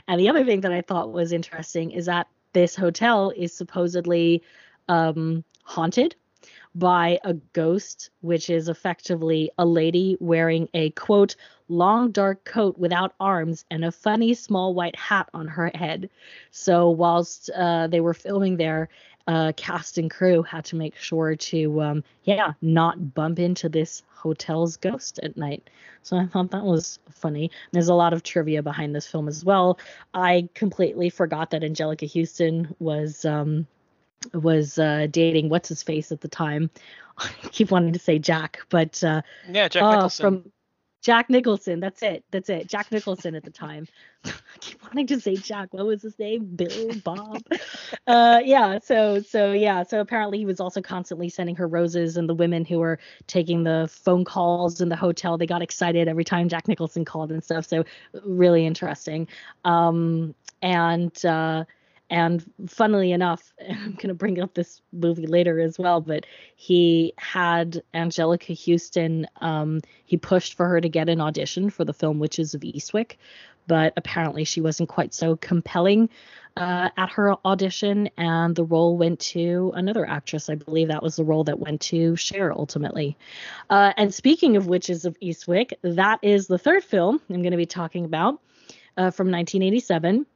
And 0.09 0.20
the 0.20 0.28
other 0.28 0.45
thing 0.45 0.61
that 0.62 0.72
I 0.72 0.80
thought 0.80 1.12
was 1.12 1.32
interesting 1.32 1.93
is 1.93 2.07
that 2.07 2.26
this 2.53 2.74
hotel 2.74 3.32
is 3.37 3.53
supposedly 3.53 4.43
um, 4.89 5.45
haunted 5.62 6.16
by 6.75 7.18
a 7.25 7.35
ghost, 7.53 8.11
which 8.20 8.51
is 8.51 8.68
effectively 8.68 9.51
a 9.59 9.66
lady 9.66 10.16
wearing 10.20 10.68
a 10.75 10.91
quote, 10.91 11.37
long 11.68 12.11
dark 12.11 12.45
coat 12.45 12.77
without 12.79 13.14
arms 13.20 13.64
and 13.70 13.85
a 13.85 13.93
funny 13.93 14.35
small 14.35 14.75
white 14.75 14.97
hat 14.97 15.29
on 15.33 15.47
her 15.47 15.70
head. 15.75 16.11
So, 16.51 16.91
whilst 16.91 17.51
uh, 17.51 17.87
they 17.87 18.01
were 18.01 18.14
filming 18.14 18.57
there, 18.57 18.89
uh, 19.27 19.53
cast 19.57 19.97
and 19.99 20.11
crew 20.11 20.43
had 20.43 20.64
to 20.66 20.77
make 20.77 20.97
sure 20.97 21.35
to, 21.35 21.81
um, 21.81 22.05
yeah, 22.25 22.53
not 22.61 23.14
bump 23.14 23.39
into 23.39 23.68
this 23.68 24.03
hotel's 24.14 24.77
ghost 24.77 25.18
at 25.22 25.37
night. 25.37 25.68
So 26.03 26.16
I 26.16 26.27
thought 26.27 26.51
that 26.51 26.64
was 26.64 26.99
funny. 27.11 27.51
There's 27.72 27.89
a 27.89 27.95
lot 27.95 28.12
of 28.12 28.22
trivia 28.22 28.62
behind 28.62 28.95
this 28.95 29.07
film 29.07 29.29
as 29.29 29.45
well. 29.45 29.79
I 30.12 30.49
completely 30.55 31.09
forgot 31.09 31.51
that 31.51 31.62
Anjelica 31.62 32.12
Huston 32.12 32.75
was 32.79 33.25
um, 33.25 33.66
was 34.33 34.79
uh, 34.79 35.07
dating 35.11 35.49
what's 35.49 35.69
his 35.69 35.83
face 35.83 36.12
at 36.12 36.21
the 36.21 36.29
time. 36.29 36.71
I 37.19 37.31
keep 37.51 37.71
wanting 37.71 37.93
to 37.93 37.99
say 37.99 38.19
Jack, 38.19 38.61
but 38.69 39.03
uh, 39.05 39.23
yeah, 39.49 39.69
Jack 39.69 39.83
uh, 39.83 39.91
Nicholson. 39.93 40.25
From 40.25 40.53
Jack 41.05 41.29
Nicholson. 41.29 41.81
That's 41.81 42.03
it. 42.03 42.25
That's 42.31 42.49
it. 42.49 42.67
Jack 42.67 42.91
Nicholson 42.91 43.35
at 43.35 43.45
the 43.45 43.51
time. 43.51 43.87
I 44.25 44.33
keep 44.59 44.83
wanting 44.83 45.07
to 45.09 45.21
say 45.21 45.37
Jack. 45.37 45.75
What 45.75 45.85
was 45.85 46.01
his 46.01 46.19
name? 46.19 46.47
Bill, 46.57 46.95
Bob. 47.05 47.43
uh, 48.07 48.41
yeah. 48.43 48.79
So, 48.83 49.21
so 49.21 49.53
yeah. 49.53 49.83
So 49.83 50.01
apparently 50.01 50.39
he 50.39 50.47
was 50.47 50.61
also 50.61 50.81
constantly 50.81 51.29
sending 51.29 51.57
her 51.57 51.69
roses, 51.69 52.17
and 52.17 52.27
the 52.27 52.35
women 52.35 52.65
who 52.65 52.79
were 52.79 52.99
taking 53.27 53.65
the 53.65 53.89
phone 53.93 54.25
calls 54.25 54.81
in 54.81 54.89
the 54.89 54.97
hotel, 54.97 55.37
they 55.37 55.47
got 55.47 55.61
excited 55.61 56.09
every 56.09 56.25
time 56.25 56.49
Jack 56.49 56.69
Nicholson 56.69 57.05
called 57.05 57.31
and 57.31 57.45
stuff. 57.45 57.67
So 57.67 57.85
really 58.25 58.65
interesting. 58.65 59.29
Um, 59.67 60.35
and 60.62 61.23
uh, 61.27 61.65
and 62.15 62.45
funnily 62.69 63.11
enough, 63.11 63.53
I'm 63.69 63.95
going 63.95 64.09
to 64.09 64.15
bring 64.15 64.41
up 64.41 64.55
this 64.55 64.81
movie 64.93 65.27
later 65.27 65.59
as 65.59 65.79
well, 65.81 66.01
but 66.01 66.27
he 66.55 67.12
had 67.19 67.83
Anjelica 67.93 68.57
Huston, 68.57 69.27
um, 69.41 69.81
he 70.07 70.17
pushed 70.17 70.55
for 70.55 70.69
her 70.69 70.81
to 70.81 70.89
get 70.89 71.09
an 71.09 71.21
audition 71.21 71.71
for 71.71 71.85
the 71.85 71.93
film 71.93 72.21
Witches 72.21 72.55
of 72.55 72.61
Eastwick, 72.61 73.17
but 73.67 73.95
apparently 73.97 74.45
she 74.45 74.61
wasn't 74.61 74.89
quite 74.89 75.12
so 75.12 75.35
compelling 75.35 76.09
uh, 76.57 76.89
at 76.97 77.11
her 77.11 77.35
audition, 77.45 78.09
and 78.17 78.55
the 78.55 78.65
role 78.65 78.97
went 78.97 79.19
to 79.19 79.73
another 79.75 80.09
actress. 80.09 80.49
I 80.49 80.55
believe 80.55 80.87
that 80.89 81.03
was 81.03 81.17
the 81.17 81.25
role 81.25 81.43
that 81.43 81.59
went 81.59 81.81
to 81.81 82.15
Cher 82.15 82.53
ultimately. 82.53 83.17
Uh, 83.71 83.93
and 83.97 84.15
speaking 84.15 84.57
of 84.57 84.69
Witches 84.69 85.05
of 85.05 85.19
Eastwick, 85.19 85.73
that 85.83 86.21
is 86.23 86.47
the 86.47 86.59
third 86.59 86.85
film 86.85 87.21
I'm 87.29 87.43
going 87.43 87.51
to 87.51 87.57
be 87.57 87.67
talking 87.67 88.05
about 88.05 88.35
uh, 88.97 89.11
from 89.11 89.33
1987. 89.33 90.27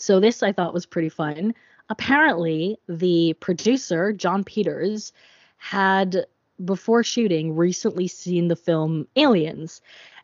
So 0.00 0.20
this 0.20 0.42
I 0.42 0.52
thought 0.52 0.74
was 0.74 0.86
pretty 0.86 1.08
fun. 1.08 1.54
Apparently, 1.88 2.78
the 2.88 3.34
producer, 3.40 4.12
Jon 4.12 4.44
Peters, 4.44 5.12
had 5.58 6.24
before 6.64 7.02
shooting 7.02 7.56
recently 7.56 8.06
seen 8.06 8.48
the 8.48 8.56
film 8.56 9.06
Aliens 9.16 9.80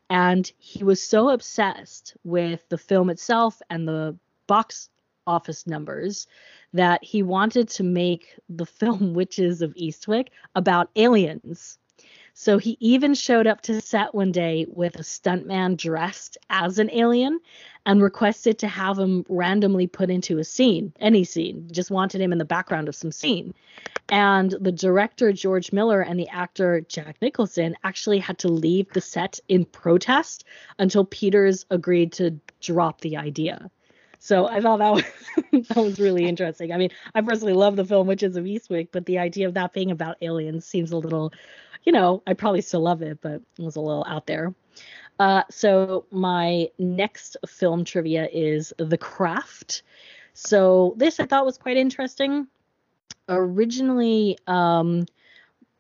and 0.09 0.51
he 0.59 0.85
was 0.85 1.03
so 1.03 1.31
obsessed 1.31 2.17
with 2.25 2.69
the 2.69 2.79
film 2.79 3.11
itself 3.11 3.61
and 3.71 3.89
the 3.89 4.17
box 4.47 4.89
office 5.27 5.67
numbers 5.67 6.27
that 6.73 7.03
he 7.03 7.23
wanted 7.23 7.69
to 7.69 7.83
make 7.83 8.39
the 8.49 8.67
film 8.81 9.15
Witches 9.15 9.63
of 9.63 9.75
Eastwick 9.75 10.29
about 10.55 10.91
aliens. 10.97 11.79
So 12.39 12.59
he 12.59 12.77
even 12.81 13.15
showed 13.15 13.47
up 13.47 13.63
to 13.63 13.81
set 13.81 14.15
one 14.15 14.31
day 14.31 14.67
with 14.69 14.97
a 14.97 15.03
stuntman 15.03 15.75
dressed 15.75 16.37
as 16.51 16.79
an 16.79 16.91
alien 16.91 17.41
and 17.87 18.03
requested 18.03 18.59
to 18.59 18.69
have 18.69 18.99
him 18.99 19.25
randomly 19.31 19.87
put 19.87 20.11
into 20.11 20.37
a 20.37 20.45
scene, 20.45 20.93
any 21.01 21.25
scene, 21.25 21.67
just 21.73 21.91
wanted 21.91 22.21
him 22.21 22.33
in 22.33 22.39
the 22.39 22.45
background 22.45 22.89
of 22.89 22.95
some 22.95 23.11
scene. 23.11 23.55
And 24.11 24.51
the 24.61 24.71
director, 24.71 25.33
George 25.33 25.73
Miller, 25.73 26.03
and 26.03 26.21
the 26.21 26.29
actor, 26.29 26.83
Jack 26.83 27.17
Nicholson, 27.23 27.75
actually 27.85 28.19
had 28.19 28.37
to 28.41 28.49
leave 28.49 28.93
the 28.93 29.01
set 29.01 29.41
in 29.49 29.65
protest 29.65 30.45
until 30.79 31.07
Peters 31.07 31.65
agreed 31.71 32.13
to 32.13 32.39
drop 32.61 33.01
the 33.01 33.17
idea. 33.17 33.71
So 34.19 34.47
I 34.47 34.61
thought 34.61 34.79
that 34.79 34.93
was 34.93 35.05
that 35.69 35.77
was 35.77 35.99
really 35.99 36.27
interesting. 36.27 36.73
I 36.73 36.77
mean, 36.77 36.91
I 37.15 37.21
personally 37.21 37.53
love 37.53 37.77
the 37.77 37.85
film 37.85 38.07
Witches 38.07 38.37
of 38.37 38.45
Eastwick, 38.45 38.89
but 38.93 39.07
the 39.07 39.19
idea 39.19 39.47
of 39.47 39.55
that 39.55 39.73
being 39.73 39.91
about 39.91 40.17
aliens 40.21 40.67
seems 40.67 40.91
a 40.91 40.97
little, 40.97 41.33
you 41.87 41.93
know, 41.93 42.23
I 42.27 42.35
probably 42.35 42.61
still 42.61 42.81
love 42.81 43.01
it, 43.01 43.21
but 43.23 43.41
it 43.59 43.63
was 43.63 43.77
a 43.77 43.81
little 43.81 44.05
out 44.07 44.27
there. 44.27 44.53
Uh, 45.19 45.45
so 45.51 46.05
my 46.11 46.69
next 46.79 47.37
film 47.47 47.85
trivia 47.85 48.29
is 48.31 48.75
The 48.77 48.99
Craft. 48.99 49.83
So 50.35 50.95
this 50.99 51.21
I 51.21 51.27
thought 51.27 51.47
was 51.47 51.57
quite 51.57 51.79
interesting. 51.79 52.49
Originally, 53.29 54.37
um, 54.47 55.07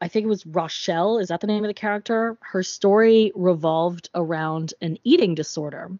I 0.00 0.08
think 0.08 0.24
it 0.24 0.28
was 0.28 0.46
Rochelle. 0.46 1.18
Is 1.18 1.28
that 1.28 1.40
the 1.40 1.46
name 1.46 1.64
of 1.64 1.68
the 1.68 1.74
character? 1.74 2.38
Her 2.40 2.62
story 2.62 3.32
revolved 3.34 4.08
around 4.14 4.74
an 4.80 4.98
eating 5.04 5.34
disorder. 5.34 5.90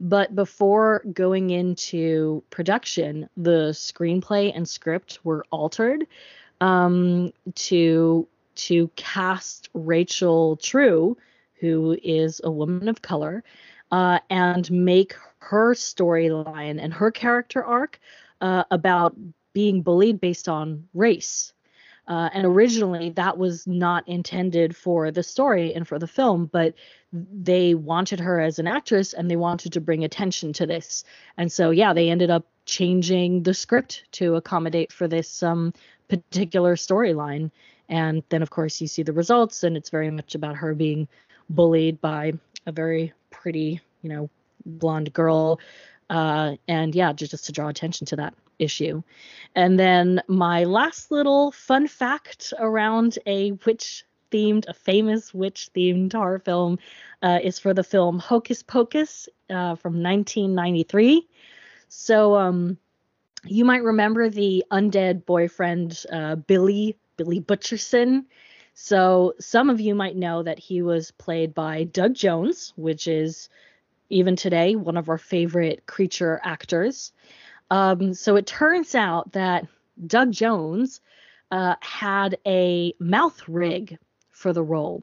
But 0.00 0.34
before 0.34 1.04
going 1.12 1.50
into 1.50 2.42
production, 2.50 3.28
the 3.36 3.70
screenplay 3.70 4.50
and 4.54 4.68
script 4.68 5.20
were 5.22 5.44
altered 5.50 6.06
um, 6.60 7.32
to 7.54 8.26
to 8.54 8.88
cast 8.96 9.68
Rachel 9.74 10.56
True, 10.56 11.16
who 11.60 11.96
is 12.02 12.40
a 12.44 12.50
woman 12.50 12.88
of 12.88 13.02
color, 13.02 13.44
uh, 13.90 14.18
and 14.30 14.70
make 14.70 15.14
her 15.38 15.74
storyline 15.74 16.82
and 16.82 16.92
her 16.94 17.10
character 17.10 17.64
arc 17.64 18.00
uh, 18.40 18.64
about 18.70 19.16
being 19.52 19.82
bullied 19.82 20.20
based 20.20 20.48
on 20.48 20.88
race. 20.94 21.52
Uh, 22.08 22.28
and 22.34 22.44
originally, 22.44 23.10
that 23.10 23.38
was 23.38 23.66
not 23.66 24.06
intended 24.08 24.74
for 24.74 25.10
the 25.12 25.22
story 25.22 25.72
and 25.72 25.86
for 25.86 25.98
the 25.98 26.06
film, 26.06 26.46
but 26.46 26.74
they 27.12 27.74
wanted 27.74 28.18
her 28.18 28.40
as 28.40 28.58
an 28.58 28.66
actress 28.66 29.12
and 29.12 29.30
they 29.30 29.36
wanted 29.36 29.72
to 29.72 29.80
bring 29.80 30.02
attention 30.02 30.52
to 30.52 30.66
this. 30.66 31.04
And 31.36 31.52
so, 31.52 31.70
yeah, 31.70 31.92
they 31.92 32.10
ended 32.10 32.30
up 32.30 32.44
changing 32.64 33.44
the 33.44 33.54
script 33.54 34.04
to 34.12 34.34
accommodate 34.34 34.92
for 34.92 35.06
this 35.06 35.42
um, 35.42 35.72
particular 36.08 36.74
storyline. 36.74 37.50
And 37.88 38.22
then, 38.28 38.42
of 38.42 38.50
course, 38.50 38.80
you 38.80 38.86
see 38.86 39.02
the 39.02 39.12
results, 39.12 39.64
and 39.64 39.76
it's 39.76 39.90
very 39.90 40.10
much 40.10 40.34
about 40.34 40.56
her 40.56 40.74
being 40.74 41.08
bullied 41.50 42.00
by 42.00 42.32
a 42.66 42.72
very 42.72 43.12
pretty, 43.30 43.80
you 44.02 44.08
know, 44.08 44.30
blonde 44.64 45.12
girl. 45.12 45.60
Uh, 46.08 46.56
and 46.68 46.94
yeah, 46.94 47.12
just, 47.12 47.30
just 47.30 47.46
to 47.46 47.52
draw 47.52 47.68
attention 47.68 48.06
to 48.06 48.16
that 48.16 48.34
issue. 48.58 49.02
And 49.54 49.78
then 49.78 50.22
my 50.28 50.64
last 50.64 51.10
little 51.10 51.52
fun 51.52 51.88
fact 51.88 52.52
around 52.58 53.18
a 53.26 53.52
witch 53.66 54.04
themed, 54.30 54.64
a 54.68 54.74
famous 54.74 55.34
witch 55.34 55.70
themed 55.74 56.12
horror 56.12 56.38
film 56.38 56.78
uh, 57.22 57.38
is 57.42 57.58
for 57.58 57.74
the 57.74 57.84
film 57.84 58.18
Hocus 58.18 58.62
Pocus 58.62 59.28
uh, 59.50 59.74
from 59.74 60.02
1993. 60.02 61.28
So 61.88 62.36
um, 62.36 62.78
you 63.44 63.64
might 63.64 63.82
remember 63.82 64.28
the 64.30 64.64
undead 64.70 65.26
boyfriend 65.26 66.04
uh, 66.10 66.36
Billy 66.36 66.96
Billy 67.22 67.40
Butcherson. 67.40 68.24
So 68.74 69.34
some 69.38 69.70
of 69.70 69.80
you 69.80 69.94
might 69.94 70.16
know 70.16 70.42
that 70.42 70.58
he 70.58 70.82
was 70.82 71.12
played 71.12 71.54
by 71.54 71.84
Doug 71.84 72.14
Jones, 72.14 72.72
which 72.74 73.06
is 73.06 73.48
even 74.10 74.34
today 74.34 74.74
one 74.74 74.96
of 74.96 75.08
our 75.08 75.18
favorite 75.18 75.86
creature 75.86 76.40
actors. 76.42 77.12
Um, 77.70 78.12
so 78.12 78.34
it 78.34 78.46
turns 78.46 78.96
out 78.96 79.32
that 79.32 79.68
Doug 80.04 80.32
Jones 80.32 81.00
uh, 81.52 81.76
had 81.80 82.38
a 82.44 82.92
mouth 82.98 83.40
rig 83.48 83.98
for 84.32 84.52
the 84.52 84.64
role. 84.64 85.02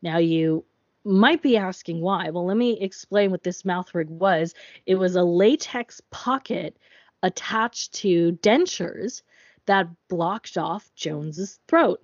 Now 0.00 0.16
you 0.16 0.64
might 1.04 1.42
be 1.42 1.58
asking 1.58 2.00
why. 2.00 2.30
Well, 2.30 2.46
let 2.46 2.56
me 2.56 2.80
explain 2.80 3.32
what 3.32 3.42
this 3.42 3.66
mouth 3.66 3.94
rig 3.94 4.08
was. 4.08 4.54
It 4.86 4.94
was 4.94 5.14
a 5.14 5.22
latex 5.22 6.00
pocket 6.10 6.78
attached 7.22 7.92
to 7.96 8.32
dentures 8.32 9.22
that 9.70 9.88
blocked 10.08 10.58
off 10.58 10.90
Jones's 10.96 11.60
throat. 11.68 12.02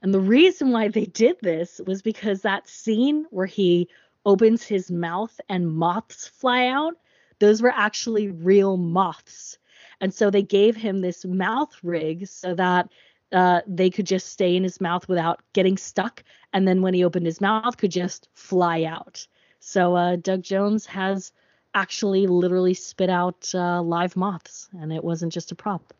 And 0.00 0.14
the 0.14 0.20
reason 0.20 0.70
why 0.70 0.88
they 0.88 1.06
did 1.06 1.36
this 1.42 1.80
was 1.84 2.02
because 2.02 2.42
that 2.42 2.68
scene 2.68 3.26
where 3.30 3.46
he 3.46 3.88
opens 4.24 4.62
his 4.62 4.92
mouth 4.92 5.40
and 5.48 5.68
moths 5.68 6.28
fly 6.28 6.68
out, 6.68 6.94
those 7.40 7.60
were 7.60 7.72
actually 7.74 8.28
real 8.28 8.76
moths. 8.76 9.58
And 10.00 10.14
so 10.14 10.30
they 10.30 10.42
gave 10.42 10.76
him 10.76 11.00
this 11.00 11.24
mouth 11.24 11.74
rig 11.82 12.28
so 12.28 12.54
that 12.54 12.90
uh, 13.32 13.62
they 13.66 13.90
could 13.90 14.06
just 14.06 14.28
stay 14.28 14.54
in 14.54 14.62
his 14.62 14.80
mouth 14.80 15.08
without 15.08 15.40
getting 15.52 15.76
stuck. 15.76 16.22
And 16.52 16.68
then 16.68 16.80
when 16.80 16.94
he 16.94 17.04
opened 17.04 17.26
his 17.26 17.40
mouth, 17.40 17.76
could 17.76 17.90
just 17.90 18.28
fly 18.34 18.84
out. 18.84 19.26
So 19.58 19.96
uh, 19.96 20.16
Doug 20.16 20.42
Jones 20.42 20.86
has 20.86 21.32
actually 21.74 22.28
literally 22.28 22.74
spit 22.74 23.10
out 23.10 23.50
uh, 23.52 23.82
live 23.82 24.16
moths, 24.16 24.68
and 24.80 24.92
it 24.92 25.02
wasn't 25.02 25.32
just 25.32 25.50
a 25.50 25.56
prop. 25.56 25.92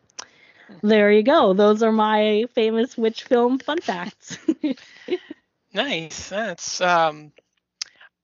There 0.81 1.11
you 1.11 1.23
go. 1.23 1.53
Those 1.53 1.81
are 1.83 1.91
my 1.91 2.45
famous 2.53 2.97
witch 2.97 3.23
film 3.23 3.59
fun 3.59 3.79
facts. 3.81 4.37
nice. 5.73 6.29
That's 6.29 6.81
um 6.81 7.31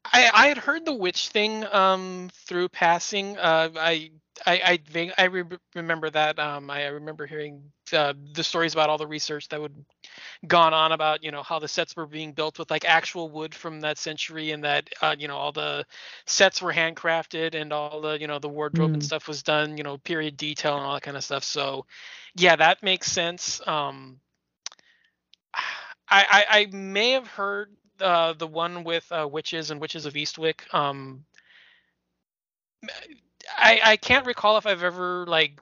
I 0.05 0.29
I 0.33 0.47
had 0.47 0.57
heard 0.57 0.85
the 0.85 0.93
witch 0.93 1.29
thing 1.29 1.63
um 1.65 2.29
through 2.33 2.69
passing. 2.69 3.37
Uh 3.37 3.69
I 3.77 4.11
I 4.45 4.79
I, 4.95 5.11
I 5.17 5.23
re- 5.25 5.57
remember 5.75 6.09
that. 6.09 6.39
Um, 6.39 6.69
I 6.69 6.87
remember 6.87 7.25
hearing 7.25 7.71
uh, 7.93 8.13
the 8.33 8.43
stories 8.43 8.73
about 8.73 8.89
all 8.89 8.97
the 8.97 9.07
research 9.07 9.47
that 9.49 9.61
would 9.61 9.85
gone 10.47 10.73
on 10.73 10.91
about 10.91 11.23
you 11.23 11.31
know 11.31 11.43
how 11.43 11.59
the 11.59 11.67
sets 11.67 11.95
were 11.95 12.05
being 12.05 12.31
built 12.33 12.57
with 12.59 12.71
like 12.71 12.85
actual 12.85 13.29
wood 13.29 13.53
from 13.53 13.81
that 13.81 13.97
century, 13.97 14.51
and 14.51 14.63
that 14.63 14.89
uh, 15.01 15.15
you 15.17 15.27
know 15.27 15.37
all 15.37 15.51
the 15.51 15.85
sets 16.25 16.61
were 16.61 16.73
handcrafted 16.73 17.55
and 17.55 17.71
all 17.71 18.01
the 18.01 18.19
you 18.19 18.27
know 18.27 18.39
the 18.39 18.49
wardrobe 18.49 18.91
mm. 18.91 18.95
and 18.95 19.03
stuff 19.03 19.27
was 19.27 19.43
done 19.43 19.77
you 19.77 19.83
know 19.83 19.97
period 19.97 20.37
detail 20.37 20.77
and 20.77 20.85
all 20.85 20.93
that 20.93 21.03
kind 21.03 21.17
of 21.17 21.23
stuff. 21.23 21.43
So 21.43 21.85
yeah, 22.35 22.55
that 22.55 22.83
makes 22.83 23.11
sense. 23.11 23.61
Um, 23.67 24.19
I, 25.53 25.63
I 26.09 26.45
I 26.49 26.65
may 26.71 27.11
have 27.11 27.27
heard 27.27 27.71
uh, 27.99 28.33
the 28.33 28.47
one 28.47 28.83
with 28.83 29.09
uh, 29.11 29.27
witches 29.31 29.71
and 29.71 29.79
witches 29.79 30.05
of 30.05 30.13
Eastwick. 30.13 30.61
Um, 30.73 31.25
I 33.57 33.79
I 33.83 33.97
can't 33.97 34.25
recall 34.25 34.57
if 34.57 34.65
I've 34.65 34.83
ever 34.83 35.25
like 35.27 35.59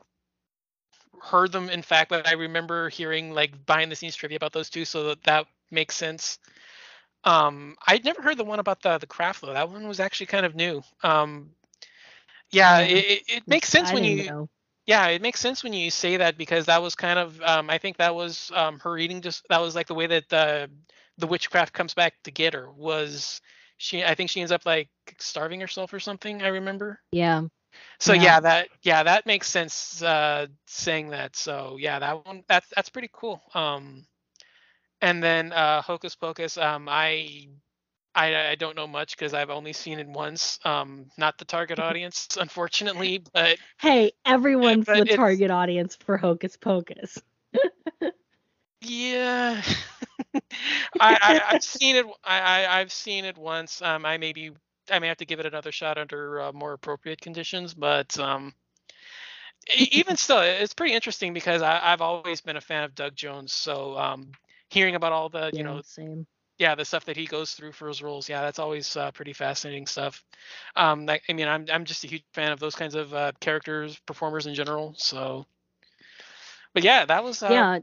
heard 1.22 1.52
them 1.52 1.70
in 1.70 1.82
fact, 1.82 2.10
but 2.10 2.28
I 2.28 2.34
remember 2.34 2.90
hearing 2.90 3.34
like 3.34 3.66
behind 3.66 3.92
the 3.92 3.96
scenes 3.96 4.16
trivia 4.16 4.38
about 4.38 4.54
those 4.54 4.70
two, 4.70 4.86
so 4.86 5.04
that 5.10 5.24
that 5.24 5.48
makes 5.72 5.96
sense. 5.96 6.40
Um, 7.24 7.76
I'd 7.86 8.06
never 8.06 8.22
heard 8.22 8.38
the 8.38 8.44
one 8.44 8.60
about 8.60 8.82
the 8.82 8.98
the 8.98 9.08
craft 9.08 9.42
though. 9.42 9.54
That 9.54 9.70
one 9.70 9.88
was 9.88 10.00
actually 10.00 10.28
kind 10.28 10.46
of 10.46 10.56
new. 10.56 10.82
Um, 11.04 11.52
yeah, 12.52 12.80
it, 12.80 13.06
it, 13.06 13.24
it 13.28 13.44
makes 13.48 13.70
sense 13.70 13.92
when 13.94 14.04
you. 14.04 14.24
Know. 14.24 14.50
Yeah, 14.86 15.08
it 15.08 15.22
makes 15.22 15.40
sense 15.40 15.64
when 15.64 15.74
you 15.74 15.92
say 15.92 16.18
that 16.18 16.36
because 16.36 16.66
that 16.66 16.82
was 16.82 16.96
kind 16.96 17.20
of 17.20 17.40
um, 17.42 17.70
I 17.70 17.78
think 17.78 17.98
that 17.98 18.16
was 18.16 18.52
um, 18.56 18.80
her 18.80 18.98
eating 18.98 19.22
just 19.22 19.46
that 19.50 19.62
was 19.62 19.76
like 19.76 19.88
the 19.88 19.94
way 19.94 20.08
that 20.08 20.30
the 20.30 20.70
the 21.20 21.28
witchcraft 21.28 21.74
comes 21.74 21.94
back 21.94 22.16
to 22.24 22.32
get 22.32 22.56
her 22.56 22.72
was 22.72 23.42
she 23.78 24.04
I 24.04 24.16
think 24.16 24.32
she 24.32 24.42
ends 24.42 24.52
up 24.52 24.66
like 24.66 24.90
starving 25.20 25.62
herself 25.62 25.94
or 25.94 26.00
something. 26.00 26.42
I 26.42 26.48
remember. 26.48 27.00
Yeah. 27.12 27.44
So 28.00 28.14
yeah. 28.14 28.24
yeah, 28.24 28.40
that 28.42 28.70
yeah 28.82 29.04
that 29.04 29.26
makes 29.26 29.48
sense 29.48 30.02
uh, 30.02 30.48
saying 30.68 31.10
that. 31.10 31.36
So 31.36 31.78
yeah, 31.80 32.00
that 32.00 32.26
one 32.26 32.44
that's 32.48 32.68
that's 32.76 32.90
pretty 32.90 33.10
cool. 33.12 33.42
Um, 33.54 34.06
and 35.02 35.24
then 35.24 35.54
uh, 35.54 35.82
Hocus 35.82 36.16
Pocus, 36.16 36.58
um, 36.58 36.88
I 36.90 37.48
I, 38.16 38.50
I 38.50 38.56
don't 38.56 38.76
know 38.76 38.88
much 38.88 39.16
because 39.16 39.34
I've 39.34 39.50
only 39.50 39.74
seen 39.74 40.00
it 40.00 40.08
once. 40.08 40.60
Um, 40.66 41.06
not 41.18 41.38
the 41.38 41.46
target 41.46 41.80
audience, 41.80 42.28
unfortunately, 42.40 43.24
but 43.34 43.58
hey, 43.80 44.12
everyone's 44.26 44.86
but 44.86 45.08
the 45.08 45.16
target 45.16 45.52
audience 45.52 45.96
for 45.96 46.18
Hocus 46.18 46.58
Pocus. 46.58 47.22
yeah, 48.82 49.62
I, 51.00 51.18
I 51.22 51.42
have 51.48 51.64
seen 51.64 51.96
it. 51.96 52.06
I, 52.24 52.66
I 52.66 52.80
have 52.80 52.92
seen 52.92 53.26
it 53.26 53.38
once. 53.38 53.82
Um, 53.82 54.06
I 54.06 54.18
maybe 54.18 54.52
I 54.92 55.00
may 55.00 55.08
have 55.08 55.18
to 55.18 55.26
give 55.26 55.40
it 55.40 55.46
another 55.46 55.72
shot 55.72 55.98
under 55.98 56.42
uh, 56.42 56.52
more 56.52 56.74
appropriate 56.74 57.22
conditions. 57.22 57.74
But 57.74 58.18
um, 58.20 58.54
even 59.76 60.18
still, 60.18 60.42
it's 60.42 60.74
pretty 60.74 60.94
interesting 60.94 61.34
because 61.34 61.62
I, 61.62 61.78
have 61.80 62.02
always 62.02 62.42
been 62.42 62.58
a 62.58 62.62
fan 62.62 62.84
of 62.84 62.96
Doug 62.96 63.16
Jones. 63.16 63.54
So 63.54 63.98
um, 63.98 64.32
hearing 64.70 64.96
about 64.96 65.12
all 65.12 65.30
the 65.30 65.52
you 65.54 65.64
know 65.64 65.82
same. 65.84 66.26
Yeah, 66.58 66.76
the 66.76 66.84
stuff 66.84 67.06
that 67.06 67.16
he 67.16 67.26
goes 67.26 67.54
through 67.54 67.72
for 67.72 67.88
his 67.88 68.02
roles, 68.02 68.28
yeah, 68.28 68.42
that's 68.42 68.60
always 68.60 68.98
uh, 68.98 69.12
pretty 69.12 69.32
fascinating 69.32 69.88
stuff. 69.88 70.26
Um, 70.76 71.10
I, 71.10 71.22
I 71.30 71.34
mean, 71.34 71.48
I'm 71.48 71.66
I'm 71.72 71.86
just 71.86 72.04
a 72.04 72.08
huge 72.08 72.26
fan 72.34 72.52
of 72.52 72.60
those 72.60 72.76
kinds 72.76 72.96
of 72.96 73.14
uh, 73.14 73.32
characters, 73.40 73.98
performers 74.06 74.46
in 74.46 74.56
general. 74.56 74.94
So, 74.98 75.46
but 76.74 76.84
yeah, 76.84 77.06
that 77.06 77.24
was 77.24 77.42
uh, 77.42 77.50
yeah. 77.50 77.80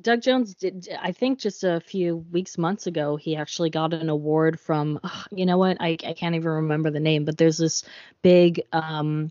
Doug 0.00 0.22
Jones 0.22 0.54
did, 0.54 0.88
I 1.00 1.12
think 1.12 1.38
just 1.38 1.64
a 1.64 1.80
few 1.80 2.16
weeks, 2.32 2.56
months 2.56 2.86
ago, 2.86 3.16
he 3.16 3.36
actually 3.36 3.70
got 3.70 3.92
an 3.92 4.08
award 4.08 4.58
from, 4.58 4.98
you 5.30 5.44
know 5.44 5.58
what, 5.58 5.76
I, 5.80 5.98
I 6.06 6.14
can't 6.14 6.34
even 6.34 6.48
remember 6.48 6.90
the 6.90 7.00
name, 7.00 7.24
but 7.24 7.36
there's 7.36 7.58
this 7.58 7.84
big 8.22 8.62
um, 8.72 9.30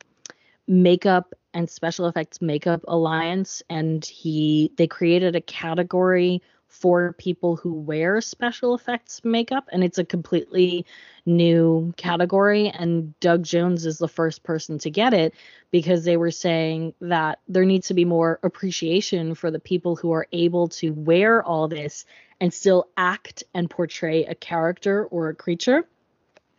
makeup 0.68 1.34
and 1.54 1.70
special 1.70 2.08
effects 2.08 2.42
makeup 2.42 2.82
alliance, 2.88 3.64
and 3.70 4.06
he 4.06 4.72
they 4.78 4.88
created 4.88 5.36
a 5.36 5.42
category 5.42 6.42
for 6.72 7.14
people 7.14 7.58
who 7.58 7.74
wear 7.74 8.22
special 8.22 8.74
effects 8.74 9.24
makeup, 9.24 9.68
and 9.72 9.84
it's 9.84 9.98
a 9.98 10.06
completely 10.06 10.86
new 11.26 11.94
category. 11.98 12.70
And 12.70 13.18
Doug 13.20 13.44
Jones 13.44 13.86
is 13.86 13.98
the 13.98 14.08
first 14.08 14.42
person 14.42 14.80
to 14.80 14.90
get 14.90 15.14
it 15.14 15.36
because 15.70 16.06
they 16.06 16.18
were 16.18 16.32
saying 16.32 16.94
that 17.02 17.40
there 17.48 17.66
needs 17.66 17.88
to 17.88 17.94
be 17.94 18.06
more 18.06 18.40
appreciation 18.42 19.36
for 19.36 19.52
the 19.52 19.60
people 19.60 19.96
who 19.96 20.12
are 20.14 20.28
able 20.32 20.70
to 20.70 20.92
wear 20.94 21.44
all 21.44 21.68
this 21.68 22.06
and 22.40 22.54
still 22.54 22.88
act 22.98 23.44
and 23.54 23.70
portray 23.70 24.26
a 24.26 24.34
character 24.34 25.06
or 25.06 25.30
a 25.30 25.36
creature. 25.36 25.86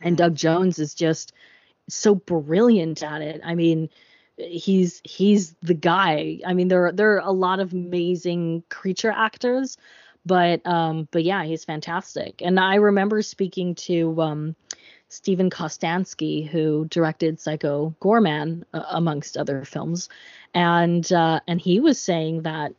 And 0.00 0.16
Doug 0.16 0.36
Jones 0.36 0.78
is 0.78 0.94
just 0.94 1.32
so 1.88 2.14
brilliant 2.14 3.02
at 3.02 3.22
it. 3.22 3.40
I 3.42 3.54
mean, 3.54 3.88
he's 4.36 5.00
he's 5.04 5.54
the 5.62 5.74
guy. 5.74 6.40
I 6.46 6.54
mean, 6.54 6.68
there 6.68 6.86
are, 6.86 6.92
there 6.92 7.14
are 7.14 7.26
a 7.26 7.32
lot 7.32 7.60
of 7.60 7.72
amazing 7.72 8.62
creature 8.68 9.10
actors, 9.10 9.76
but 10.24 10.64
um 10.66 11.08
but 11.10 11.24
yeah 11.24 11.44
he's 11.44 11.64
fantastic. 11.64 12.42
And 12.42 12.58
i 12.60 12.76
remember 12.76 13.22
speaking 13.22 13.74
to 13.76 14.20
um 14.20 14.56
Steven 15.12 15.50
Kostanski, 15.50 16.48
who 16.48 16.86
directed 16.86 17.38
Psycho 17.38 17.94
Goreman 18.00 18.64
uh, 18.72 18.82
amongst 18.92 19.36
other 19.36 19.62
films, 19.62 20.08
and 20.54 21.12
uh, 21.12 21.40
and 21.46 21.60
he 21.60 21.80
was 21.80 22.00
saying 22.00 22.42
that 22.42 22.72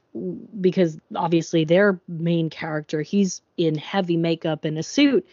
because 0.60 0.98
obviously 1.16 1.64
their 1.64 2.00
main 2.08 2.50
character, 2.50 3.04
he's 3.04 3.44
in 3.58 3.76
heavy 3.76 4.18
makeup 4.18 4.66
and 4.66 4.80
a 4.80 4.84
suit, 4.84 5.28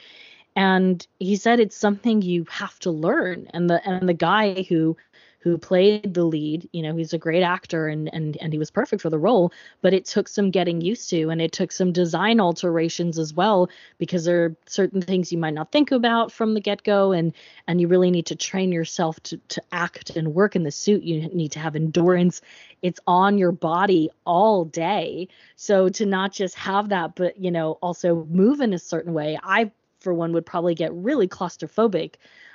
and 0.55 1.07
he 1.19 1.37
said 1.37 1.59
it's 1.59 1.75
something 1.75 2.21
you 2.21 2.45
have 2.51 2.79
to 2.81 2.91
learn, 2.91 3.49
and 3.55 3.71
the 3.71 3.81
and 3.89 4.07
the 4.07 4.13
guy 4.13 4.67
who 4.69 4.95
who 5.41 5.57
played 5.57 6.15
the 6.15 6.25
lead. 6.25 6.69
You 6.73 6.83
know, 6.83 6.95
he's 6.95 7.13
a 7.13 7.19
great 7.19 7.43
actor 7.43 7.89
and 7.89 8.13
and 8.13 8.37
and 8.41 8.53
he 8.53 8.59
was 8.59 8.71
perfect 8.71 9.03
for 9.03 9.11
the 9.11 9.19
role, 9.19 9.53
but 9.81 9.95
it 9.95 10.05
took 10.05 10.29
some 10.29 10.51
getting 10.51 10.81
used 10.81 11.09
to 11.11 11.31
and 11.31 11.41
it 11.41 11.53
took 11.53 11.73
some 11.73 11.93
design 11.93 12.41
alterations 12.41 13.19
as 13.19 13.33
well 13.35 13.69
because 13.99 14.25
there 14.25 14.45
are 14.45 14.57
certain 14.67 15.01
things 15.01 15.33
you 15.33 15.39
might 15.39 15.55
not 15.55 15.73
think 15.73 15.91
about 15.91 16.31
from 16.31 16.55
the 16.55 16.61
get-go 16.61 17.13
and 17.13 17.33
and 17.67 17.81
you 17.81 17.89
really 17.89 18.11
need 18.11 18.27
to 18.27 18.37
train 18.37 18.71
yourself 18.71 19.21
to 19.25 19.39
to 19.49 19.63
act 19.73 20.11
and 20.11 20.35
work 20.35 20.55
in 20.55 20.63
the 20.63 20.71
suit. 20.71 21.03
You 21.03 21.29
need 21.29 21.53
to 21.53 21.59
have 21.59 21.75
endurance. 21.75 22.43
It's 22.83 23.01
on 23.07 23.39
your 23.39 23.53
body 23.53 24.11
all 24.25 24.65
day. 24.65 25.29
So 25.57 25.89
to 25.91 26.07
not 26.07 26.33
just 26.33 26.55
have 26.57 26.91
that 26.91 27.15
but, 27.15 27.39
you 27.39 27.51
know, 27.51 27.73
also 27.83 28.27
move 28.31 28.61
in 28.61 28.73
a 28.73 28.79
certain 28.79 29.15
way. 29.15 29.39
I 29.43 29.71
for 30.01 30.15
one 30.15 30.33
would 30.33 30.47
probably 30.47 30.75
get 30.75 30.93
really 30.95 31.29
claustrophobic 31.29 32.15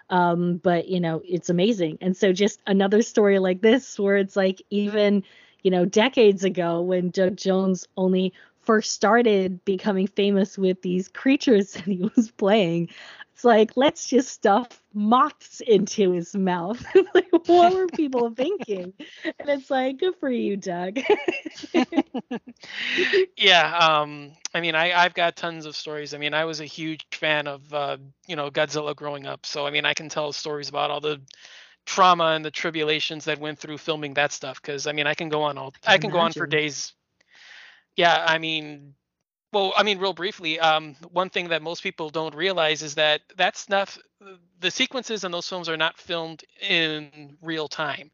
um, 0.10 0.58
but 0.58 0.88
you 0.88 0.99
know, 0.99 1.22
it's 1.26 1.49
amazing. 1.49 1.97
And 2.01 2.16
so 2.16 2.32
just 2.34 2.62
another 2.68 3.01
story 3.01 3.39
like 3.39 3.62
this 3.62 3.99
where 3.99 4.18
it's 4.18 4.36
like 4.36 4.62
even, 4.70 5.24
you 5.64 5.72
know, 5.72 5.86
decades 5.86 6.43
ago 6.43 6.82
when 6.82 7.10
Doug 7.10 7.38
Jones 7.38 7.88
only 7.97 8.34
first 8.62 8.91
started 8.93 9.64
becoming 9.66 10.08
famous 10.08 10.58
with 10.58 10.82
these 10.82 11.08
creatures 11.08 11.72
that 11.74 11.86
he 11.86 12.10
was 12.16 12.32
playing, 12.32 12.89
it's 13.36 13.43
like 13.43 13.75
let's 13.75 14.07
just 14.07 14.29
stuff 14.29 14.81
moths 14.93 15.59
into 15.59 16.13
his 16.13 16.33
mouth. 16.33 16.81
like 17.13 17.27
what 17.47 17.73
were 17.73 17.88
people 17.88 18.29
thinking? 18.36 18.93
And 19.25 19.49
it's 19.49 19.69
like 19.69 19.97
good 19.97 20.15
for 20.21 20.31
you, 20.31 20.55
Doug. 20.55 20.99
yeah, 23.38 23.77
um, 23.77 24.31
I 24.53 24.61
mean, 24.61 24.73
I 24.73 24.93
I've 24.93 25.13
got 25.13 25.36
tons 25.36 25.65
of 25.65 25.75
stories. 25.75 26.13
I 26.13 26.17
mean, 26.17 26.33
I 26.33 26.45
was 26.45 26.61
a 26.61 26.65
huge 26.65 27.05
fan 27.11 27.47
of 27.47 27.73
uh, 27.73 27.97
you 28.25 28.38
know 28.38 28.49
Godzilla 28.49 28.95
growing 28.95 29.25
up, 29.25 29.45
so 29.45 29.67
I 29.67 29.69
mean, 29.69 29.83
I 29.83 29.93
can 29.93 30.07
tell 30.07 30.31
stories 30.31 30.69
about 30.69 30.89
all 30.89 31.01
the 31.01 31.19
trauma 31.86 32.27
and 32.36 32.45
the 32.45 32.51
tribulations 32.51 33.25
that 33.25 33.39
went 33.39 33.59
through 33.59 33.79
filming 33.79 34.13
that 34.13 34.31
stuff. 34.31 34.61
Because 34.61 34.88
I 34.88 34.93
mean, 34.93 35.07
I 35.07 35.13
can 35.13 35.27
go 35.27 35.41
on 35.41 35.57
all 35.57 35.73
I 35.83 35.88
can, 35.88 35.93
I 35.93 35.97
can 35.97 36.09
go 36.09 36.19
on 36.19 36.31
for 36.31 36.47
days. 36.47 36.93
Yeah, 37.97 38.23
I 38.25 38.38
mean, 38.38 38.93
well, 39.56 39.72
I 39.78 39.84
mean, 39.84 39.99
real 39.99 40.12
briefly, 40.12 40.60
um, 40.60 40.95
one 41.14 41.30
thing 41.30 41.47
that 41.47 41.62
most 41.62 41.82
people 41.82 42.10
don't 42.10 42.36
realize 42.36 42.84
is 42.84 42.95
that 42.95 43.22
that 43.38 43.56
stuff, 43.56 43.97
the 44.60 44.70
sequences 44.70 45.24
in 45.24 45.32
those 45.32 45.47
films 45.47 45.70
are 45.70 45.78
not 45.78 45.97
filmed 45.97 46.43
in 46.60 47.38
real 47.41 47.70
time. 47.70 48.12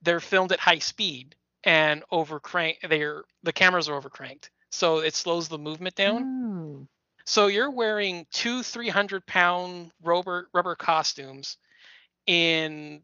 They're 0.00 0.18
filmed 0.18 0.50
at 0.50 0.60
high 0.60 0.78
speed 0.78 1.34
and 1.62 2.02
over 2.10 2.40
crank. 2.40 2.78
They're 2.88 3.24
the 3.42 3.52
cameras 3.52 3.90
are 3.90 4.00
overcranked, 4.00 4.48
so 4.70 5.00
it 5.00 5.14
slows 5.14 5.48
the 5.48 5.58
movement 5.58 5.94
down. 5.94 6.24
Mm. 6.24 6.86
So 7.26 7.48
you're 7.48 7.70
wearing 7.70 8.26
two 8.32 8.62
300 8.62 9.26
pound 9.26 9.92
rubber 10.02 10.48
rubber 10.54 10.74
costumes 10.74 11.58
in 12.26 13.02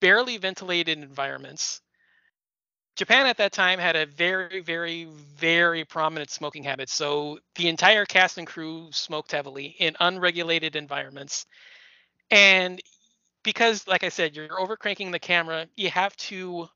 barely 0.00 0.36
ventilated 0.36 0.98
environments. 0.98 1.80
Japan 2.96 3.26
at 3.26 3.38
that 3.38 3.52
time 3.52 3.78
had 3.78 3.96
a 3.96 4.06
very, 4.06 4.60
very, 4.60 5.04
very 5.36 5.84
prominent 5.84 6.30
smoking 6.30 6.62
habit. 6.62 6.88
So 6.88 7.40
the 7.56 7.68
entire 7.68 8.04
cast 8.04 8.38
and 8.38 8.46
crew 8.46 8.88
smoked 8.92 9.32
heavily 9.32 9.74
in 9.78 9.96
unregulated 9.98 10.76
environments. 10.76 11.46
And 12.30 12.80
because, 13.42 13.86
like 13.88 14.04
I 14.04 14.08
said, 14.10 14.36
you're 14.36 14.48
overcranking 14.48 15.12
the 15.12 15.18
camera, 15.18 15.66
you 15.76 15.90
have 15.90 16.16
to 16.18 16.68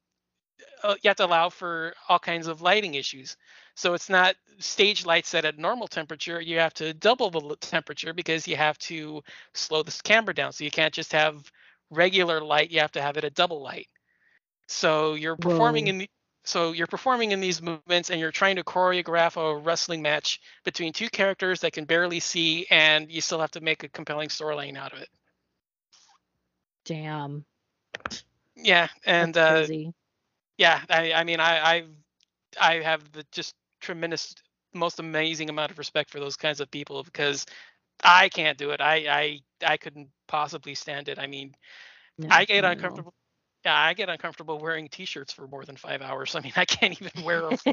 uh, 0.83 0.95
you 1.03 1.09
have 1.09 1.17
to 1.17 1.27
allow 1.27 1.49
for 1.49 1.95
all 2.09 2.19
kinds 2.19 2.47
of 2.47 2.63
lighting 2.63 2.95
issues. 2.95 3.37
So 3.75 3.95
it's 3.95 4.09
not 4.09 4.35
stage 4.59 5.07
lights 5.07 5.29
set 5.29 5.45
at 5.45 5.59
normal 5.59 5.87
temperature. 5.89 6.41
You 6.41 6.59
have 6.59 6.75
to 6.75 6.95
double 6.95 7.31
the 7.31 7.57
temperature 7.57 8.13
because 8.13 8.47
you 8.49 8.57
have 8.57 8.79
to 8.81 9.23
slow 9.55 9.83
this 9.83 10.03
camera 10.03 10.35
down. 10.35 10.53
So 10.53 10.65
you 10.65 10.71
can't 10.71 10.95
just 10.95 11.13
have 11.13 11.51
regular 11.91 12.41
light. 12.41 12.71
You 12.71 12.81
have 12.81 12.93
to 12.93 13.03
have 13.03 13.17
it 13.17 13.25
at 13.25 13.35
double 13.35 13.63
light. 13.63 13.89
So 14.69 15.15
you're 15.15 15.37
performing 15.37 15.87
Whoa. 15.87 15.91
in 15.91 15.99
the, 15.99 16.11
so 16.45 16.73
you're 16.73 16.87
performing 16.87 17.33
in 17.33 17.41
these 17.41 17.61
movements 17.61 18.11
and 18.11 18.21
you're 18.21 18.31
trying 18.31 18.57
to 18.57 18.65
choreograph 18.65 19.37
a 19.37 19.59
wrestling 19.59 20.03
match 20.03 20.41
between 20.65 20.93
two 20.93 21.09
characters 21.11 21.61
that 21.61 21.73
can 21.73 21.85
barely 21.85 22.21
see 22.21 22.67
and 22.71 23.11
you 23.11 23.21
still 23.21 23.41
have 23.41 23.51
to 23.53 23.61
make 23.61 23.83
a 23.83 23.89
compelling 23.89 24.29
storyline 24.29 24.77
out 24.77 24.93
of 24.93 25.01
it. 25.01 25.09
Damn. 26.85 27.45
Yeah, 28.57 28.89
and 29.05 29.37
uh, 29.37 29.67
yeah, 30.59 30.81
I, 30.91 31.13
I 31.13 31.25
mean, 31.25 31.41
I, 31.41 31.59
I, 31.59 31.85
I 32.61 32.75
have 32.83 33.11
the 33.13 33.25
just 33.31 33.55
tremendous, 33.81 34.35
most 34.75 35.01
amazing 35.01 35.51
amount 35.51 35.71
of 35.71 35.79
respect 35.79 36.11
for 36.11 36.21
those 36.21 36.37
kinds 36.37 36.61
of 36.61 36.71
people 36.71 37.03
because 37.03 37.47
I 38.03 38.29
can't 38.29 38.59
do 38.59 38.71
it. 38.71 38.81
I, 38.81 38.97
I, 39.09 39.41
I 39.67 39.77
couldn't 39.77 40.09
possibly 40.27 40.75
stand 40.75 41.09
it. 41.09 41.19
I 41.19 41.27
mean, 41.27 41.55
No, 42.19 42.29
I 42.31 42.45
get 42.45 42.65
uncomfortable. 42.65 43.15
Yeah, 43.69 43.79
I 43.79 43.93
get 43.93 44.09
uncomfortable 44.09 44.59
wearing 44.59 44.89
t-shirts 44.89 45.31
for 45.35 45.47
more 45.47 45.63
than 45.63 45.77
five 45.77 46.01
hours. 46.01 46.35
I 46.35 46.41
mean, 46.41 46.55
I 46.57 46.65
can't 46.65 46.99
even 46.99 47.23
wear. 47.23 47.43
A, 47.51 47.51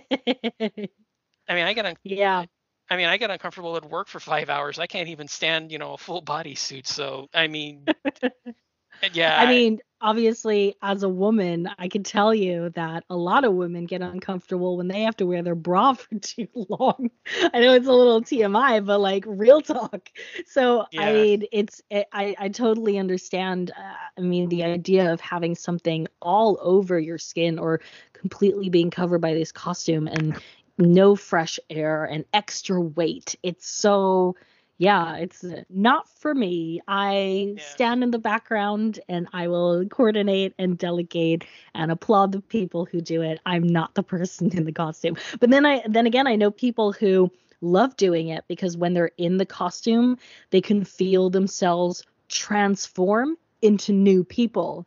I 1.48 1.54
mean, 1.56 1.66
I 1.66 1.72
get, 1.72 1.86
un, 1.86 1.96
yeah. 2.04 2.44
I 2.90 2.98
mean, 2.98 3.06
I 3.06 3.16
get 3.16 3.32
uncomfortable 3.32 3.78
at 3.78 3.90
work 3.90 4.10
for 4.10 4.20
five 4.20 4.50
hours. 4.50 4.78
I 4.78 4.88
can't 4.88 5.08
even 5.08 5.30
stand, 5.30 5.72
you 5.72 5.78
know, 5.78 5.94
a 5.94 5.98
full 5.98 6.20
body 6.20 6.56
suit. 6.56 6.86
So, 6.86 7.30
I 7.34 7.48
mean, 7.48 7.86
yeah, 9.14 9.40
I 9.40 9.48
mean, 9.48 9.80
obviously, 10.02 10.76
as 10.82 11.04
a 11.04 11.10
woman, 11.10 11.70
I 11.80 11.88
can 11.88 12.04
tell 12.04 12.34
you 12.34 12.70
that 12.76 13.04
a 13.10 13.16
lot 13.16 13.44
of 13.44 13.54
women 13.54 13.86
get 13.86 14.02
uncomfortable 14.02 14.78
when 14.78 14.88
they 14.88 15.02
have 15.02 15.18
to 15.18 15.26
wear 15.26 15.42
their 15.42 15.56
bra 15.56 15.94
for 15.94 16.20
too 16.20 16.48
long. 16.54 17.10
I 17.54 17.60
know 17.60 17.74
it's 17.74 17.88
a 17.88 17.92
little 17.92 18.22
TMI, 18.22 18.86
but 18.86 19.00
like 19.00 19.24
real 19.28 19.62
talk. 19.62 20.10
So, 20.46 20.86
I 20.98 21.12
mean, 21.12 21.46
it's 21.52 21.82
it, 21.90 22.08
I 22.14 22.36
I 22.38 22.50
totally 22.50 22.98
understand. 22.98 23.72
Uh, 23.72 23.96
I 24.18 24.22
mean, 24.22 24.50
the 24.50 24.64
idea 24.64 25.12
of 25.12 25.20
having 25.22 25.56
something 25.56 26.08
all 26.22 26.58
over 26.62 27.00
your 27.00 27.18
skin 27.18 27.60
or 27.60 27.82
completely 28.14 28.70
being 28.70 28.92
covered 28.92 29.22
by 29.22 29.34
this 29.34 29.52
costume 29.52 30.08
and 30.08 30.40
no 30.78 31.16
fresh 31.16 31.60
air 31.70 32.06
and 32.06 32.26
extra 32.34 32.80
weight. 32.80 33.36
It's 33.44 33.68
so 33.68 34.36
yeah, 34.78 35.16
it's 35.18 35.44
not 35.70 36.08
for 36.10 36.34
me. 36.34 36.82
I 36.88 37.56
Yeah. 37.56 37.64
stand 37.64 38.04
in 38.04 38.12
the 38.12 38.20
background 38.20 39.00
and 39.08 39.28
I 39.34 39.48
will 39.48 39.86
coordinate 39.86 40.54
and 40.58 40.78
delegate 40.78 41.46
and 41.74 41.92
applaud 41.92 42.32
the 42.32 42.42
people 42.42 42.86
who 42.86 43.02
do 43.02 43.22
it. 43.22 43.40
I'm 43.46 43.64
not 43.64 43.96
the 43.96 44.04
person 44.16 44.50
in 44.58 44.66
the 44.66 44.72
costume. 44.72 45.16
But 45.40 45.50
then 45.50 45.66
I 45.66 45.84
then 45.88 46.06
again 46.08 46.28
I 46.28 46.36
know 46.36 46.52
people 46.52 46.92
who 46.92 47.32
love 47.62 47.96
doing 47.96 48.30
it 48.30 48.44
because 48.48 48.78
when 48.78 48.94
they're 48.94 49.12
in 49.18 49.38
the 49.38 49.46
costume, 49.46 50.18
they 50.52 50.62
can 50.62 50.84
feel 50.84 51.30
themselves 51.30 52.04
transform 52.28 53.38
into 53.62 53.94
new 53.94 54.24
people. 54.24 54.86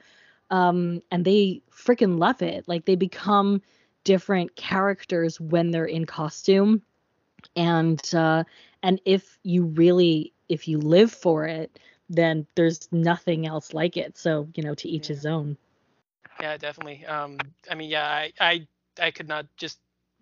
Um 0.50 1.02
and 1.10 1.24
they 1.24 1.62
freaking 1.70 2.18
love 2.18 2.42
it. 2.42 2.68
Like 2.68 2.84
they 2.84 2.96
become 2.96 3.62
different 4.04 4.54
characters 4.56 5.40
when 5.40 5.70
they're 5.70 5.84
in 5.86 6.04
costume 6.06 6.82
and 7.56 8.00
uh 8.14 8.44
and 8.82 9.00
if 9.04 9.38
you 9.42 9.64
really 9.64 10.32
if 10.48 10.68
you 10.68 10.78
live 10.78 11.10
for 11.12 11.46
it 11.46 11.78
then 12.08 12.46
there's 12.56 12.88
nothing 12.92 13.46
else 13.46 13.72
like 13.74 13.96
it 13.96 14.16
so 14.16 14.48
you 14.54 14.62
know 14.62 14.74
to 14.74 14.88
each 14.88 15.06
Yeah. 15.06 15.08
his 15.08 15.24
own 15.26 15.56
yeah, 16.40 16.56
definitely. 16.56 17.04
Um, 17.06 17.52
I 17.70 17.74
mean, 17.74 17.90
yeah, 17.90 18.06
I, 18.06 18.32
I, 18.40 18.66
I 19.00 19.10
could 19.10 19.28
not 19.28 19.46
just 19.56 19.78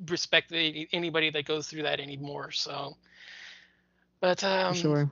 respect 0.08 0.52
any, 0.52 0.88
anybody 0.92 1.30
that 1.30 1.44
goes 1.46 1.68
through 1.68 1.82
that 1.82 2.00
anymore. 2.00 2.50
So, 2.52 2.96
but 4.20 4.42
um, 4.44 4.94
sure 4.94 5.10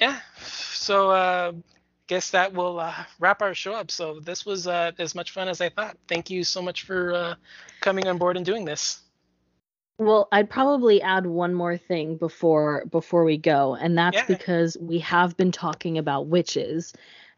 yeah 0.00 0.20
so 0.40 1.10
uh 1.10 1.52
guess 2.06 2.30
that 2.30 2.52
will 2.52 2.78
uh, 2.80 2.92
wrap 3.18 3.42
our 3.42 3.54
show 3.54 3.72
up 3.72 3.90
so 3.90 4.20
this 4.20 4.44
was 4.44 4.66
uh, 4.66 4.90
as 4.98 5.14
much 5.14 5.30
fun 5.30 5.48
as 5.48 5.60
i 5.60 5.68
thought 5.68 5.96
thank 6.08 6.30
you 6.30 6.42
so 6.44 6.62
much 6.62 6.82
for 6.82 7.12
uh, 7.14 7.34
coming 7.80 8.06
on 8.08 8.18
board 8.18 8.36
and 8.36 8.44
doing 8.46 8.64
this 8.64 9.00
well 10.00 10.28
i'd 10.32 10.48
probably 10.50 11.00
add 11.02 11.26
one 11.26 11.54
more 11.54 11.76
thing 11.76 12.16
before 12.16 12.84
before 12.90 13.22
we 13.24 13.36
go 13.36 13.74
and 13.76 13.96
that's 13.98 14.16
Yeah. 14.16 14.24
because 14.26 14.76
we 14.80 14.98
have 15.00 15.36
been 15.36 15.52
talking 15.52 15.98
about 15.98 16.26
witches 16.28 16.92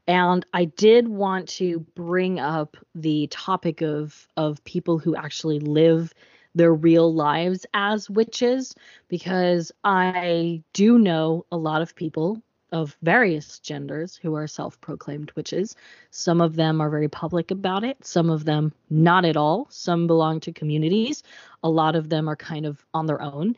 and 0.07 0.47
i 0.55 0.65
did 0.67 1.09
want 1.09 1.49
to 1.51 1.81
bring 1.97 2.39
up 2.39 2.77
the 2.95 3.27
topic 3.29 3.83
of 3.83 4.29
of 4.37 4.63
people 4.65 4.99
who 4.99 5.17
actually 5.17 5.59
live 5.59 6.15
their 6.55 6.73
real 6.73 7.13
lives 7.13 7.67
as 7.75 8.09
witches 8.09 8.75
because 9.09 9.73
i 9.85 10.63
do 10.73 10.99
know 10.99 11.45
a 11.51 11.57
lot 11.57 11.83
of 11.83 11.97
people 11.97 12.41
of 12.73 12.97
various 13.03 13.59
genders 13.59 14.17
who 14.17 14.35
are 14.35 14.47
self-proclaimed 14.47 15.31
witches. 15.37 15.77
Some 16.11 16.41
of 16.41 16.57
them 16.57 16.81
are 16.81 16.91
very 16.91 17.09
public 17.09 17.51
about 17.51 17.85
it 17.85 18.05
some 18.05 18.31
of 18.31 18.45
them 18.45 18.73
not 18.91 19.25
at 19.25 19.37
all. 19.37 19.67
Some 19.71 20.07
belong 20.07 20.41
to 20.41 20.53
communities. 20.53 21.23
A 21.63 21.71
lot 21.71 21.97
of 21.97 22.09
them 22.09 22.29
are 22.29 22.37
kind 22.37 22.67
of 22.67 22.85
on 22.93 23.07
their 23.07 23.23
own. 23.23 23.57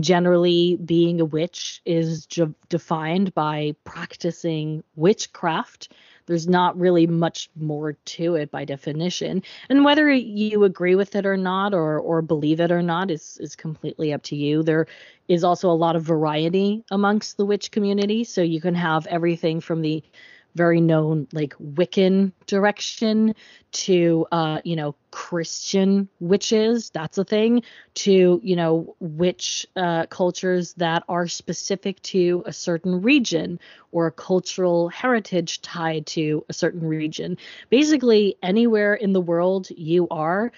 Generally 0.00 0.76
being 0.84 1.20
a 1.20 1.24
witch 1.24 1.80
is 1.84 2.26
ju- 2.26 2.54
defined 2.68 3.34
by 3.34 3.74
practicing 3.84 4.84
witchcraft 4.96 5.92
there's 6.28 6.46
not 6.46 6.78
really 6.78 7.06
much 7.06 7.50
more 7.56 7.94
to 7.94 8.34
it 8.36 8.50
by 8.50 8.64
definition. 8.64 9.42
And 9.68 9.84
whether 9.84 10.10
you 10.12 10.64
agree 10.64 10.94
with 10.94 11.16
it 11.16 11.26
or 11.26 11.36
not 11.36 11.74
or 11.74 11.98
or 11.98 12.22
believe 12.22 12.60
it 12.60 12.70
or 12.70 12.82
not 12.82 13.10
is 13.10 13.38
is 13.40 13.56
completely 13.56 14.12
up 14.12 14.22
to 14.24 14.36
you. 14.36 14.62
There 14.62 14.86
is 15.26 15.42
also 15.42 15.70
a 15.70 15.72
lot 15.72 15.96
of 15.96 16.02
variety 16.04 16.84
amongst 16.90 17.38
the 17.38 17.46
witch 17.46 17.70
community. 17.70 18.24
So 18.24 18.42
you 18.42 18.60
can 18.60 18.74
have 18.74 19.06
everything 19.06 19.60
from 19.60 19.82
the 19.82 20.04
very 20.58 20.80
known 20.80 21.26
like 21.32 21.54
wiccan 21.54 22.32
direction 22.46 23.34
to 23.70 24.26
uh 24.32 24.60
you 24.64 24.76
know 24.76 24.94
christian 25.12 26.08
witches 26.20 26.90
that's 26.90 27.16
a 27.16 27.24
thing 27.24 27.62
to 27.94 28.40
you 28.42 28.56
know 28.56 28.96
witch 28.98 29.66
uh 29.76 30.04
cultures 30.06 30.74
that 30.74 31.04
are 31.08 31.28
specific 31.28 32.02
to 32.02 32.42
a 32.44 32.52
certain 32.52 33.00
region 33.00 33.58
or 33.92 34.08
a 34.08 34.12
cultural 34.12 34.88
heritage 34.88 35.62
tied 35.62 36.04
to 36.06 36.44
a 36.48 36.52
certain 36.52 36.86
region. 36.86 37.38
Basically 37.70 38.36
anywhere 38.42 38.94
in 38.94 39.12
the 39.12 39.20
world 39.20 39.68
you 39.70 40.08
are 40.10 40.52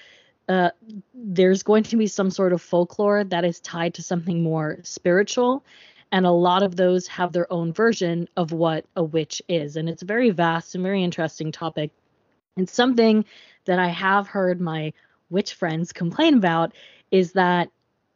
uh, 0.49 0.71
there's 1.15 1.63
going 1.63 1.85
to 1.85 1.97
be 1.97 2.09
some 2.09 2.29
sort 2.29 2.53
of 2.53 2.61
folklore 2.61 3.23
that 3.23 3.45
is 3.45 3.61
tied 3.61 3.95
to 3.95 4.03
something 4.03 4.43
more 4.43 4.79
spiritual 4.83 5.65
and 6.13 6.27
a 6.27 6.31
lot 6.31 6.63
of 6.63 6.77
those 6.77 7.07
have 7.07 7.33
their 7.33 7.51
own 7.53 7.73
version 7.73 8.29
of 8.37 8.53
what 8.53 8.85
a 8.97 9.03
witch 9.03 9.41
is. 9.49 9.77
And 9.77 9.89
it's 9.89 10.03
a 10.03 10.07
very 10.07 10.31
vast 10.31 10.75
and 10.75 10.83
very 10.83 11.05
interesting 11.05 11.53
topic. 11.53 11.91
And 12.57 12.69
something 12.69 13.25
that 13.67 13.79
i 13.79 13.89
have 13.89 14.27
heard 14.27 14.61
my 14.61 14.93
witch 15.29 15.55
friends 15.55 15.93
complain 15.93 16.35
about 16.35 16.73
is 17.11 17.33
that 17.33 17.69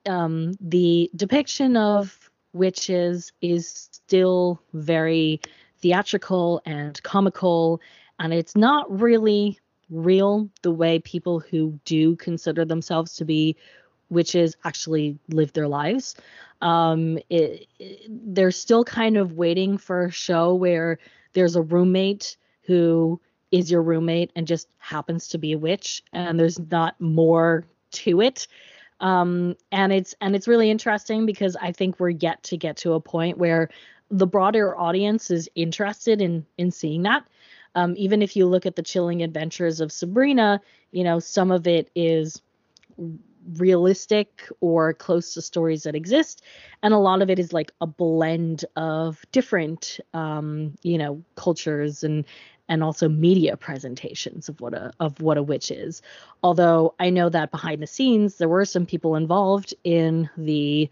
um, 0.07 0.55
the 0.61 1.11
depiction 1.15 1.77
of 1.77 2.31
witches 2.53 3.33
is 3.41 3.89
still 3.93 4.61
very 4.73 5.41
theatrical 5.79 6.63
and 6.67 7.01
comical. 7.03 7.81
And 8.19 8.33
it's 8.33 8.57
not 8.57 8.91
really 9.01 9.59
real 9.91 10.49
the 10.63 10.71
way 10.71 10.99
people 10.99 11.41
who 11.41 11.79
do 11.85 12.17
consider 12.17 12.65
themselves 12.65 13.17
to 13.17 13.25
be 13.25 13.57
witches 14.15 14.57
actually 14.65 15.19
live 15.29 15.53
their 15.53 15.69
lives. 15.69 16.15
Um 16.63 17.19
it, 17.31 17.67
it- 17.79 18.01
they're 18.35 18.51
still 18.53 18.85
kind 18.85 19.17
of 19.17 19.33
waiting 19.35 19.79
for 19.79 20.07
a 20.07 20.11
show 20.11 20.55
where 20.55 20.99
there's 21.35 21.57
a 21.57 21.63
roommate 21.63 22.37
who 22.63 23.21
is 23.51 23.71
your 23.71 23.83
roommate 23.83 24.33
and 24.37 24.47
just 24.47 24.69
happens 24.79 25.29
to 25.29 25.39
be 25.39 25.53
a 25.53 25.59
witch 25.59 26.03
and 26.13 26.39
there's 26.41 26.59
not 26.71 27.01
more 27.01 27.65
to 27.93 28.21
it. 28.21 28.47
Um 29.01 29.57
and 29.73 29.93
it's 29.93 30.15
and 30.21 30.35
it's 30.37 30.49
really 30.49 30.71
interesting 30.71 31.27
because 31.27 31.57
i 31.61 31.73
think 31.73 31.99
we're 32.01 32.11
yet 32.11 32.43
to 32.45 32.57
get 32.57 32.77
to 32.79 32.93
a 32.95 33.01
point 33.01 33.39
where 33.39 33.69
the 34.11 34.27
broader 34.27 34.79
audience 34.79 35.31
is 35.31 35.49
interested 35.55 36.21
in 36.21 36.47
in 36.59 36.71
seeing 36.71 37.03
that. 37.03 37.27
Um 37.75 37.95
even 37.97 38.23
if 38.23 38.37
you 38.37 38.47
look 38.47 38.67
at 38.67 38.77
the 38.77 38.83
chilling 38.83 39.23
adventures 39.23 39.81
of 39.81 39.91
sabrina 39.93 40.61
you 40.93 41.05
know 41.05 41.19
some 41.19 41.51
of 41.51 41.67
it 41.67 41.91
is 41.95 42.41
realistic 43.57 44.49
or 44.61 44.95
close 44.95 45.35
to 45.35 45.43
stories 45.43 45.83
that 45.83 45.95
exist 45.95 46.43
and 46.83 46.95
a 46.95 46.99
lot 46.99 47.23
of 47.23 47.31
it 47.31 47.39
is 47.39 47.53
like 47.53 47.73
a 47.81 47.87
blend 47.87 48.65
of 48.77 49.25
different 49.33 50.01
um 50.15 50.75
you 50.83 50.99
know 50.99 51.23
cultures 51.37 52.03
and 52.05 52.25
and 52.69 52.83
also 52.83 53.09
media 53.09 53.57
presentations 53.57 54.49
of 54.49 54.61
what 54.61 54.75
a 54.75 54.93
of 55.01 55.21
what 55.21 55.37
a 55.37 55.43
witch 55.43 55.71
is. 55.71 56.03
Although 56.43 56.95
I 56.99 57.11
know 57.11 57.29
that 57.29 57.51
behind 57.51 57.83
the 57.83 57.87
scenes 57.87 58.37
there 58.37 58.49
were 58.49 58.65
some 58.65 58.87
people 58.87 59.17
involved 59.17 59.75
in 59.85 60.31
the 60.37 60.89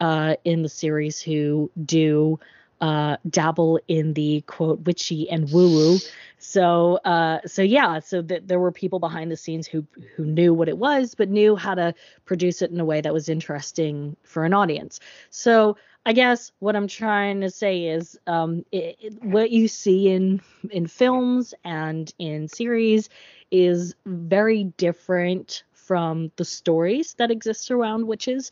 uh, 0.00 0.34
in 0.44 0.62
the 0.62 0.68
series 0.68 1.20
who 1.20 1.70
do 1.84 2.40
uh, 2.82 3.16
dabble 3.30 3.78
in 3.86 4.12
the 4.12 4.42
quote 4.42 4.80
witchy 4.80 5.30
and 5.30 5.50
woo 5.52 5.68
woo. 5.68 5.98
So 6.38 6.96
uh, 7.04 7.38
so 7.46 7.62
yeah, 7.62 8.00
so 8.00 8.20
that 8.22 8.48
there 8.48 8.58
were 8.58 8.72
people 8.72 8.98
behind 8.98 9.30
the 9.30 9.36
scenes 9.36 9.68
who 9.68 9.86
who 10.16 10.26
knew 10.26 10.52
what 10.52 10.68
it 10.68 10.76
was, 10.76 11.14
but 11.14 11.30
knew 11.30 11.54
how 11.54 11.76
to 11.76 11.94
produce 12.24 12.60
it 12.60 12.72
in 12.72 12.80
a 12.80 12.84
way 12.84 13.00
that 13.00 13.14
was 13.14 13.28
interesting 13.28 14.16
for 14.24 14.44
an 14.44 14.52
audience. 14.52 14.98
So 15.30 15.76
I 16.04 16.12
guess 16.12 16.50
what 16.58 16.74
I'm 16.74 16.88
trying 16.88 17.42
to 17.42 17.50
say 17.50 17.84
is 17.86 18.18
um, 18.26 18.64
it, 18.72 18.96
it, 19.00 19.24
what 19.24 19.52
you 19.52 19.68
see 19.68 20.08
in 20.08 20.42
in 20.70 20.88
films 20.88 21.54
and 21.64 22.12
in 22.18 22.48
series 22.48 23.08
is 23.52 23.94
very 24.04 24.64
different 24.64 25.62
from 25.72 26.32
the 26.36 26.44
stories 26.44 27.14
that 27.14 27.30
exist 27.30 27.70
around 27.70 28.08
witches 28.08 28.50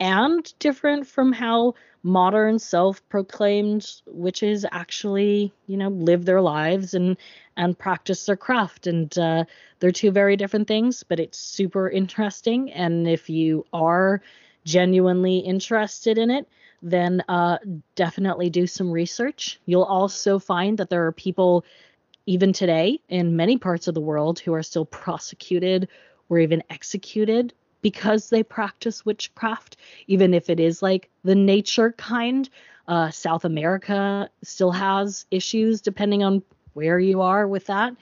and 0.00 0.52
different 0.58 1.06
from 1.06 1.32
how 1.32 1.74
modern 2.02 2.58
self-proclaimed 2.58 4.00
witches 4.06 4.64
actually 4.70 5.52
you 5.66 5.76
know 5.76 5.88
live 5.88 6.24
their 6.24 6.40
lives 6.40 6.94
and 6.94 7.16
and 7.56 7.78
practice 7.78 8.26
their 8.26 8.36
craft 8.36 8.86
and 8.86 9.18
uh, 9.18 9.44
they're 9.80 9.90
two 9.90 10.10
very 10.10 10.36
different 10.36 10.68
things 10.68 11.02
but 11.02 11.18
it's 11.18 11.38
super 11.38 11.90
interesting 11.90 12.70
and 12.72 13.08
if 13.08 13.28
you 13.28 13.66
are 13.72 14.20
genuinely 14.64 15.38
interested 15.38 16.18
in 16.18 16.30
it 16.30 16.46
then 16.82 17.22
uh, 17.28 17.58
definitely 17.94 18.50
do 18.50 18.66
some 18.66 18.90
research. 18.90 19.58
You'll 19.66 19.82
also 19.82 20.38
find 20.38 20.78
that 20.78 20.90
there 20.90 21.06
are 21.06 21.12
people, 21.12 21.64
even 22.26 22.52
today, 22.52 23.00
in 23.08 23.36
many 23.36 23.58
parts 23.58 23.88
of 23.88 23.94
the 23.94 24.00
world, 24.00 24.38
who 24.38 24.52
are 24.52 24.62
still 24.62 24.84
prosecuted 24.84 25.88
or 26.28 26.38
even 26.38 26.62
executed 26.70 27.52
because 27.82 28.30
they 28.30 28.42
practice 28.42 29.04
witchcraft, 29.04 29.76
even 30.06 30.34
if 30.34 30.50
it 30.50 30.60
is 30.60 30.82
like 30.82 31.10
the 31.24 31.34
nature 31.34 31.92
kind. 31.92 32.48
Uh, 32.88 33.10
South 33.10 33.44
America 33.44 34.30
still 34.42 34.70
has 34.70 35.26
issues 35.30 35.80
depending 35.80 36.22
on 36.22 36.42
where 36.74 36.98
you 36.98 37.20
are 37.20 37.48
with 37.48 37.66
that. 37.66 37.94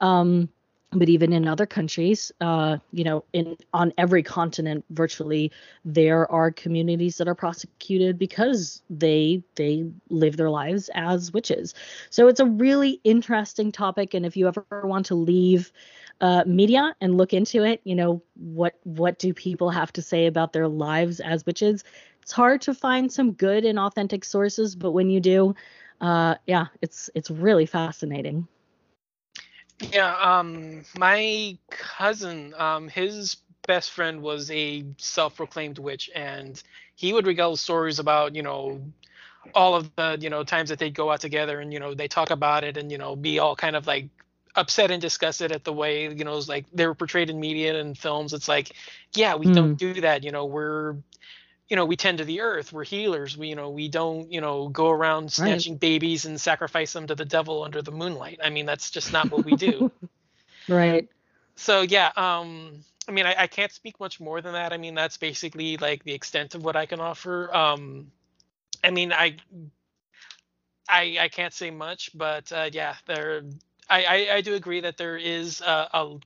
Um, 0.00 0.48
but 0.92 1.08
even 1.08 1.32
in 1.34 1.46
other 1.46 1.66
countries, 1.66 2.32
uh, 2.40 2.78
you 2.92 3.04
know, 3.04 3.22
in 3.34 3.56
on 3.74 3.92
every 3.98 4.22
continent, 4.22 4.84
virtually, 4.90 5.52
there 5.84 6.30
are 6.32 6.50
communities 6.50 7.18
that 7.18 7.28
are 7.28 7.34
prosecuted 7.34 8.18
because 8.18 8.82
they 8.88 9.42
they 9.56 9.84
live 10.08 10.38
their 10.38 10.48
lives 10.48 10.88
as 10.94 11.32
witches. 11.32 11.74
So 12.08 12.26
it's 12.28 12.40
a 12.40 12.46
really 12.46 13.00
interesting 13.04 13.70
topic, 13.70 14.14
and 14.14 14.24
if 14.24 14.36
you 14.36 14.48
ever 14.48 14.64
want 14.82 15.06
to 15.06 15.14
leave 15.14 15.72
uh, 16.20 16.44
media 16.46 16.94
and 17.00 17.16
look 17.16 17.32
into 17.32 17.64
it, 17.64 17.80
you 17.84 17.94
know, 17.94 18.22
what 18.34 18.74
what 18.84 19.18
do 19.18 19.32
people 19.32 19.70
have 19.70 19.92
to 19.92 20.02
say 20.02 20.26
about 20.26 20.52
their 20.52 20.68
lives 20.68 21.20
as 21.20 21.46
witches? 21.46 21.84
It's 22.22 22.32
hard 22.32 22.60
to 22.62 22.74
find 22.74 23.10
some 23.10 23.32
good 23.32 23.64
and 23.64 23.78
authentic 23.78 24.24
sources, 24.24 24.74
but 24.74 24.92
when 24.92 25.10
you 25.10 25.20
do, 25.20 25.54
uh, 26.00 26.34
yeah, 26.46 26.66
it's 26.82 27.08
it's 27.14 27.30
really 27.30 27.66
fascinating. 27.66 28.46
Yeah, 29.92 30.14
um, 30.16 30.84
my 30.98 31.56
cousin, 31.70 32.52
um, 32.58 32.88
his 32.88 33.36
best 33.66 33.92
friend 33.92 34.20
was 34.22 34.50
a 34.50 34.84
self-proclaimed 34.96 35.78
witch, 35.78 36.10
and 36.14 36.60
he 36.96 37.12
would 37.12 37.26
regale 37.26 37.56
stories 37.56 38.00
about, 38.00 38.34
you 38.34 38.42
know, 38.42 38.80
all 39.54 39.76
of 39.76 39.94
the, 39.94 40.18
you 40.20 40.30
know, 40.30 40.42
times 40.42 40.68
that 40.70 40.78
they'd 40.80 40.94
go 40.94 41.10
out 41.12 41.20
together, 41.20 41.60
and 41.60 41.72
you 41.72 41.78
know, 41.78 41.94
they 41.94 42.08
talk 42.08 42.30
about 42.30 42.64
it, 42.64 42.76
and 42.76 42.90
you 42.90 42.98
know, 42.98 43.14
be 43.14 43.38
all 43.38 43.54
kind 43.54 43.76
of 43.76 43.86
like 43.86 44.08
upset 44.54 44.90
and 44.90 45.00
disgusted 45.00 45.52
at 45.52 45.64
the 45.64 45.72
way, 45.72 46.12
you 46.12 46.24
know, 46.24 46.36
it's 46.36 46.48
like 46.48 46.66
they 46.72 46.86
were 46.86 46.94
portrayed 46.94 47.30
in 47.30 47.38
media 47.40 47.78
and 47.80 47.96
films. 47.96 48.32
It's 48.32 48.48
like, 48.48 48.72
yeah, 49.14 49.34
we 49.34 49.46
mm. 49.46 49.54
don't 49.54 49.74
do 49.74 50.00
that. 50.00 50.24
You 50.24 50.32
know, 50.32 50.46
we're 50.46 50.96
you 51.68 51.76
know 51.76 51.84
we 51.84 51.96
tend 51.96 52.18
to 52.18 52.24
the 52.24 52.40
earth 52.40 52.72
we're 52.72 52.84
healers 52.84 53.36
we 53.36 53.48
you 53.48 53.54
know 53.54 53.70
we 53.70 53.88
don't 53.88 54.32
you 54.32 54.40
know 54.40 54.68
go 54.68 54.90
around 54.90 55.30
snatching 55.30 55.74
right. 55.74 55.80
babies 55.80 56.24
and 56.24 56.40
sacrifice 56.40 56.92
them 56.92 57.06
to 57.06 57.14
the 57.14 57.24
devil 57.24 57.62
under 57.62 57.82
the 57.82 57.90
moonlight 57.90 58.40
i 58.42 58.50
mean 58.50 58.66
that's 58.66 58.90
just 58.90 59.12
not 59.12 59.30
what 59.30 59.44
we 59.44 59.54
do 59.54 59.90
right 60.68 61.08
so 61.56 61.82
yeah 61.82 62.10
um 62.16 62.72
i 63.06 63.12
mean 63.12 63.26
I, 63.26 63.42
I 63.42 63.46
can't 63.46 63.72
speak 63.72 64.00
much 64.00 64.20
more 64.20 64.40
than 64.40 64.54
that 64.54 64.72
i 64.72 64.76
mean 64.76 64.94
that's 64.94 65.16
basically 65.16 65.76
like 65.76 66.04
the 66.04 66.14
extent 66.14 66.54
of 66.54 66.64
what 66.64 66.76
i 66.76 66.86
can 66.86 67.00
offer 67.00 67.54
um 67.54 68.10
i 68.82 68.90
mean 68.90 69.12
i 69.12 69.36
i 70.88 71.18
i 71.20 71.28
can't 71.28 71.52
say 71.52 71.70
much 71.70 72.10
but 72.14 72.50
uh 72.52 72.70
yeah 72.72 72.94
there 73.06 73.42
i 73.88 74.04
i, 74.04 74.34
I 74.36 74.40
do 74.40 74.54
agree 74.54 74.80
that 74.80 74.96
there 74.96 75.16
is 75.16 75.60
a, 75.60 75.88
a 75.92 76.18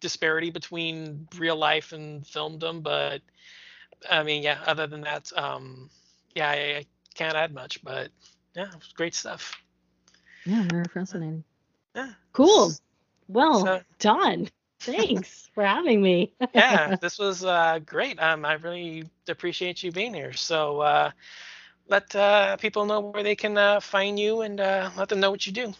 disparity 0.00 0.50
between 0.50 1.28
real 1.38 1.56
life 1.56 1.92
and 1.92 2.24
filmdom 2.24 2.82
but 2.82 3.22
I 4.10 4.22
mean, 4.22 4.42
yeah. 4.42 4.58
Other 4.66 4.86
than 4.86 5.02
that, 5.02 5.32
um, 5.36 5.90
yeah, 6.34 6.48
I, 6.50 6.54
I 6.54 6.86
can't 7.14 7.34
add 7.34 7.52
much, 7.54 7.82
but 7.82 8.10
yeah, 8.54 8.70
great 8.94 9.14
stuff. 9.14 9.52
Yeah, 10.44 10.64
very 10.70 10.84
fascinating. 10.84 11.44
Yeah. 11.94 12.12
Cool. 12.32 12.72
Well, 13.28 13.64
so, 13.64 13.80
Don, 13.98 14.48
thanks 14.80 15.50
for 15.54 15.64
having 15.64 16.00
me. 16.00 16.32
yeah, 16.54 16.96
this 17.00 17.18
was 17.18 17.44
uh, 17.44 17.80
great. 17.84 18.20
Um, 18.20 18.44
I 18.44 18.54
really 18.54 19.04
appreciate 19.28 19.82
you 19.82 19.90
being 19.90 20.14
here. 20.14 20.32
So 20.34 20.80
uh, 20.80 21.10
let 21.88 22.14
uh, 22.14 22.56
people 22.56 22.86
know 22.86 23.00
where 23.00 23.22
they 23.22 23.34
can 23.34 23.58
uh, 23.58 23.80
find 23.80 24.18
you 24.18 24.42
and 24.42 24.60
uh, 24.60 24.90
let 24.96 25.08
them 25.08 25.20
know 25.20 25.30
what 25.30 25.46
you 25.46 25.52
do. 25.52 25.74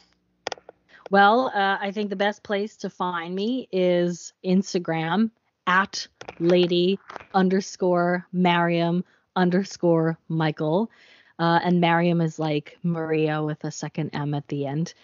Well, 1.10 1.52
uh, 1.54 1.78
I 1.80 1.92
think 1.92 2.10
the 2.10 2.16
best 2.16 2.42
place 2.42 2.76
to 2.78 2.90
find 2.90 3.34
me 3.34 3.68
is 3.70 4.32
Instagram 4.44 5.30
at 5.66 6.08
lady 6.38 6.98
underscore 7.34 8.26
Mariam 8.32 9.04
underscore 9.34 10.18
Michael. 10.28 10.90
Uh, 11.38 11.60
and 11.62 11.80
Mariam 11.82 12.22
is 12.22 12.38
like 12.38 12.78
Maria 12.82 13.42
with 13.42 13.62
a 13.64 13.70
second 13.70 14.10
M 14.14 14.32
at 14.32 14.48
the 14.48 14.66
end. 14.66 14.94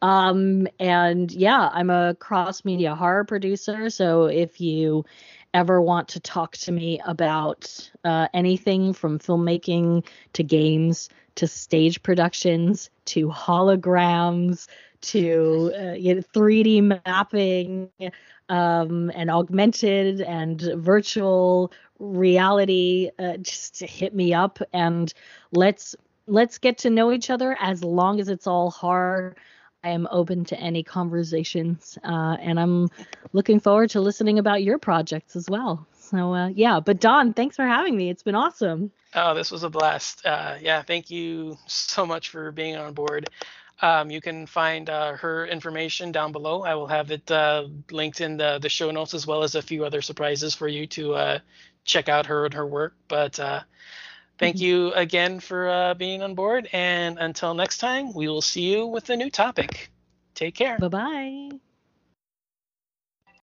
Um, 0.00 0.68
and 0.78 1.30
yeah, 1.32 1.68
I'm 1.72 1.90
a 1.90 2.14
cross 2.14 2.64
media 2.64 2.94
horror 2.94 3.24
producer. 3.24 3.90
So 3.90 4.26
if 4.26 4.60
you 4.60 5.04
ever 5.52 5.80
want 5.80 6.08
to 6.08 6.20
talk 6.20 6.56
to 6.58 6.70
me 6.70 7.00
about 7.04 7.90
uh, 8.04 8.28
anything 8.32 8.92
from 8.92 9.18
filmmaking 9.18 10.06
to 10.34 10.44
games 10.44 11.08
to 11.34 11.48
stage 11.48 12.02
productions 12.04 12.88
to 13.06 13.28
holograms 13.28 14.68
to 15.02 15.72
uh, 15.78 15.92
you 15.92 16.14
know, 16.16 16.22
3D 16.34 17.00
mapping, 17.06 17.90
um, 18.48 19.10
and 19.14 19.30
augmented 19.30 20.20
and 20.20 20.60
virtual 20.76 21.72
reality 21.98 23.10
uh, 23.18 23.36
just 23.38 23.80
hit 23.80 24.14
me 24.14 24.34
up. 24.34 24.58
And 24.72 25.12
let's 25.52 25.94
let's 26.26 26.58
get 26.58 26.78
to 26.78 26.90
know 26.90 27.12
each 27.12 27.30
other 27.30 27.56
as 27.60 27.82
long 27.82 28.20
as 28.20 28.28
it's 28.28 28.46
all 28.46 28.70
hard 28.70 29.36
i 29.82 29.88
am 29.88 30.06
open 30.10 30.44
to 30.44 30.58
any 30.60 30.82
conversations 30.82 31.98
uh, 32.04 32.36
and 32.40 32.60
i'm 32.60 32.88
looking 33.32 33.58
forward 33.58 33.90
to 33.90 34.00
listening 34.00 34.38
about 34.38 34.62
your 34.62 34.78
projects 34.78 35.34
as 35.34 35.48
well. 35.48 35.86
So 35.98 36.34
uh, 36.34 36.48
yeah 36.48 36.80
but 36.80 37.00
don 37.00 37.32
thanks 37.32 37.56
for 37.56 37.64
having 37.64 37.96
me. 37.96 38.10
It's 38.10 38.22
been 38.22 38.34
awesome. 38.34 38.92
Oh 39.14 39.34
this 39.34 39.50
was 39.50 39.62
a 39.64 39.70
blast. 39.70 40.24
Uh, 40.24 40.56
yeah 40.60 40.82
thank 40.82 41.10
you 41.10 41.56
so 41.66 42.06
much 42.06 42.28
for 42.28 42.52
being 42.52 42.76
on 42.76 42.92
board 42.94 43.28
um, 43.82 44.10
you 44.10 44.20
can 44.20 44.46
find 44.46 44.90
uh, 44.90 45.12
her 45.14 45.46
information 45.46 46.12
down 46.12 46.32
below. 46.32 46.62
I 46.62 46.74
will 46.74 46.86
have 46.86 47.10
it 47.10 47.30
uh, 47.30 47.66
linked 47.90 48.20
in 48.20 48.36
the, 48.36 48.58
the 48.60 48.68
show 48.68 48.90
notes 48.90 49.14
as 49.14 49.26
well 49.26 49.42
as 49.42 49.54
a 49.54 49.62
few 49.62 49.84
other 49.84 50.02
surprises 50.02 50.54
for 50.54 50.68
you 50.68 50.86
to 50.88 51.14
uh, 51.14 51.38
check 51.84 52.08
out 52.08 52.26
her 52.26 52.44
and 52.44 52.54
her 52.54 52.66
work. 52.66 52.94
But 53.08 53.40
uh, 53.40 53.60
thank 54.38 54.56
mm-hmm. 54.56 54.64
you 54.64 54.92
again 54.92 55.40
for 55.40 55.68
uh, 55.68 55.94
being 55.94 56.22
on 56.22 56.34
board. 56.34 56.68
And 56.72 57.18
until 57.18 57.54
next 57.54 57.78
time, 57.78 58.12
we 58.12 58.28
will 58.28 58.42
see 58.42 58.72
you 58.72 58.86
with 58.86 59.08
a 59.10 59.16
new 59.16 59.30
topic. 59.30 59.90
Take 60.34 60.54
care. 60.54 60.78
Bye 60.78 60.88
bye. 60.88 61.60